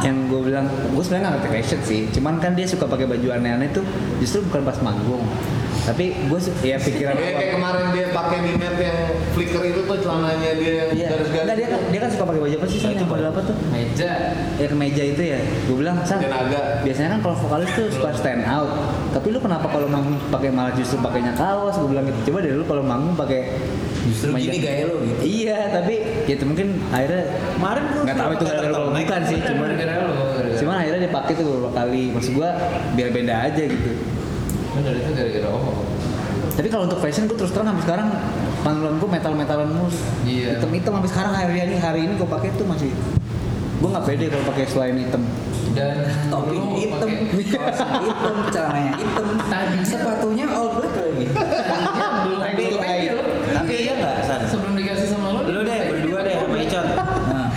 yang 0.00 0.16
gue 0.26 0.40
bilang 0.44 0.66
gue 0.66 1.02
sebenarnya 1.04 1.22
nggak 1.24 1.34
ngerti 1.40 1.48
fashion 1.56 1.80
sih 1.86 2.00
cuman 2.18 2.34
kan 2.42 2.52
dia 2.58 2.66
suka 2.66 2.84
pakai 2.84 3.06
baju 3.06 3.28
aneh-aneh 3.38 3.70
tuh 3.70 3.84
justru 4.18 4.44
bukan 4.50 4.66
pas 4.66 4.76
manggung 4.82 5.22
tapi 5.80 6.04
gue 6.12 6.40
ya 6.60 6.76
pikiran 6.76 7.14
Kayak, 7.16 7.34
kayak 7.40 7.52
kemarin 7.56 7.86
dia 7.96 8.06
pakai 8.12 8.38
mimet 8.44 8.76
yang 8.76 8.98
flicker 9.32 9.62
itu 9.64 9.80
tuh 9.88 9.98
celananya 10.00 10.50
dia 10.60 10.72
yang 10.84 10.88
garis-garis. 10.92 11.44
Enggak, 11.44 11.56
dia 11.56 11.68
kan 11.68 11.80
dia 11.88 12.00
kan 12.00 12.10
suka 12.12 12.24
pakai 12.28 12.40
baju 12.40 12.54
apa 12.60 12.66
sih? 12.68 12.78
Itu, 12.80 12.88
Yang 12.90 13.08
model 13.08 13.26
apa 13.32 13.40
tuh? 13.44 13.56
meja 13.72 14.10
Ya 14.60 14.66
kemeja 14.68 15.02
itu 15.04 15.22
ya. 15.24 15.38
Gue 15.64 15.76
bilang, 15.80 15.96
Tenaga. 16.04 16.62
biasanya 16.84 17.08
kan 17.16 17.20
kalau 17.24 17.36
vokalis 17.40 17.70
tuh 17.72 17.86
suka 17.88 18.10
stand 18.12 18.44
out. 18.44 18.70
Tapi 19.10 19.26
lu 19.32 19.38
kenapa 19.40 19.66
kalau 19.72 19.88
manggung 19.88 20.16
pakai 20.28 20.50
malah 20.52 20.72
justru 20.76 21.00
pakainya 21.00 21.32
kaos? 21.34 21.74
Gue 21.80 21.88
bilang 21.96 22.04
gitu. 22.08 22.30
Coba 22.30 22.38
deh 22.44 22.52
lu 22.52 22.64
kalau 22.68 22.82
manggung 22.84 23.14
pakai 23.16 23.40
Justru 24.00 24.32
gini 24.32 24.58
gaya 24.64 24.84
lu 24.88 24.96
gitu. 25.04 25.20
Iya, 25.22 25.58
tapi 25.70 25.94
ya 26.24 26.34
itu 26.34 26.44
mungkin 26.48 26.80
akhirnya 26.88 27.24
Kemarin 27.60 27.84
gua 27.84 28.02
nggak 28.08 28.16
tahu 28.16 28.30
itu 28.32 28.44
gara-gara 28.48 28.72
turtleneck. 28.72 29.04
bukan 29.04 29.20
sih, 29.28 29.38
cuman 29.44 29.68
gara-gara 29.76 30.00
lu 30.00 30.12
gara-gara. 30.16 30.56
cuman 30.56 30.76
akhirnya 30.80 31.00
dia 31.04 31.12
pakai 31.12 31.32
tuh 31.36 31.44
beberapa 31.44 31.70
kali. 31.76 32.04
Maksud 32.16 32.32
gua 32.32 32.50
biar 32.96 33.08
beda 33.12 33.34
aja 33.44 33.62
gitu. 33.68 33.90
Bener 34.76 34.92
itu 34.96 35.10
gara-gara 35.14 35.48
oh 35.50 35.82
Tapi 36.50 36.68
kalau 36.68 36.84
untuk 36.84 37.00
fashion 37.00 37.24
gue 37.24 37.38
terus 37.38 37.52
terang 37.54 37.72
sampai 37.72 37.84
sekarang 37.88 38.08
pantulan 38.60 38.94
gue 39.00 39.08
metal 39.08 39.32
metalan 39.32 39.68
mulu. 39.72 39.88
Iya. 40.28 40.60
hitam 40.60 40.70
hitam 40.76 40.92
sampai 41.00 41.10
sekarang 41.10 41.32
hari 41.32 41.54
ini 41.56 41.76
hari 41.80 42.00
ini 42.04 42.12
gue 42.20 42.28
pakai 42.28 42.52
tuh 42.58 42.66
masih. 42.68 42.92
Gue 43.80 43.88
nggak 43.88 44.04
pede 44.04 44.28
kalau 44.28 44.44
pakai 44.52 44.64
selain 44.68 44.96
hitam. 45.00 45.22
Dan 45.72 46.04
topi 46.28 46.58
hitam, 46.84 47.08
hitam, 47.40 48.36
celananya 48.50 48.92
hitam, 48.98 49.26
Tadi. 49.48 49.78
sepatunya 49.86 50.46
all 50.50 50.68
black 50.76 50.92
lagi. 50.98 51.26
Tapi 51.30 52.62
lo. 52.74 53.22
tapi 53.54 53.74
iya 53.80 53.92
nggak 53.96 54.16
san? 54.26 54.40
Sebelum 54.50 54.74
dikasih 54.76 55.08
sama 55.08 55.26
lo 55.32 55.40
lu 55.46 55.60
deh 55.64 55.78
berdua 55.88 56.18
deh 56.26 56.34
sama 56.36 56.56
Icon 56.60 56.86
Nah, 57.30 57.48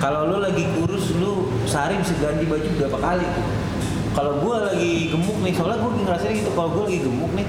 kalau 0.00 0.20
lu 0.30 0.38
lagi 0.40 0.64
kurus 0.78 1.12
lu 1.18 1.50
sehari 1.68 1.98
bisa 2.00 2.14
ganti 2.22 2.46
baju 2.46 2.68
berapa 2.78 2.98
kali 3.02 3.28
kalau 4.16 4.40
gua 4.40 4.72
lagi 4.72 5.12
gemuk 5.12 5.38
nih 5.44 5.52
soalnya 5.52 5.76
gua 5.84 5.92
ngerasain 5.92 6.40
gitu 6.40 6.50
kalau 6.56 6.72
gua 6.72 6.88
lagi 6.88 7.04
gemuk 7.04 7.32
nih 7.36 7.46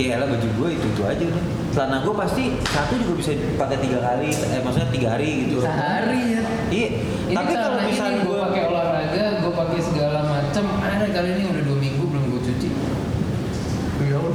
ya 0.00 0.16
lah 0.16 0.26
baju 0.32 0.48
gua 0.56 0.68
itu 0.72 0.86
itu 0.88 1.02
aja 1.04 1.24
udah 1.28 1.44
celana 1.70 1.96
gua 2.00 2.14
pasti 2.24 2.56
satu 2.64 2.96
juga 2.96 3.12
bisa 3.20 3.30
pakai 3.60 3.76
tiga 3.84 4.00
kali 4.00 4.32
eh 4.32 4.60
maksudnya 4.64 4.88
tiga 4.88 5.08
hari 5.12 5.30
gitu. 5.44 5.60
Sehari 5.60 6.22
ya? 6.32 6.42
Iya 6.72 6.88
ini 7.28 7.36
tapi 7.36 7.52
kalau 7.52 7.78
misalnya 7.84 8.10
nih 8.16 8.22
gue 8.24 8.32
gua 8.32 8.38
pakai 8.48 8.62
olahraga 8.72 9.24
gue 9.44 9.52
pakai 9.52 9.80
segala 9.84 10.20
macam 10.24 10.64
ada 10.80 11.06
kali 11.12 11.28
ini 11.36 11.42
udah 11.52 11.62
dua 11.68 11.76
minggu 11.78 12.02
belum 12.08 12.24
gue 12.32 12.40
cuci. 12.48 12.68
Ya 14.08 14.16
Allah 14.16 14.34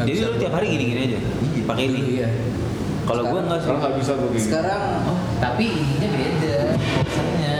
nggak 0.00 0.06
jadi 0.08 0.18
lu 0.24 0.34
tiap 0.40 0.52
hari 0.56 0.66
gini-gini 0.72 1.00
aja? 1.12 1.18
Pakai 1.68 1.84
ini? 1.86 2.00
Iya. 2.18 2.28
kalau 3.02 3.22
gua 3.28 3.40
enggak 3.44 3.58
sih. 3.60 3.68
Sekarang 3.68 3.80
nggak 3.84 3.94
bisa 4.00 4.12
gue 4.16 4.28
gini. 4.32 4.42
Sekarang 4.48 4.82
oh 5.04 5.18
tapi 5.38 5.64
ininya 5.68 6.08
beda 6.16 6.56
boxernya 6.96 7.54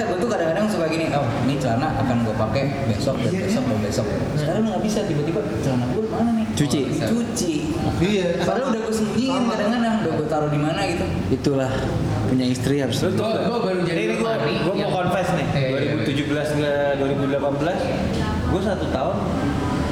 Enggak, 0.00 0.16
gue 0.16 0.24
tuh 0.24 0.30
kadang-kadang 0.32 0.64
suka 0.64 0.86
gini, 0.88 1.12
oh 1.12 1.28
ini 1.44 1.60
celana 1.60 1.92
akan 1.92 2.24
gue 2.24 2.32
pakai 2.32 2.72
besok 2.88 3.20
dan 3.20 3.36
besok 3.36 3.64
dan 3.68 3.78
besok. 3.84 4.06
Sekarang 4.32 4.62
nggak 4.64 4.80
bisa, 4.80 5.04
tiba-tiba 5.04 5.40
celana 5.60 5.84
gue 5.92 6.04
mana 6.08 6.30
nih? 6.40 6.46
Cuci. 6.56 6.80
Oh, 6.80 6.88
dicuci. 6.88 7.54
Iya. 8.00 8.28
Padahal 8.48 8.72
udah 8.72 8.80
gue 8.80 8.94
sembunyiin 8.96 9.44
kadang-kadang, 9.44 9.94
udah 10.00 10.12
gue 10.16 10.26
taruh 10.32 10.48
di 10.48 10.56
mana 10.56 10.80
gitu. 10.88 11.04
itulah 11.36 11.68
punya 12.32 12.46
istri 12.48 12.80
harus 12.80 12.96
nggak? 12.96 13.12
gua 13.20 13.60
baru 13.60 13.80
jadi 13.84 14.00
Ini 14.08 14.14
gua, 14.24 14.40
lemari 14.40 14.54
gua 14.64 14.74
mau 14.88 14.90
confess 15.04 15.28
nih. 15.36 15.46
Eh, 15.52 15.68
iya, 15.68 15.92
2017 16.00 16.48
ke 16.56 16.72
2018, 16.96 17.76
gua 18.56 18.60
satu 18.64 18.86
tahun 18.88 19.16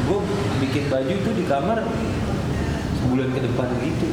gua 0.08 0.20
bikin 0.64 0.84
baju 0.88 1.14
tuh 1.20 1.34
di 1.36 1.44
kamar 1.44 1.78
sebulan 3.04 3.28
ke 3.28 3.40
depan 3.44 3.68
gitu. 3.84 4.08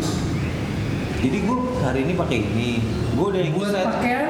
Jadi 1.26 1.42
gua 1.42 1.58
hari 1.82 2.00
ini 2.06 2.14
pakai 2.14 2.38
ini, 2.38 2.70
gua 3.18 3.34
udah 3.34 3.42
Buat 3.50 3.70
set. 3.74 3.86
pakaian? 3.90 4.30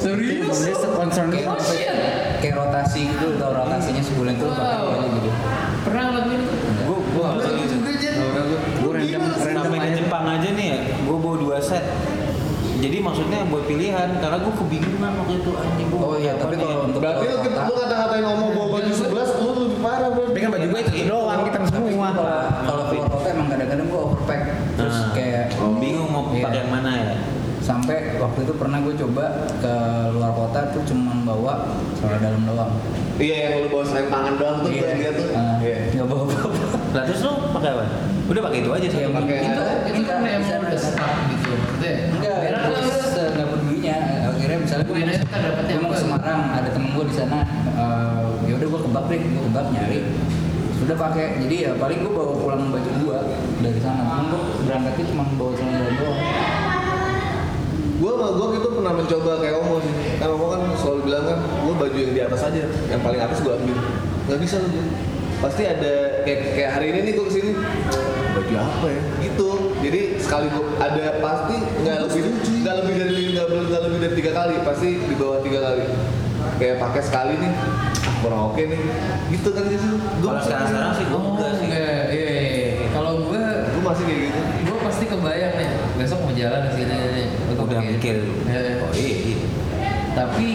Serius 0.00 0.56
Dia 0.56 0.74
se-concern 0.74 1.28
itu 1.28 1.44
Oh. 1.44 1.60
Kayak 2.40 2.54
rotasi 2.56 3.00
gitu, 3.04 3.26
tau 3.36 3.52
rotasinya 3.52 4.00
sebulan 4.00 4.32
tuh 4.36 4.48
pakai 4.48 4.76
Wow. 4.80 4.88
baju 4.96 5.08
gitu. 5.12 5.30
pernah 5.84 6.04
Gua 6.88 7.26
sampai 7.36 7.68
juga 7.68 7.92
Jen. 8.00 8.14
gue 8.16 8.90
random 8.90 9.22
random 9.38 9.60
sampai 9.60 9.78
ke 9.78 9.84
aja 9.86 9.96
Jepang 9.96 10.24
aja 10.26 10.48
nih 10.50 10.66
ya, 10.66 10.78
gua 11.04 11.16
bawa 11.20 11.36
dua 11.36 11.56
set. 11.60 11.84
Jadi 12.74 12.96
maksudnya 13.00 13.44
buat 13.48 13.64
pilihan 13.64 14.08
karena 14.18 14.36
gua 14.40 14.52
kebingungan 14.54 15.12
waktu 15.14 15.34
itu 15.36 15.50
anjing 15.52 15.88
gua. 15.88 16.00
Oh 16.02 16.16
iya, 16.16 16.32
tapi 16.36 16.54
kalau 16.56 16.76
untuk 16.84 17.00
Berarti 17.00 17.24
lu, 17.24 17.36
lu 17.44 17.74
kata-katain 17.78 18.22
ngomong 18.24 18.50
bawa 18.52 18.68
baju 18.74 18.90
11, 18.90 19.28
lu 19.38 19.50
lebih 19.54 19.78
parah 19.80 20.10
kan 20.10 20.50
baju 20.50 20.66
gue 20.66 20.80
itu 20.82 21.02
doang 21.08 21.40
kita 21.44 21.58
semua 21.66 22.08
kalau 22.12 22.36
kalau 22.62 22.84
keluar 22.86 23.08
kota 23.08 23.28
emang 23.30 23.48
kadang-kadang 23.48 23.86
gue 23.86 24.00
overpack 24.02 24.42
terus 24.76 24.92
Nah, 24.94 25.08
kayak 25.16 25.44
bingung 25.78 26.08
mau 26.10 26.22
Iya. 26.28 26.44
pakai 26.44 26.58
yang 26.58 26.70
mana 26.70 26.90
ya. 26.92 27.14
Sampai 27.64 28.20
waktu 28.20 28.44
itu 28.44 28.52
pernah 28.54 28.76
gue 28.78 28.92
coba 28.94 29.24
ke 29.56 29.72
luar 30.12 30.32
kota 30.36 30.60
tuh 30.68 30.84
cuman 30.84 31.24
bawa 31.24 31.54
celana 31.96 32.20
dalam 32.20 32.42
doang 32.44 32.72
Iya 33.14 33.36
yang 33.40 33.52
lu 33.62 33.68
bawa 33.70 33.84
selain 33.86 34.10
tangan 34.10 34.34
doang 34.36 34.56
tuh 34.60 34.74
Iya. 34.74 34.90
dia 34.98 35.10
tuh. 35.14 35.26
Ah, 35.32 35.54
Iya. 35.62 35.76
nggak 35.94 36.06
bawa 36.10 36.22
apa-apa 36.26 36.50
Lah 36.92 37.02
terus 37.06 37.20
lu 37.22 37.32
pakai 37.54 37.70
apa? 37.70 37.84
Udah 38.26 38.42
pakai 38.42 38.58
itu 38.58 38.70
aja 38.74 38.86
sih. 38.90 38.98
Iya, 38.98 39.08
pakai- 39.14 39.38
itu 39.38 39.62
itu 39.86 40.00
karena 40.02 40.28
emang 40.34 40.60
udah 40.66 40.80
stuck 40.82 41.14
gitu 41.30 41.50
maksudnya 41.54 41.92
enggak 42.10 42.36
udah. 42.42 43.28
nggak 43.34 43.48
pedulinya 43.48 43.96
akhirnya 44.28 44.58
misalnya 44.58 44.84
gue 44.84 44.94
Gue 44.94 45.06
nanya, 45.06 45.20
"Kita 45.22 45.38
dapetnya 45.38 45.74
gue 45.74 45.82
mau 45.82 45.90
ke 45.90 45.94
apa?" 45.94 46.02
Semarang 46.02 46.40
ada 46.52 46.68
temen 46.74 46.90
gue 46.90 47.04
di 47.06 47.14
sana 47.14 47.38
eh, 47.74 48.24
ya 48.44 48.52
udah 48.58 48.68
gue 48.68 48.80
kebab 48.82 49.04
deh 49.06 49.20
gue 49.20 49.42
kebab 49.46 49.66
nyari 49.70 49.98
sudah 50.74 50.96
pakai 50.98 51.26
jadi 51.38 51.56
ya 51.56 51.70
paling 51.78 51.98
gue 52.02 52.12
bawa 52.12 52.34
pulang 52.34 52.62
baju 52.68 52.90
gue 52.98 53.18
dari 53.62 53.78
sana 53.78 54.02
gue 54.26 54.40
berangkatnya 54.66 55.04
cuma 55.06 55.22
bawa 55.38 55.52
celana 55.54 55.76
dalam 55.78 55.94
doang 55.96 56.18
Gue 57.94 58.10
sama 58.10 58.28
gue 58.34 58.46
gitu 58.58 58.68
pernah 58.74 58.92
mencoba 58.92 59.32
kayak 59.38 59.56
Omo 59.62 59.76
sih. 59.78 59.94
Kan 60.18 60.28
Omo 60.34 60.46
kan 60.50 60.60
selalu 60.78 61.00
bilang 61.06 61.24
kan, 61.24 61.38
gue 61.42 61.74
baju 61.74 61.98
yang 61.98 62.14
di 62.14 62.22
atas 62.22 62.40
aja, 62.42 62.62
yang 62.90 63.00
paling 63.02 63.20
atas 63.22 63.38
gue 63.38 63.52
ambil. 63.54 63.76
Gak 64.26 64.40
bisa 64.42 64.56
lu. 64.58 64.68
Pasti 65.38 65.62
ada 65.68 65.92
kayak 66.24 66.40
kayak 66.56 66.70
hari 66.72 66.86
ini 66.94 66.98
nih 67.06 67.12
gue 67.14 67.26
ke 67.28 67.32
sini 67.36 67.50
baju 68.34 68.54
apa 68.58 68.86
ya 68.90 69.02
gitu 69.22 69.48
jadi 69.78 70.00
sekali 70.18 70.46
gue 70.50 70.66
ada 70.82 71.04
pasti 71.22 71.56
nggak 71.84 71.96
lebih 72.08 72.22
nggak 72.64 72.74
lebih 72.82 72.94
dari 72.98 73.16
nggak 73.30 73.46
lebih 73.46 73.64
nggak 73.70 73.82
lebih 73.86 73.98
dari 74.02 74.14
tiga 74.18 74.32
kali 74.34 74.54
pasti 74.66 74.88
di 74.98 75.14
bawah 75.14 75.38
tiga 75.44 75.60
kali 75.62 75.84
kayak 76.58 76.76
pakai 76.82 77.02
sekali 77.04 77.34
nih 77.38 77.52
ah, 77.52 78.14
kurang 78.24 78.40
oke 78.50 78.62
nih 78.62 78.80
gitu 79.30 79.48
kan 79.54 79.64
sih 79.70 79.78
Kalau 80.18 80.40
sekarang-sekarang 80.42 80.92
sih 80.98 81.04
gua 81.06 81.18
Oh, 81.18 81.30
enggak 81.36 81.50
sih. 81.60 81.66
enggak. 81.68 82.04
Iya, 82.10 82.28
iya, 82.30 82.50
iya. 82.56 82.86
Kalau 82.90 83.12
gue, 83.22 83.42
gue 83.44 83.82
masih 83.84 84.04
kayak 84.06 84.20
gitu 84.28 84.40
gue 84.64 84.76
pasti 84.82 85.04
kebayang 85.06 85.54
nih. 85.60 85.68
Besok 85.94 86.18
mau 86.20 86.32
jalan 86.32 86.60
ke 86.64 86.72
sini. 86.74 86.94
Gua 87.48 87.64
Udah 87.64 87.80
mikir. 87.80 88.16
Eh, 88.44 88.82
Oh 88.82 88.90
iya. 88.92 89.14
iya. 89.24 89.36
Tapi 90.12 90.48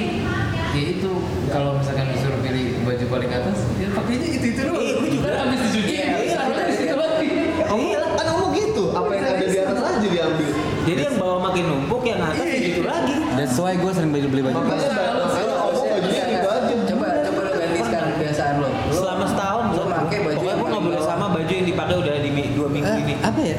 ya 0.69 0.83
itu 0.93 1.11
kalau 1.49 1.75
misalkan 1.75 2.07
disuruh 2.09 2.39
pilih 2.39 2.83
baju 2.83 3.05
paling 3.09 3.31
atas, 3.31 3.57
ya 3.75 3.87
pakainya 3.89 4.27
itu 4.29 4.47
itu 4.49 4.61
doang. 4.61 4.79
Iya, 4.79 4.93
gua 4.93 5.07
juga. 5.09 5.29
Habis 5.37 5.59
dicuci, 5.65 5.79
Iya, 5.89 6.05
iya, 6.19 6.39
iya, 6.45 6.63
iya. 6.77 6.93
lagi. 6.93 7.29
Kamu 7.61 7.83
kan 7.89 8.25
kamu 8.25 8.45
gitu 8.53 8.83
apa 8.91 9.11
yang 9.11 9.25
ada 9.25 9.45
di 9.45 9.57
atas 9.59 9.77
aja 9.79 9.99
diambil 10.01 10.49
Jadi 10.81 11.01
yang 11.03 11.15
bawah 11.15 11.39
makin 11.43 11.63
numpuk, 11.65 12.01
yang 12.03 12.19
atas 12.19 12.41
ya 12.41 12.57
gitu 12.57 12.81
lagi. 12.83 13.13
that's 13.35 13.55
why 13.55 13.73
gue 13.73 13.91
sering 13.91 14.09
beli 14.09 14.25
beli 14.25 14.41
baju 14.41 14.57
makanya 14.57 14.89
makanya 14.89 15.55
Omo 15.61 15.81
bajunya 15.85 16.23
gitu 16.29 16.47
aja 16.49 16.73
coba 16.87 17.07
coba 17.21 17.39
lo 17.39 17.51
ganti 17.53 17.79
sekarang 17.79 18.09
kebiasaan 18.11 18.53
lo 18.57 18.69
Selama 18.89 19.25
setahun, 19.27 19.63
lo 19.69 19.83
pakai 19.85 20.17
baju 20.19 20.33
pokoknya 20.33 20.49
yang 20.49 20.57
gue 20.57 20.69
nggak 20.71 20.83
boleh 20.83 21.01
sama 21.03 21.25
baju 21.29 21.51
yang 21.51 21.67
dipakai 21.67 21.95
udah 21.95 22.13
di 22.17 22.29
dua 22.49 22.67
minggu 22.67 22.89
Eh, 22.89 22.97
ini. 22.99 23.13
apa 23.21 23.39
ya 23.43 23.57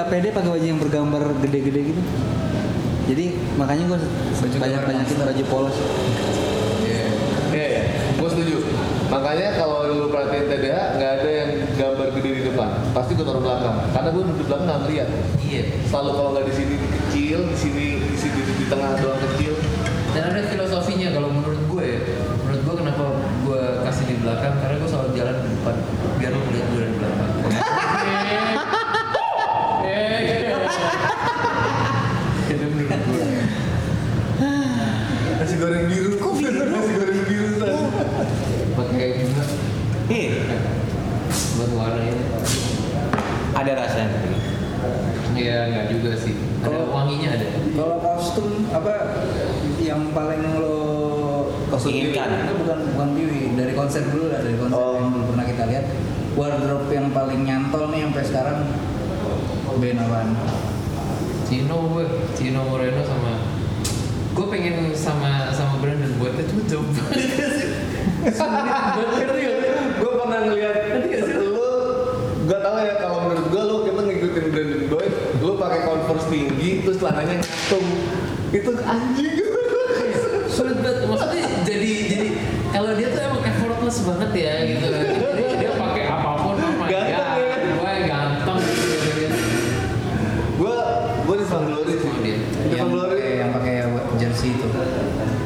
nggak 0.00 0.16
pede 0.16 0.28
pakai 0.32 0.48
baju 0.48 0.64
yang 0.64 0.80
bergambar 0.80 1.22
gede-gede 1.44 1.92
gitu 1.92 2.02
jadi 3.04 3.36
makanya 3.60 3.84
gue 3.92 3.98
banyak 4.56 4.80
banyakin 4.80 5.16
baju 5.20 5.44
polos 5.52 5.76
Iya, 6.80 7.04
iya, 7.52 7.66
iya. 7.68 7.82
gue 8.16 8.28
setuju. 8.30 8.62
Makanya 9.10 9.58
kalau 9.58 9.90
lu 9.90 10.06
perhatiin 10.06 10.46
TDH, 10.46 10.78
nggak 10.96 11.12
ada 11.18 11.28
yang 11.28 11.50
gambar 11.74 12.08
gede 12.14 12.30
di 12.30 12.42
depan. 12.46 12.70
Pasti 12.94 13.18
gue 13.18 13.26
taruh 13.26 13.42
belakang. 13.42 13.90
Karena 13.90 14.08
gue 14.14 14.22
di 14.22 14.44
belakang 14.46 14.66
nggak 14.70 14.80
ngeliat. 14.86 15.08
Iya. 15.42 15.62
Selalu 15.90 16.10
kalau 16.14 16.30
nggak 16.32 16.46
di 16.46 16.54
sini 16.54 16.74
kecil, 16.78 17.38
di 17.42 17.56
sini 17.58 17.86
di 17.98 18.16
sini 18.16 18.40
di 18.54 18.64
tengah 18.70 18.94
doang 19.02 19.18
kecil. 19.18 19.58
Dan 20.14 20.30
ada 20.30 20.40
filosofinya 20.46 21.10
kalau 21.10 21.28
menurut 21.34 21.58
gue 21.66 21.84
ya. 21.84 22.00
Menurut 22.46 22.62
gue 22.62 22.74
kenapa 22.86 23.04
gue 23.18 23.62
kasih 23.84 24.04
di 24.06 24.16
belakang 24.22 24.54
karena 24.62 24.74
gue 24.78 24.88
selalu 24.88 25.10
jalan 25.18 25.34
di 25.42 25.48
depan 25.58 25.74
biar 26.22 26.30
lo 26.30 26.40
melihat 26.46 26.66
gue 26.70 26.78
dari 26.78 26.94
belakang. 26.94 27.30
Itu 32.50 32.66
menurut 32.66 33.02
gue. 33.06 33.24
Nasi 35.40 35.54
goreng 35.56 35.84
biru. 35.86 36.10
Kok 36.18 36.32
biru? 36.36 36.60
Nasi 36.66 36.92
goreng 36.98 37.20
biru 37.24 37.48
tadi. 37.62 37.78
Pakai 38.74 39.08
bunga 39.22 39.44
Iya, 40.10 40.42
buat 41.54 41.70
warna 41.72 42.02
ini. 42.02 42.24
ada 43.50 43.72
rasanya. 43.76 44.18
Iya 45.32 45.56
nggak 45.68 45.86
juga 45.88 46.10
sih. 46.16 46.34
Ada 46.60 46.66
Kalau- 46.66 46.90
wanginya 46.90 47.28
ada. 47.32 47.46
Kalau 47.70 47.96
kostum 47.98 48.48
apa 48.68 48.94
yang 49.78 50.10
paling 50.10 50.42
lo 50.56 50.78
kostum 51.68 51.90
Inginkan. 51.92 52.28
Itu 52.42 52.54
bukan 52.58 52.78
bukan 52.90 53.08
Biwi 53.12 53.42
dari 53.54 53.72
konsep 53.72 54.02
dulu 54.06 54.26
lah 54.28 54.40
dari 54.40 54.56
konsep 54.56 54.76
Oh. 54.76 54.96
yang 54.96 55.08
dulu 55.10 55.24
pernah 55.30 55.46
kita 55.46 55.62
lihat 55.66 55.84
wardrobe 56.32 56.90
yang 56.90 57.08
paling 57.10 57.40
nyantol 57.42 57.84
nih 57.88 58.00
sampai 58.04 58.24
sekarang 58.24 58.58
band 59.72 59.98
apaan? 59.98 60.28
Cino 61.46 61.76
gue, 61.88 62.04
Cino 62.34 62.60
Moreno 62.64 63.00
sama 63.00 63.32
gue 64.30 64.46
pengen 64.46 64.76
sama 64.92 65.50
sama 65.50 65.78
Brandon 65.78 66.10
buatnya 66.16 66.44
tutup. 66.44 66.84
Sulit 68.20 68.60
banget 68.60 69.16
ngerti 69.16 69.40
gak? 69.40 69.56
Gue 69.96 70.12
pernah 70.14 70.40
ngeliat 70.42 70.76
lu 71.40 71.68
Gak 72.44 72.60
tau 72.60 72.76
ya 72.78 72.94
kalau 72.98 73.18
menurut 73.24 73.46
gue 73.48 73.62
lu 73.62 73.76
kita 73.82 74.00
ngikutin 74.02 74.44
Brandon 74.50 74.82
Boy 74.86 75.06
Lu 75.40 75.52
pakai 75.56 75.80
converse 75.82 76.26
tinggi 76.28 76.70
terus 76.80 76.89
celananya 77.00 77.34
ngantung 77.40 77.86
Itu 78.50 78.70
anjing 78.76 79.34
Sulit 80.50 80.76
banget. 80.78 81.06
Maksudnya 81.06 81.46
jadi 81.62 81.90
jadi 82.10 82.28
kalau 82.70 82.90
dia 82.92 83.08
tuh 83.08 83.20
emang 83.22 83.40
effortless 83.40 83.98
banget 84.02 84.30
ya 84.36 84.52
gitu. 84.66 84.86
Jadi 84.90 85.42
dia 85.56 85.72
pakai 85.72 86.04
apa 86.06 86.30
pun 86.36 86.54
Ganteng 86.84 87.06
ya. 87.38 87.56
Gue 87.70 87.92
ganteng 88.04 88.58
gitu 88.60 89.10
dia. 89.14 89.30
Gue 90.54 90.74
gue 91.24 91.36
di 91.38 91.46
Van 91.46 91.62
sih 91.64 91.96
Sama 91.96 92.18
dia. 92.20 92.36
Di 92.66 92.74
Van 92.76 92.90
Yang 93.14 93.50
pakai 93.54 93.74
jersey 94.18 94.50
itu. 94.52 94.66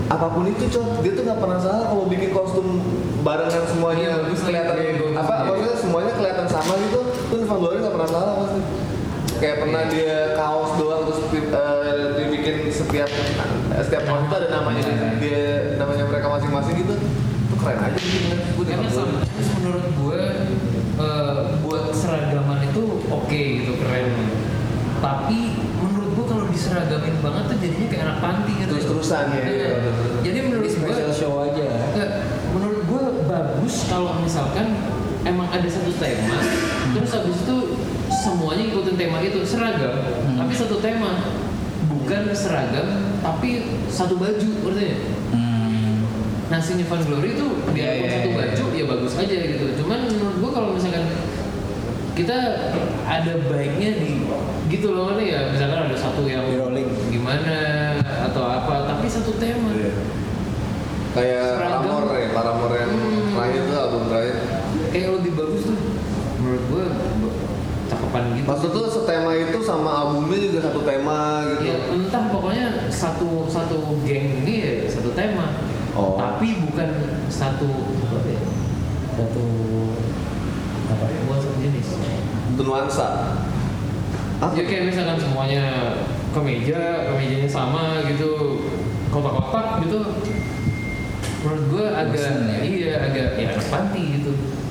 apa 0.04 0.26
pun 0.28 0.44
itu 0.44 0.64
cok 0.68 1.00
dia 1.00 1.12
tuh 1.12 1.24
nggak 1.24 1.40
pernah 1.40 1.58
salah 1.58 1.86
kalau 1.88 2.04
bikin 2.06 2.30
kostum 2.30 2.76
barengan 3.20 3.64
semuanya 3.64 4.04
Iya, 4.04 4.18
bagus 4.20 4.40
kelihatan. 4.42 4.74
Iya, 4.76 4.92
bagus. 4.94 5.16
apa 5.16 5.32
Iya. 5.32 5.44
maksudnya 5.48 5.76
semuanya 5.80 6.12
kelihatan 6.12 6.46
sama 6.46 6.72
gitu 6.76 7.00
tuh 7.24 7.36
Ivan 7.40 7.58
Glory 7.58 7.76
nggak 7.80 7.94
pernah 7.94 8.10
salah 8.10 8.32
pasti 8.38 8.60
kayak 9.34 9.56
pernah 9.58 9.82
Iya. 9.82 9.90
dia 9.90 10.16
kaos 10.34 10.70
setiap 12.94 13.10
setiap 13.82 14.02
kaos 14.06 14.22
itu 14.22 14.34
ada 14.38 14.48
namanya 14.54 14.86
dia 15.18 15.74
namanya 15.82 16.04
mereka 16.06 16.30
masing-masing 16.30 16.86
gitu 16.86 16.94
tuh 17.50 17.58
keren 17.58 17.78
aja 17.82 17.98
kan 17.98 18.38
gue 18.54 18.64
menurut 19.58 19.86
gue 19.98 20.20
eh, 21.02 21.38
buat 21.66 21.90
seragaman 21.90 22.70
itu 22.70 22.82
oke 23.10 23.40
gitu 23.58 23.72
keren. 23.82 24.14
Tapi 25.02 25.58
menurut 25.82 26.10
gue 26.16 26.24
kalau 26.30 26.46
diseragamin 26.48 27.18
banget 27.18 27.44
tuh 27.50 27.58
jadinya 27.60 27.86
kayak 27.90 28.04
anak 28.08 28.18
panti 28.22 28.52
gitu. 28.56 28.72
Terus-terusan, 28.78 29.24
ya, 29.36 29.42
iya, 29.42 29.68
Nah, 29.68 29.78
betul. 29.84 30.16
jadi 30.22 30.38
menurut 30.48 30.62
gue 30.64 30.72
special 30.72 31.10
show 31.10 31.32
aja. 31.44 31.66
Menurut 32.54 32.82
gue 32.86 33.04
bagus 33.26 33.74
kalau 33.90 34.16
misalkan 34.22 34.66
emang 35.24 35.48
ada 35.50 35.66
satu 35.66 35.90
tema 35.96 36.36
terus 36.94 37.10
habis 37.16 37.36
itu 37.42 37.56
semuanya 38.12 38.64
ikutin 38.70 38.94
tema 38.94 39.18
itu 39.24 39.40
seragam 39.42 40.04
tapi 40.36 40.52
satu 40.52 40.78
tema 40.84 41.16
bukan 42.04 42.22
seragam 42.30 42.88
tapi 43.18 43.50
satu 43.88 44.14
baju 44.14 44.48
artinya 44.68 44.96
hmm. 45.32 45.96
Nah, 46.44 46.60
si 46.60 46.76
Van 46.76 47.00
Glory 47.00 47.34
itu 47.34 47.46
biar 47.72 47.88
Iya, 47.88 47.92
iya, 47.96 48.08
satu 48.12 48.28
iya. 48.28 48.36
baju 48.36 48.64
ya 48.70 48.84
bagus 48.84 49.12
aja 49.16 49.32
gitu. 49.48 49.64
Cuman 49.80 49.98
menurut 50.06 50.36
gua 50.38 50.50
kalau 50.52 50.68
misalkan 50.76 51.08
kita 52.12 52.36
ada 53.02 53.32
baiknya 53.48 53.96
di 53.96 54.22
gitu 54.68 54.92
loh 54.92 55.10
kan 55.10 55.18
ya 55.18 55.50
misalkan 55.50 55.88
ada 55.88 55.96
satu 55.96 56.22
yang 56.24 56.44
Di 56.46 56.60
rolling. 56.60 56.88
gimana 57.08 57.56
atau 58.28 58.44
apa 58.44 58.86
tapi 58.86 59.08
satu 59.08 59.34
tema 59.40 59.72
Iya. 59.72 59.92
kayak. 61.10 61.48
Paramore 61.58 62.12
ya 62.14 62.28
Paramore 62.30 62.74
yang 62.76 62.92
Hmm. 62.92 63.26
terakhir 63.32 63.62
tuh 63.64 63.76
album 63.80 64.02
terakhir 64.06 64.36
kayak 64.92 65.08
lebih 65.16 65.32
bagus 65.34 65.62
tuh 65.64 65.78
menurut 66.38 66.64
gua 66.68 66.84
cakepan 68.14 68.38
gitu 68.38 68.46
Maksud 68.46 68.70
tuh 68.70 68.86
setema 68.86 69.32
itu 69.34 69.58
sama 69.66 69.90
albumnya 69.90 70.38
juga 70.38 70.58
satu 70.70 70.80
tema 70.86 71.18
gitu. 71.50 71.62
ya 71.66 71.76
entah 71.90 72.24
pokoknya 72.30 72.66
satu 72.90 73.50
satu 73.50 73.76
geng 74.06 74.46
ini 74.46 74.54
ya 74.62 74.72
satu 74.86 75.10
tema 75.14 75.50
Oh. 75.94 76.18
tapi 76.18 76.58
bukan 76.58 77.22
satu 77.30 77.70
apa 78.02 78.26
ya 78.26 78.42
satu 79.14 79.46
apa 80.90 81.04
ya 81.06 81.18
bukan 81.22 81.38
satu 81.38 81.56
jenis 81.62 81.88
nuansa. 82.58 83.08
Apa? 84.42 84.50
Ya 84.58 84.66
kayak 84.66 84.90
misalkan 84.90 85.18
semuanya 85.22 85.94
kemeja, 86.34 87.06
kemejanya 87.06 87.46
sama 87.46 88.02
gitu, 88.10 88.58
kotak-kotak 89.10 89.86
gitu. 89.86 90.02
Menurut 91.46 91.64
gue 91.70 91.86
agak 91.94 92.30
ya? 92.42 92.58
iya 92.62 92.92
agak 93.10 93.38
ya 93.38 93.54
agak 93.54 93.66
panti 93.70 94.18
gitu. 94.18 94.23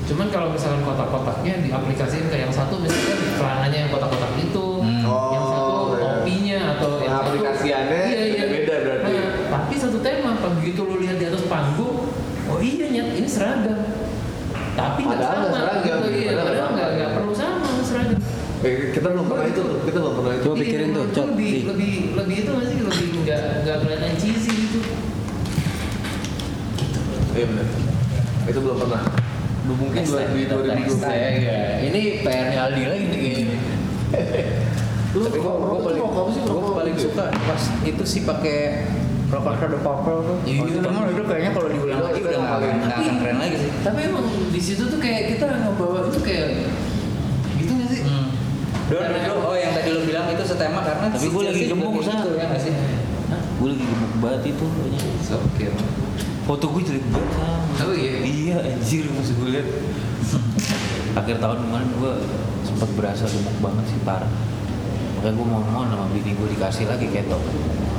Cuman 0.04 0.28
kalau 0.28 0.52
misalkan 0.52 0.84
kotak-kotaknya 0.84 1.64
diaplikasikan 1.64 2.28
ke 2.28 2.36
yang 2.36 2.52
satu 2.52 2.76
misalkan 2.76 3.16
celananya 3.40 3.78
yang 3.88 3.90
kotak-kotak 3.90 4.32
itu, 4.36 4.66
Hmm. 4.84 5.00
yang 5.32 5.44
satu 5.48 5.72
Oh, 5.74 5.88
iya. 5.88 6.00
topinya 6.04 6.58
atau 6.76 6.90
yang 7.00 7.12
satu 7.16 7.28
Pengaplikasiannya 7.34 8.02
iya, 8.04 8.20
iya. 8.20 8.44
beda-beda 8.44 8.74
berarti. 8.84 9.12
Nah, 9.16 9.28
tapi 9.48 9.74
satu 9.80 9.98
tema 10.04 10.30
begitu 10.60 10.80
lu 10.84 10.96
lihat 11.00 11.16
di 11.16 11.26
atas 11.28 11.42
panggung, 11.48 12.08
oh 12.48 12.58
iya 12.60 12.86
nyet 12.92 13.16
ini 13.16 13.28
seragam. 13.28 13.80
Tapi 14.74 15.00
nggak 15.06 15.20
sama 15.24 15.36
nggak 15.40 15.54
seragam, 15.56 15.98
gitu, 16.04 16.18
iya, 16.20 16.30
padahal 16.36 16.70
nggak 16.76 17.10
perlu 17.16 17.32
sama 17.32 17.68
seragam. 17.80 18.18
Eh, 18.64 18.92
kita 18.92 19.08
belum 19.12 19.26
pernah 19.28 19.46
itu 19.48 19.60
tuh, 19.60 19.78
kita 19.84 19.98
belum 20.00 20.14
pernah 20.20 20.32
itu. 20.36 20.44
Coba 20.44 20.56
pikirin 20.56 20.88
tuh, 20.92 21.04
Lebih, 21.04 21.52
lebih, 21.68 21.92
lebih 22.16 22.36
itu 22.44 22.50
nggak 22.52 22.66
sih? 22.68 22.78
Lebih 22.80 23.06
nggak 23.24 23.40
nggak 23.64 23.76
kelihatan 23.84 24.12
cheesy 24.20 24.52
gitu. 24.52 24.80
Iya 27.34 27.44
benar. 27.48 27.66
Itu 28.48 28.58
belum 28.60 28.76
pernah. 28.84 29.23
Belum 29.64 29.76
mungkin 29.80 30.00
dua, 30.04 30.20
di 30.28 30.42
2020. 30.44 31.08
ya. 31.40 31.58
Ini 31.80 32.00
PR-nya 32.20 32.58
Aldi 32.62 32.82
lagi 32.84 33.04
nih 33.06 33.18
kayaknya. 33.18 33.58
Lu 35.10 35.18
Tapi 35.22 35.38
gua, 35.38 35.52
gua 35.56 35.78
paling, 35.80 36.00
gua 36.44 36.72
paling 36.74 36.94
gitu? 36.94 37.08
suka 37.08 37.24
pas 37.30 37.62
itu 37.82 38.04
sih 38.04 38.20
pakai 38.22 38.58
rokok 39.26 39.54
Shadow 39.56 39.80
Purple 39.80 40.18
tuh. 40.20 40.36
Iya, 40.44 40.58
Oh, 40.58 40.66
itu 40.66 40.78
iya. 40.78 40.90
mah 40.90 41.08
itu 41.08 41.22
kayaknya 41.24 41.50
kalau 41.50 41.68
diulang 41.68 41.96
Itu 41.96 42.04
lagi 42.04 42.20
udah 42.20 42.30
nggak 42.34 42.52
paling- 42.52 42.82
akan 42.84 43.14
keren 43.18 43.38
lagi 43.38 43.56
sih. 43.56 43.70
Tapi 43.80 44.00
emang 44.04 44.24
di 44.50 44.60
situ 44.60 44.82
tuh 44.84 44.98
kayak 44.98 45.22
kita 45.30 45.46
ngebawa 45.48 45.98
itu 46.04 46.20
kayak 46.20 46.46
gitu 47.56 47.72
nggak 47.72 47.88
sih? 47.88 48.00
Hmm. 48.04 48.26
Do, 48.84 48.96
do, 49.00 49.16
do. 49.16 49.34
Oh 49.40 49.56
yang 49.56 49.72
tadi 49.72 49.88
lo 49.90 50.00
bilang 50.02 50.26
itu 50.28 50.44
setema 50.44 50.80
karena 50.82 51.06
Tapi 51.08 51.26
gua 51.26 51.42
lagi 51.46 51.62
gemuk, 51.64 51.90
gitu, 51.96 52.30
ya 52.36 52.58
sih? 52.60 52.74
gue 53.54 53.68
lagi 53.70 53.84
gemuk 53.86 54.12
banget 54.20 54.42
itu 54.50 54.64
kayaknya. 54.66 55.00
Oke. 55.32 55.66
Foto 56.44 56.64
gue 56.76 56.82
jelek 56.84 57.04
banget 57.08 57.30
sama 57.36 57.52
Oh 57.74 57.92
iya. 57.96 58.14
iya 58.22 58.56
anjir 58.60 59.04
pas 59.10 59.28
gue 59.28 59.48
liat 59.50 59.68
akhir 61.14 61.36
tahun 61.40 61.58
kemarin 61.64 61.88
gue 61.98 62.12
sempat 62.62 62.88
berasa 62.94 63.24
gemuk 63.26 63.56
banget 63.64 63.84
sih 63.90 64.00
parah 64.04 64.30
makanya 65.18 65.34
gue 65.40 65.46
mau 65.46 65.62
mohon 65.64 65.88
sama 65.88 66.06
bini 66.12 66.36
gue 66.36 66.48
dikasih 66.56 66.84
lagi 66.88 67.06
keto 67.08 67.38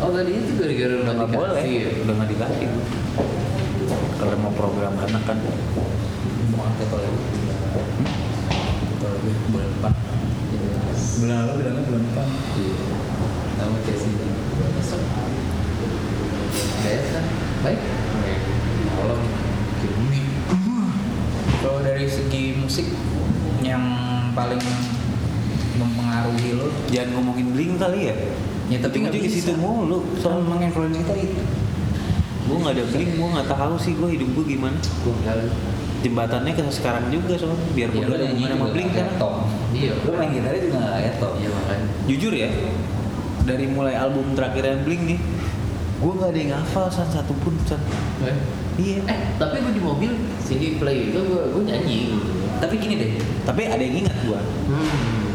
Oh 0.03 0.11
tadi 0.11 0.35
itu 0.35 0.59
gara-gara 0.59 0.93
udah 1.01 1.13
nggak 1.15 1.29
boleh 1.31 1.55
dikasih 1.55 1.71
ya? 1.79 1.89
udah 2.03 2.13
nggak 2.19 2.29
dikasih 2.35 2.67
kalau 4.15 4.35
mau 4.39 4.53
program 4.55 4.93
anak 4.99 5.23
kan 5.27 5.37
Mau 6.55 6.63
angkat 6.63 6.87
oleh 6.87 7.11
Kalau 8.95 9.17
gue 9.21 9.33
bulan 9.51 9.69
depan. 9.75 9.91
Bulan 11.19 11.37
lalu 11.45 11.53
bilangnya 11.61 11.81
bulan. 11.83 12.03
Sama 13.55 13.77
Chelsea. 13.85 14.11
Besok. 14.79 15.01
Biasa. 16.81 17.19
Baik. 17.61 17.79
Gini. 19.81 20.21
Kalau 21.61 21.79
dari 21.81 22.05
segi 22.09 22.57
musik 22.57 22.87
yang 23.61 23.81
paling 24.33 24.61
mempengaruhi 25.75 26.49
lo, 26.55 26.67
jangan 26.87 27.19
ngomongin 27.19 27.47
bling 27.51 27.75
kali 27.75 28.11
ya 28.11 28.15
ya 28.65 28.81
tapi 28.81 29.05
nggak 29.05 29.13
di 29.13 29.29
situ 29.29 29.53
mulu 29.61 30.01
Soal 30.17 30.41
menginfluence 30.41 30.97
kita 31.05 31.13
itu. 31.21 31.41
gue 32.45 32.57
nggak 32.61 32.73
ada 32.77 32.83
bling 32.93 33.11
gue 33.17 33.27
nggak 33.33 33.47
tahu 33.49 33.73
sih 33.77 33.93
gue 33.97 34.09
hidup 34.17 34.29
gue 34.37 34.45
gimana 34.57 34.77
Gue 35.01 35.13
jembatannya 36.05 36.53
ke 36.53 36.61
sekarang 36.69 37.09
juga 37.09 37.33
soalnya 37.33 37.57
biar 37.73 37.89
Ya, 37.89 38.05
gue 38.05 38.13
lo 38.13 38.15
nyanyi 38.21 38.45
sama 38.45 38.65
bling 38.69 38.89
kan. 38.93 39.07
Iya. 39.73 39.91
Lo 40.05 40.11
main 40.13 40.29
gitarnya 40.29 40.61
juga 40.61 40.77
nggak 40.77 40.93
kayak 41.01 41.13
Tom. 41.17 41.33
Iya 41.41 41.49
makanya. 41.49 41.87
jujur 42.05 42.33
ya 42.33 42.49
dari 43.45 43.65
mulai 43.69 43.95
album 43.97 44.33
terakhir 44.37 44.63
yang 44.65 44.81
bling 44.85 45.03
nih 45.13 45.19
gue 45.95 46.11
nggak 46.21 46.29
ada 46.29 46.39
yang 46.39 46.53
hafal 46.61 46.85
san 46.93 47.09
satu 47.09 47.33
pun 47.41 47.53
san 47.65 47.81
Eh, 48.25 48.37
iya 48.76 48.99
Eh, 49.03 49.19
tapi 49.36 49.55
gue 49.59 49.73
di 49.73 49.82
mobil 49.82 50.11
CD 50.39 50.76
play 50.76 51.09
itu 51.09 51.19
gue 51.19 51.41
gue 51.49 51.63
nyanyi 51.63 51.97
gitu. 52.09 52.17
Tapi 52.55 52.76
gini 52.76 52.95
deh, 52.95 53.11
tapi 53.43 53.61
ada 53.65 53.80
yang 53.80 53.95
ingat 53.99 54.15
gue 54.21 54.39
Hmm. 54.65 55.28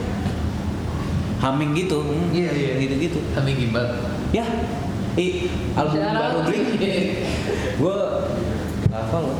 humming 1.38 1.72
gitu 1.74 2.00
hmm, 2.00 2.32
Iya, 2.32 2.50
iya. 2.50 2.72
gitu 2.78 2.94
gitu 2.98 3.18
Kami 3.30 3.50
gibat. 3.56 3.88
ya 4.30 4.44
i 5.16 5.50
album 5.74 5.98
baru 5.98 6.38
bling 6.44 6.66
gue 7.76 7.96
hafal 8.88 9.22
loh 9.24 9.38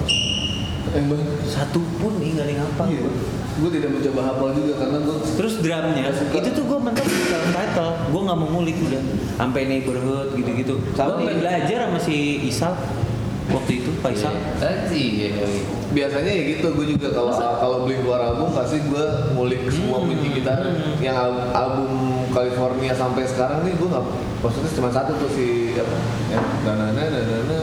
Eh, 0.91 1.07
Bang. 1.07 1.23
satu 1.47 1.79
pun 1.97 2.19
nih 2.19 2.35
nggak 2.35 2.45
ada 2.45 2.53
yang 2.53 2.63
hafal 2.67 2.87
Iya. 2.89 2.99
gua. 2.99 3.13
Gue 3.61 3.71
tidak 3.71 3.91
mencoba 3.93 4.21
hafal 4.27 4.49
juga 4.53 4.73
karena 4.75 4.99
gue 4.99 5.17
Terus 5.39 5.55
drumnya 5.61 6.03
itu 6.11 6.49
tuh 6.51 6.65
gue 6.67 6.79
mentok 6.81 7.07
di 7.07 7.25
dalam 7.29 7.51
title, 7.53 7.91
gue 8.11 8.21
nggak 8.27 8.39
mau 8.41 8.49
ngulik 8.51 8.77
udah, 8.81 9.03
sampai 9.37 9.61
neighborhood 9.65 10.29
gitu-gitu. 10.35 10.75
Gue 10.83 11.15
belajar 11.37 11.79
sama 11.87 11.99
si 12.01 12.17
Isal 12.43 12.75
waktu 13.51 13.73
itu 13.77 13.91
Faisal. 13.99 14.33
Ah, 14.59 14.87
iya. 14.89 15.29
iya. 15.29 15.47
biasanya 15.91 16.31
ya 16.31 16.43
gitu 16.49 16.71
gue 16.71 16.87
juga 16.89 17.11
kalau 17.11 17.31
kalau 17.35 17.77
beli 17.83 17.99
keluar 17.99 18.23
album 18.25 18.51
pasti 18.51 18.79
gue 18.81 19.05
ngulik 19.33 19.67
semua 19.69 19.99
Hmm. 19.99 20.09
kunci 20.09 20.29
gitar 20.33 20.61
yang 20.99 21.15
al- 21.15 21.51
album 21.51 21.91
California 22.31 22.93
sampai 22.93 23.25
sekarang 23.25 23.63
nih 23.63 23.75
gue 23.75 23.89
nggak 23.89 24.05
maksudnya 24.39 24.71
cuma 24.73 24.89
satu 24.89 25.13
tuh 25.17 25.29
si 25.29 25.47
apa 25.75 25.97
ya 26.29 26.39
na 26.65 26.73
na 26.73 26.87
na 26.89 27.03
na 27.05 27.21
na 27.21 27.39
na 27.43 27.59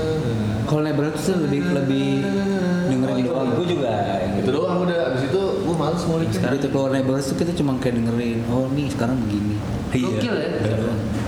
Kalau 0.62 0.84
neighborhood 0.84 1.16
tuh 1.16 1.40
lebih 1.40 1.64
lebih 1.72 2.28
dengerin 2.86 3.24
doang. 3.24 3.48
Gue 3.54 3.68
juga. 3.70 4.20
yang 4.20 4.36
itu 4.38 4.52
doang 4.52 4.84
udah 4.84 5.00
abis 5.08 5.24
itu 5.26 5.42
gue 5.58 5.76
males 5.78 6.04
ngulik 6.04 6.30
Sekarang 6.30 6.58
itu 6.58 6.68
keluar 6.68 6.90
neighborhood 6.92 7.24
tuh 7.24 7.38
kita 7.38 7.52
cuma 7.54 7.72
kayak 7.78 7.96
dengerin. 7.96 8.44
Oh 8.50 8.68
nih 8.70 8.92
sekarang 8.92 9.16
begini. 9.22 9.56
Gokil 9.90 10.36
ya. 10.36 10.50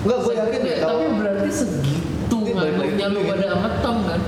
Enggak, 0.01 0.19
gue 0.19 0.33
yakin 0.35 0.59
Tapi- 0.59 0.67
ya 0.69 0.75
Tapi 0.81 1.03
berarti 1.15 1.49
segitu 1.49 2.35
ngantuknya 2.43 3.07
lu 3.07 3.19
ya. 3.21 3.27
pada 3.29 3.45
amat 3.55 3.73
Tom 3.79 3.97
kan? 4.03 4.19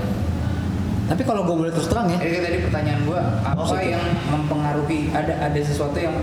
Tapi 1.11 1.27
kalau 1.27 1.43
gue 1.43 1.55
boleh 1.59 1.71
terus 1.75 1.91
terang 1.91 2.07
ya, 2.07 2.23
Jadi 2.23 2.31
kayak 2.31 2.45
tadi 2.47 2.57
pertanyaan 2.71 3.01
gua, 3.03 3.19
apa 3.43 3.59
Oh, 3.59 3.75
yang 3.83 3.99
mempengaruhi 4.31 5.11
ada 5.11 5.33
ada 5.43 5.59
sesuatu 5.59 5.99
yang 5.99 6.15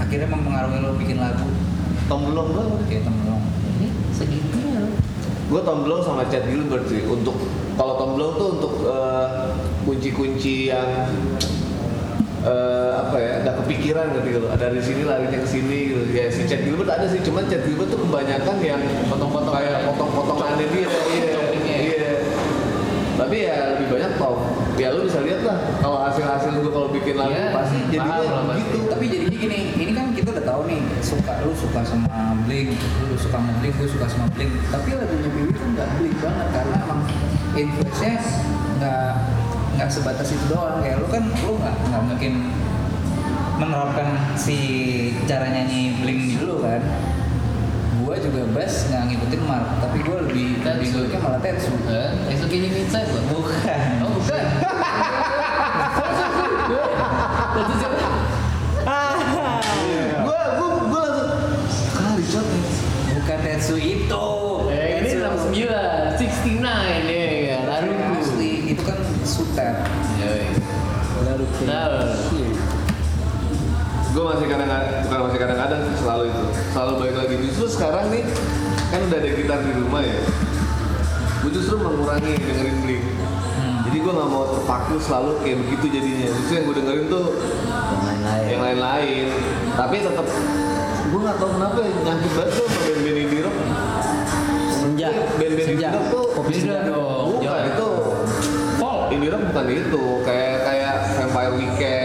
akhirnya 0.00 0.32
mempengaruhi 0.32 0.80
lo 0.80 0.96
bikin 0.96 1.20
lagu? 1.20 1.44
Tom 2.08 2.24
Belong 2.24 2.56
gue 2.56 2.64
kayak 2.88 3.04
temen 3.04 3.36
Ini 3.76 3.88
segitunya 4.16 4.80
loh. 4.80 4.92
gue 5.48 5.60
Tom 5.60 5.84
Belong 5.84 6.00
sama 6.00 6.24
Chad 6.32 6.48
Gilbert 6.48 6.88
sih 6.88 7.04
untuk 7.04 7.36
kalau 7.76 8.00
Tom 8.00 8.16
Belong 8.16 8.32
tuh 8.40 8.48
untuk 8.56 8.72
eh, 8.88 9.52
kunci-kunci 9.84 10.72
yang 10.72 10.88
eh, 12.48 12.92
apa 12.96 13.16
ya 13.20 13.32
nggak 13.44 13.56
kepikiran 13.60 14.08
gitu 14.24 14.40
loh 14.40 14.56
dari 14.56 14.80
sini 14.80 15.04
larinya 15.04 15.36
ke 15.36 15.48
sini 15.52 15.78
gitu. 15.92 16.02
Ya 16.16 16.32
si 16.32 16.48
Chad 16.48 16.64
Gilbert 16.64 16.96
ada 16.96 17.04
sih 17.12 17.20
cuman 17.20 17.44
Chad 17.44 17.60
Gilbert 17.60 17.92
tuh 17.92 18.00
kebanyakan 18.00 18.56
yang 18.64 18.80
potong-potong 19.12 19.52
kayak 19.52 19.84
potong-potongannya 19.84 20.64
dia. 20.72 20.88
Iya 20.88 21.28
ya. 21.28 21.76
iya. 21.76 22.12
Tapi 23.20 23.36
ya. 23.44 23.77
Ya 24.78 24.94
lu 24.94 25.10
bisa 25.10 25.18
lihat 25.26 25.42
lah 25.42 25.58
kalau 25.82 25.98
hasil-hasil 26.06 26.54
gue 26.54 26.70
kalau 26.70 26.88
bikin 26.94 27.18
lagu 27.18 27.34
Iya, 27.34 27.50
pasti 27.50 27.78
jadinya 27.90 28.46
pasti. 28.46 28.62
gitu. 28.62 28.78
tapi 28.86 29.04
jadinya 29.10 29.38
gini 29.42 29.58
ini 29.74 29.92
kan 29.92 30.06
kita 30.14 30.28
udah 30.30 30.44
tahu 30.46 30.60
nih 30.70 30.80
suka 31.02 31.32
lu 31.42 31.50
suka 31.50 31.80
sama 31.82 32.38
Blink 32.46 32.78
lu 32.78 33.16
suka 33.18 33.36
sama 33.36 33.52
Blink 33.58 33.74
gue 33.74 33.88
suka 33.90 34.06
sama 34.06 34.26
Blink 34.38 34.54
tapi 34.70 34.94
lagunya 34.94 35.30
Bibi 35.34 35.50
tuh 35.50 35.66
nggak 35.74 35.88
Blink 35.98 36.16
banget 36.22 36.48
karena 36.54 36.76
emang 36.78 37.00
influence-nya 37.52 38.14
nggak 38.78 39.10
nggak 39.74 39.88
sebatas 39.90 40.28
itu 40.30 40.44
doang 40.46 40.78
kayak 40.78 40.96
lu 41.02 41.06
kan 41.10 41.22
lu 41.26 41.52
nggak 41.58 41.74
nggak 41.90 42.02
mungkin 42.06 42.32
menerapkan 43.58 44.08
si 44.38 44.56
cara 45.26 45.50
nyanyi 45.50 45.98
Blink 45.98 46.38
dulu 46.38 46.62
kan 46.62 46.78
juga 48.20 48.42
bass 48.50 48.86
nggak 48.86 49.02
ngikutin 49.08 49.42
Mark 49.44 49.66
tapi 49.78 49.98
gua 50.02 50.18
lebih 50.22 50.60
lebih 50.60 50.88
nguliknya 50.92 51.18
malah 51.18 51.40
Tetsu 51.40 51.72
Eh, 51.86 52.10
itu 52.30 52.44
kini 52.46 52.66
inside 52.74 53.08
loh. 53.08 53.22
bukan 53.30 53.92
Oh 54.02 54.10
bukan. 54.16 54.44
Gue 60.28 60.42
gue 60.58 60.68
gue 60.88 61.02
langsung 61.08 61.90
kali 61.94 62.24
cot 62.28 62.46
bukan 63.14 63.38
Tetsu 63.40 63.74
itu 63.76 64.26
Eh, 64.68 65.00
ini 65.00 65.08
Tetsu 65.08 65.48
69, 65.48 65.64
69 66.20 67.08
ya 67.08 67.56
kan. 67.64 67.82
Naruto. 67.82 68.20
asli 68.20 68.50
itu 68.68 68.82
kan 68.84 68.98
sutet 69.24 69.76
Yoi. 70.20 70.44
Naruto. 71.24 72.27
Gue 74.18 74.26
masih 74.26 74.50
kadang-kadang 74.50 75.06
bukan 75.06 75.18
masih 75.24 75.38
kadang-kadang 75.38 75.80
selalu 75.94 76.24
itu 76.26 76.42
selalu 76.68 76.92
balik 76.98 77.16
lagi 77.16 77.34
justru 77.38 77.66
sekarang 77.70 78.10
nih 78.10 78.26
kan 78.88 79.00
udah 79.00 79.14
ada 79.16 79.30
gitar 79.30 79.58
di 79.62 79.72
rumah 79.72 80.02
ya 80.02 80.18
gue 81.38 81.50
justru 81.54 81.78
mengurangi 81.78 82.34
dengerin 82.34 82.76
Blink 82.82 83.04
jadi 83.86 83.96
gue 83.96 84.12
nggak 84.12 84.28
mau 84.28 84.44
terpaku 84.50 84.98
selalu 84.98 85.38
kayak 85.38 85.58
begitu 85.62 85.86
jadinya 85.92 86.26
justru 86.34 86.52
yang 86.52 86.64
gue 86.66 86.76
dengerin 86.76 87.06
tuh 87.06 87.26
Yang 87.30 88.02
lain-lain. 88.02 88.44
yang 88.44 88.60
lain-lain 88.60 89.26
tapi 89.72 89.96
tetap 90.02 90.26
gue 91.06 91.20
nggak 91.22 91.36
tahu 91.38 91.50
kenapa 91.54 91.78
ya 91.78 91.90
nyangkut 92.02 92.32
banget 92.34 92.50
tuh 92.52 92.66
sama 92.66 92.80
band-band 92.82 93.18
indie 93.22 93.40
rock 93.40 93.56
Senja. 94.74 95.08
band-band 95.32 95.62
Senja. 95.62 95.70
indie 95.86 95.94
rock 95.94 96.06
tuh 96.10 96.24
Kopi 96.34 96.52
senja. 96.52 96.78
dong. 96.84 97.26
bukan 97.32 97.46
Jangan. 97.46 97.70
itu 97.70 97.88
Fall. 98.76 98.98
indie 99.08 99.30
rock 99.30 99.42
bukan 99.46 99.66
itu 99.70 100.02
kayak 100.26 100.54
kayak 100.64 100.94
Vampire 101.14 101.52
Weekend 101.54 101.97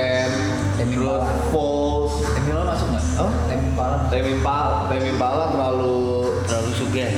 Tame 4.13 4.29
Impala 4.29 4.85
Tame 4.93 5.09
Impala 5.09 5.49
terlalu 5.49 6.29
Terlalu 6.45 6.71
sugih. 6.77 7.09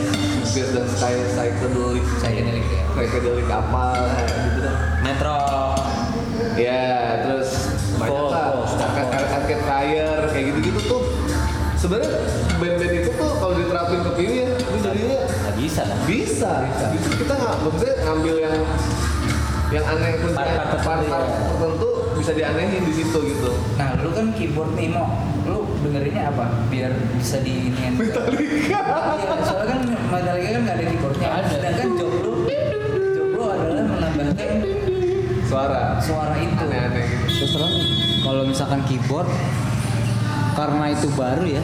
Beat 0.55 0.67
dan 0.71 0.87
kayak 0.95 1.27
psychedelic 1.35 2.05
Saya 2.23 2.39
ini 2.39 2.63
ya 2.63 2.87
psychedelic 2.95 3.47
apa 3.51 3.85
gitu 4.47 4.59
dah 4.63 4.75
Metro. 5.03 5.39
ya 6.55 7.19
terus 7.27 7.51
banyak 7.99 8.31
lah 8.31 8.63
Arcade 9.35 9.63
Fire 9.67 10.23
kayak 10.31 10.43
gitu-gitu 10.55 10.79
tuh 10.87 11.03
sebenarnya 11.75 12.15
band-band 12.63 12.93
itu 12.95 13.11
tuh 13.11 13.29
kalau 13.43 13.53
diterapin 13.59 13.99
ke 13.99 14.11
Piwi 14.15 14.35
ya 14.39 14.49
itu 14.55 14.77
jadinya 14.79 15.19
Nggak 15.27 15.55
bisa 15.59 15.81
lah. 15.83 15.99
bisa 16.07 16.51
Justru 16.95 17.27
kita 17.27 17.33
nggak 17.35 17.55
maksudnya 17.59 17.95
ngambil 18.07 18.35
yang 18.39 18.55
yang 19.75 19.83
aneh 19.83 20.13
pun 20.23 20.31
Part-part 20.31 20.71
tertentu, 20.79 21.11
ya. 21.11 21.19
tertentu 21.51 21.89
bisa 22.15 22.31
dianehin 22.31 22.83
di 22.87 22.93
situ 22.95 23.19
gitu 23.35 23.51
Nah 23.75 23.99
lu 23.99 24.15
kan 24.15 24.31
keyboard 24.31 24.71
nih 24.79 24.95
Mo 24.95 25.03
Lu 25.34 25.34
dengerinnya 25.95 26.27
apa? 26.27 26.45
Biar 26.67 26.91
bisa 27.15 27.39
di 27.39 27.71
ini 27.71 27.87
Metallica. 27.95 28.79
Iya 29.15 29.35
soalnya 29.47 29.67
kan 29.71 29.81
Metallica 30.11 30.49
kan 30.51 30.61
nggak 30.67 30.75
ada 30.75 30.85
keyboardnya. 30.91 31.29
Ada. 31.31 31.47
Sedangkan 31.55 31.89
job 31.95 32.11
lu 33.31 33.43
adalah 33.47 33.83
menambahkan 33.87 34.49
suara. 35.47 35.81
suara 36.03 36.35
itu. 36.43 36.51
Gitu. 36.51 37.07
Terus 37.31 37.51
terang 37.55 37.75
kalau 38.27 38.43
misalkan 38.43 38.83
keyboard 38.91 39.29
karena 40.59 40.85
itu 40.91 41.07
baru 41.15 41.45
ya 41.47 41.63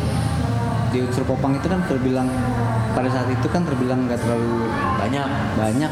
di 0.92 1.00
unsur 1.04 1.24
popang 1.28 1.56
itu 1.56 1.68
kan 1.68 1.84
terbilang 1.88 2.28
pada 2.92 3.08
saat 3.08 3.28
itu 3.32 3.48
kan 3.52 3.64
terbilang 3.68 4.08
nggak 4.08 4.20
terlalu 4.24 4.68
Banyak. 4.96 5.28
banyak. 5.60 5.92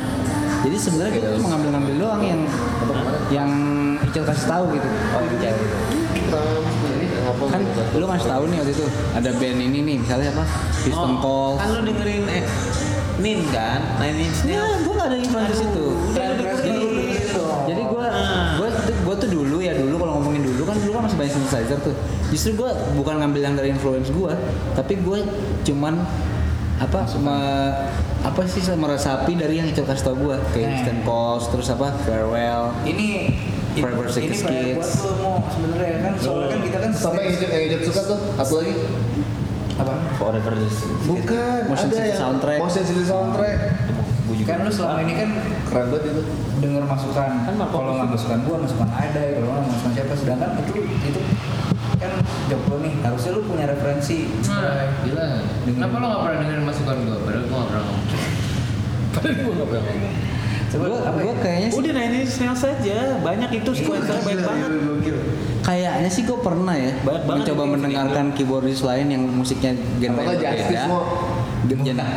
Jadi 0.59 0.75
sebenarnya 0.75 1.13
kita 1.15 1.27
cuma 1.39 1.55
ngambil-ngambil 1.55 1.95
doang 1.99 2.21
yang 2.23 2.41
yang 3.31 3.51
Icil 3.99 4.23
kasih 4.23 4.47
tahu 4.47 4.65
gitu. 4.79 4.89
Oh. 6.31 6.98
Kan 7.21 7.61
lu 7.93 8.05
ngasih 8.05 8.27
tahu 8.27 8.43
nih 8.45 8.57
waktu 8.57 8.73
itu 8.73 8.85
ada 9.11 9.29
band 9.31 9.59
ini 9.61 9.79
nih 9.81 9.95
misalnya 9.99 10.29
apa 10.31 10.43
Piston 10.79 11.11
Oh, 11.11 11.19
Call 11.19 11.51
Kan 11.55 11.67
lu 11.69 11.79
dengerin 11.85 12.23
eh 12.25 12.43
Nin 13.19 13.39
kan? 13.49 13.79
Nine 13.99 14.19
Inch 14.23 14.39
Nails. 14.43 14.79
gue 14.79 14.93
gak 14.95 15.07
ada 15.07 15.17
influence 15.17 15.51
di 15.51 15.57
situ. 15.59 15.85
Jadi 17.67 17.81
gue, 17.85 18.05
Ah. 18.05 18.55
gue, 18.55 18.69
gue 18.87 19.15
tuh 19.17 19.29
dulu 19.29 19.57
ya 19.59 19.75
dulu 19.75 19.95
kalau 19.97 20.17
ngomongin 20.17 20.41
dulu 20.41 20.63
kan 20.63 20.75
dulu 20.75 20.91
kan 20.93 21.01
masih 21.03 21.17
banyak 21.17 21.33
synthesizer 21.33 21.79
tuh. 21.79 21.95
Justru 22.29 22.55
gue 22.55 22.69
bukan 22.95 23.19
ngambil 23.19 23.41
yang 23.43 23.55
dari 23.55 23.69
influence 23.69 24.09
gue, 24.09 24.33
tapi 24.71 24.97
gue 24.97 25.19
cuman 25.63 25.99
apa 26.79 26.99
me- 27.19 27.75
apa 28.21 28.41
sih 28.45 28.63
meresapi 28.65 29.35
dari 29.35 29.59
yang 29.59 29.67
Icil 29.67 29.83
kasih 29.83 30.05
tau 30.05 30.15
gue 30.15 30.35
kayak 30.49 30.63
Nah. 30.65 30.75
Distant 30.77 31.01
Calls 31.03 31.43
terus 31.45 31.67
apa 31.67 31.91
Farewell 31.99 32.71
Ini 32.85 33.35
Forever 33.81 34.05
ini 34.05 34.13
Six 34.13 34.31
buat 34.39 34.51
Kids. 34.51 34.89
lu 34.97 35.11
Mo 35.17 35.33
sebenarnya 35.47 35.93
kan 35.99 36.13
soalnya 36.15 36.47
kan 36.49 36.59
kita 36.61 36.77
kan 36.79 36.91
sampai 36.91 37.21
yang 37.23 37.33
Ijat- 37.33 37.53
yang 37.71 37.83
suka 37.83 38.01
tuh 38.05 38.19
satu 38.35 38.53
lagi 38.57 38.73
apa? 39.75 39.93
Forever 40.15 40.53
this. 40.53 40.75
bukan 41.01 41.59
Motion 41.65 41.87
ada 41.87 41.97
yang 42.01 42.19
Soundtrack. 42.19 42.59
motion 42.59 42.83
city 42.83 43.03
soundtrack 43.03 43.57
Gue 44.25 44.35
juga. 44.37 44.49
Kan 44.51 44.59
lu 44.61 44.69
selama 44.69 44.99
ini 45.01 45.13
kan 45.15 45.29
keren 45.65 45.85
banget 45.89 46.03
itu 46.07 46.21
dengar 46.59 46.83
masukan 46.85 47.29
Kan 47.41 47.53
kalau 47.57 47.91
nggak 47.95 48.09
masukan 48.09 48.39
gua 48.43 48.57
masukan 48.59 48.87
ada 48.87 49.21
kalau 49.33 49.47
nggak 49.49 49.65
masukan 49.65 49.91
siapa 49.91 50.13
sedangkan 50.13 50.49
itu 50.61 50.71
itu 50.85 51.21
kan 51.97 52.11
job 52.45 52.61
lo 52.63 52.77
nih 52.77 52.93
harusnya 52.99 53.31
lu 53.31 53.41
punya 53.43 53.65
referensi 53.67 54.29
Nah, 54.45 55.01
gila. 55.01 55.25
Kenapa 55.65 55.95
lo 55.95 56.05
gak 56.07 56.21
pernah 56.21 56.37
dengerin 56.41 56.63
masukan 56.63 56.95
gue? 56.99 57.17
Padahal 57.19 57.41
gue 57.41 57.51
gak 57.51 57.67
pernah 57.67 57.83
ngomong. 57.83 58.05
Padahal 59.13 59.33
gue 59.35 59.51
gak 59.51 59.67
pernah 59.67 59.83
ngomong. 59.83 60.13
Coba 60.69 60.83
Gue 60.85 60.99
gue 61.01 61.25
ya? 61.25 61.35
kayaknya 61.39 61.67
sih 61.67 61.79
Udah 61.79 61.91
Nine 61.91 62.13
Inch 62.19 62.35
Nails 62.37 62.59
saja. 62.59 62.97
Banyak 63.19 63.49
itu 63.51 63.69
sequencer 63.73 64.15
banyak 64.17 64.43
banget. 64.43 64.69
kayaknya 65.59 66.09
sih 66.09 66.23
gue 66.23 66.39
pernah 66.39 66.73
ya 66.73 66.93
Banyak 66.97 67.23
banget 67.23 67.41
mencoba 67.45 67.63
mendengarkan 67.67 68.25
keyboardis 68.31 68.81
lain 68.81 69.07
yang 69.09 69.23
musiknya 69.25 69.73
genre 69.97 70.23
berbeda 70.23 70.81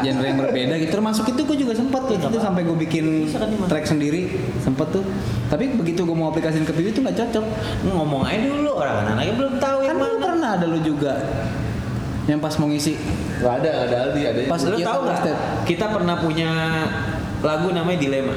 genre 0.00 0.22
yang 0.22 0.38
berbeda 0.38 0.74
gitu 0.78 0.92
termasuk 0.92 1.24
itu 1.28 1.42
gue 1.42 1.56
juga 1.58 1.72
sempat 1.74 2.06
tuh 2.06 2.14
itu 2.14 2.38
sampai 2.38 2.62
gue 2.62 2.76
bikin 2.78 3.04
kan, 3.28 3.50
track 3.66 3.84
sendiri 3.84 4.30
sempat 4.58 4.88
tuh 4.90 5.02
tapi 5.48 5.74
begitu 5.74 6.04
gue 6.04 6.14
mau 6.14 6.30
aplikasiin 6.30 6.62
ke 6.62 6.72
Piwi 6.72 6.90
itu 6.90 7.00
nggak 7.00 7.18
cocok 7.18 7.44
Ngomong 7.84 8.22
aja 8.24 8.38
dulu 8.40 8.70
orang 8.74 9.10
anaknya 9.10 9.34
belum 9.34 9.54
tahu 9.58 9.78
kan 9.82 9.96
mana. 9.98 10.16
pernah 10.16 10.50
ada 10.54 10.66
lu 10.66 10.78
juga 10.78 11.12
yang 12.22 12.38
pas 12.38 12.54
mau 12.54 12.70
ngisi 12.70 12.94
nggak 13.42 13.54
ada 13.58 13.68
nggak 13.68 13.84
ada 13.84 13.96
Aldi 14.06 14.20
ada 14.22 14.38
Pas- 14.46 14.62
Lu 14.62 14.76
Iya, 14.78 14.86
tahu 14.86 15.00
nggak? 15.02 15.36
Kita 15.66 15.86
pernah 15.90 16.14
punya 16.16 16.50
lagu 17.42 17.68
namanya 17.74 17.98
Dilema. 17.98 18.36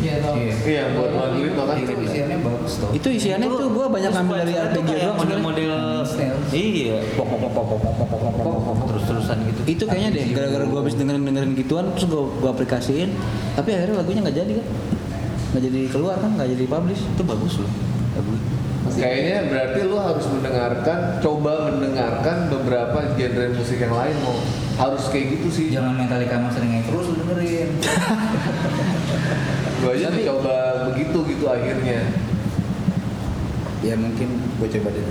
Iya 0.00 0.14
tahu. 0.24 0.34
Iya. 0.40 0.54
iya 0.64 0.82
buat 0.96 1.12
lagu 1.12 1.38
itu 1.44 1.60
kan. 1.60 1.76
Isiannya 1.76 2.38
bagus 2.40 2.72
tuh. 2.80 2.90
Itu 2.96 3.08
isiannya 3.12 3.48
tuh 3.52 3.68
gua 3.68 3.86
banyak 3.92 4.10
ngambil 4.16 4.36
dari 4.48 4.54
RPG 4.56 4.88
doang 4.96 5.18
model-model. 5.20 5.70
Hmm. 6.08 6.56
Iya, 6.56 6.96
pop 7.20 7.28
pop 7.28 7.40
pop 7.40 7.52
pop 7.52 7.80
pop 7.84 8.08
pop 8.08 8.20
pop 8.40 8.56
pop 8.64 8.78
terus-terusan 8.88 9.36
gitu. 9.44 9.60
Itu 9.68 9.84
kayaknya 9.84 10.08
deh 10.16 10.24
iya. 10.24 10.34
gara-gara 10.34 10.64
gua 10.64 10.78
habis 10.80 10.96
dengerin-dengerin 10.96 11.52
gituan 11.52 11.84
terus 11.92 12.08
gua 12.08 12.22
gua 12.40 12.50
aplikasiin 12.56 13.12
tapi 13.54 13.76
akhirnya 13.76 13.96
lagunya 14.00 14.20
nggak 14.24 14.36
jadi 14.40 14.52
kan. 14.56 14.66
Nggak 15.50 15.62
jadi 15.68 15.80
keluar 15.92 16.16
kan, 16.16 16.30
nggak 16.32 16.48
jadi 16.56 16.64
publish. 16.64 17.02
Itu 17.04 17.22
bagus 17.28 17.54
loh. 17.60 17.72
Bagus 18.16 18.49
kayaknya 18.96 19.46
berarti 19.46 19.80
lu 19.86 19.96
harus 20.00 20.26
mendengarkan 20.26 21.22
coba 21.22 21.70
mendengarkan 21.70 22.36
beberapa 22.50 22.98
genre 23.14 23.46
musik 23.54 23.78
yang 23.78 23.94
lain 23.94 24.16
mau 24.24 24.34
harus 24.80 25.04
kayak 25.12 25.38
gitu 25.38 25.48
sih. 25.52 25.66
Jangan 25.70 25.94
Metallica 25.94 26.40
mas 26.40 26.56
sering 26.56 26.82
terus 26.82 27.06
lu 27.12 27.14
dengerin. 27.20 27.70
Gue 29.80 29.96
aja 29.96 30.12
coba 30.12 30.56
begitu 30.92 31.18
gitu 31.24 31.44
akhirnya. 31.48 32.04
Ya 33.80 33.96
mungkin 33.96 34.28
gue 34.60 34.68
coba 34.76 34.88
deh. 34.92 35.04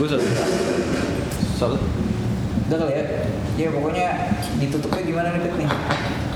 Gue 0.00 0.06
suka. 0.08 0.24
Soalnya 1.60 1.80
udah 2.72 2.78
kali 2.80 2.94
ya? 2.96 3.04
Ya 3.60 3.68
pokoknya 3.68 4.08
ditutupnya 4.56 5.02
gimana 5.04 5.28
nih 5.36 5.44
Pit 5.44 5.54
nih 5.60 5.68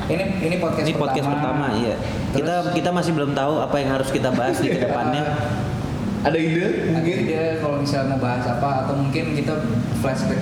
ini 0.06 0.24
ini 0.42 0.56
podcast 0.58 0.84
ini 0.84 0.92
podcast 0.94 1.26
pertama, 1.26 1.66
iya. 1.74 1.96
Kita 2.30 2.54
Terus- 2.60 2.74
kita 2.74 2.90
masih 2.90 3.12
belum 3.12 3.32
tahu 3.32 3.54
apa 3.58 3.76
yang 3.76 3.90
harus 3.90 4.08
kita 4.08 4.28
bahas 4.30 4.58
di 4.58 4.68
ke 4.68 4.78
depannya. 4.78 5.24
ada 6.20 6.34
ide 6.34 6.88
mungkin 6.88 7.28
dia 7.28 7.60
kalau 7.60 7.76
misalnya 7.78 8.10
mau 8.10 8.20
bahas 8.22 8.44
apa 8.46 8.68
atau 8.80 8.96
mungkin 8.96 9.36
kita 9.36 9.60
flashback 10.00 10.40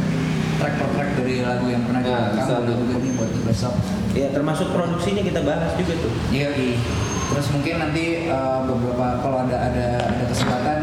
track 0.57 0.79
per 0.79 0.89
track 0.89 1.11
dari 1.17 1.43
lagu 1.43 1.67
yang 1.67 1.83
pernah 1.83 1.99
kita 2.01 2.23
Nah, 2.23 2.39
rekam 2.39 2.63
juga 2.71 2.95
nih 2.97 3.13
buat 3.13 3.31
besok 3.43 3.75
Ya 4.13 4.31
termasuk 4.31 4.71
produksinya 4.71 5.23
kita 5.23 5.43
bahas 5.43 5.75
juga 5.75 5.99
tuh. 5.99 6.13
iya 6.31 6.55
Ki. 6.55 6.79
terus 7.27 7.51
mungkin 7.51 7.75
nanti 7.81 8.05
uh, 8.29 8.63
beberapa 8.63 9.19
kalau 9.19 9.43
ada 9.43 9.59
ada 9.59 9.87
ada 10.07 10.25
kesempatan 10.25 10.79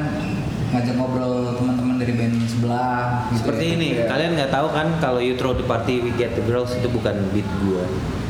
ngajak 0.70 0.94
ngobrol 0.94 1.56
teman-teman 1.56 1.96
dari 1.96 2.14
band 2.14 2.36
sebelah 2.44 3.24
gitu 3.30 3.40
Seperti 3.40 3.64
ya. 3.64 3.74
ini, 3.74 3.88
Iya. 3.94 4.04
kalian 4.06 4.32
nggak 4.36 4.52
tahu 4.52 4.68
kan 4.70 4.88
kalau 5.00 5.18
you 5.18 5.34
throw 5.34 5.54
the 5.54 5.64
party 5.64 6.04
we 6.04 6.12
get 6.14 6.36
the 6.36 6.44
girls 6.44 6.76
itu 6.76 6.86
bukan 6.88 7.16
beat 7.32 7.48
gua. 7.62 7.88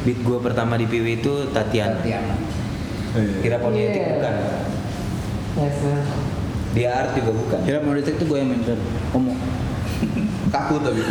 Beat 0.09 0.25
gua 0.25 0.41
pertama 0.41 0.73
di 0.73 0.89
PW 0.89 1.21
itu 1.21 1.53
Tatiana. 1.53 2.01
Tatiana 2.01 2.33
Kira 3.45 3.61
politik 3.61 3.93
Iya. 3.93 4.09
bukan. 4.17 4.33
Dia 6.73 6.89
art 6.97 7.13
juga 7.13 7.29
bukan. 7.29 7.59
Kira 7.61 7.77
mau 7.85 7.93
detik 7.93 8.17
tuh 8.17 8.25
gue 8.25 8.41
yang 8.41 8.49
mention. 8.49 8.81
Ngomong. 9.13 9.37
Kaku 10.53 10.81
tapi. 10.81 11.05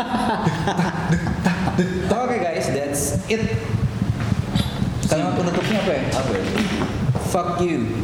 Oke 2.26 2.36
guys, 2.42 2.66
that's 2.74 3.22
it. 3.30 3.54
kalimat 5.06 5.38
penutupnya 5.38 5.78
apa 5.78 5.92
ya 5.94 6.02
Apa 6.10 6.30
ya? 6.34 6.42
Fuck 7.30 7.62
you. 7.62 8.02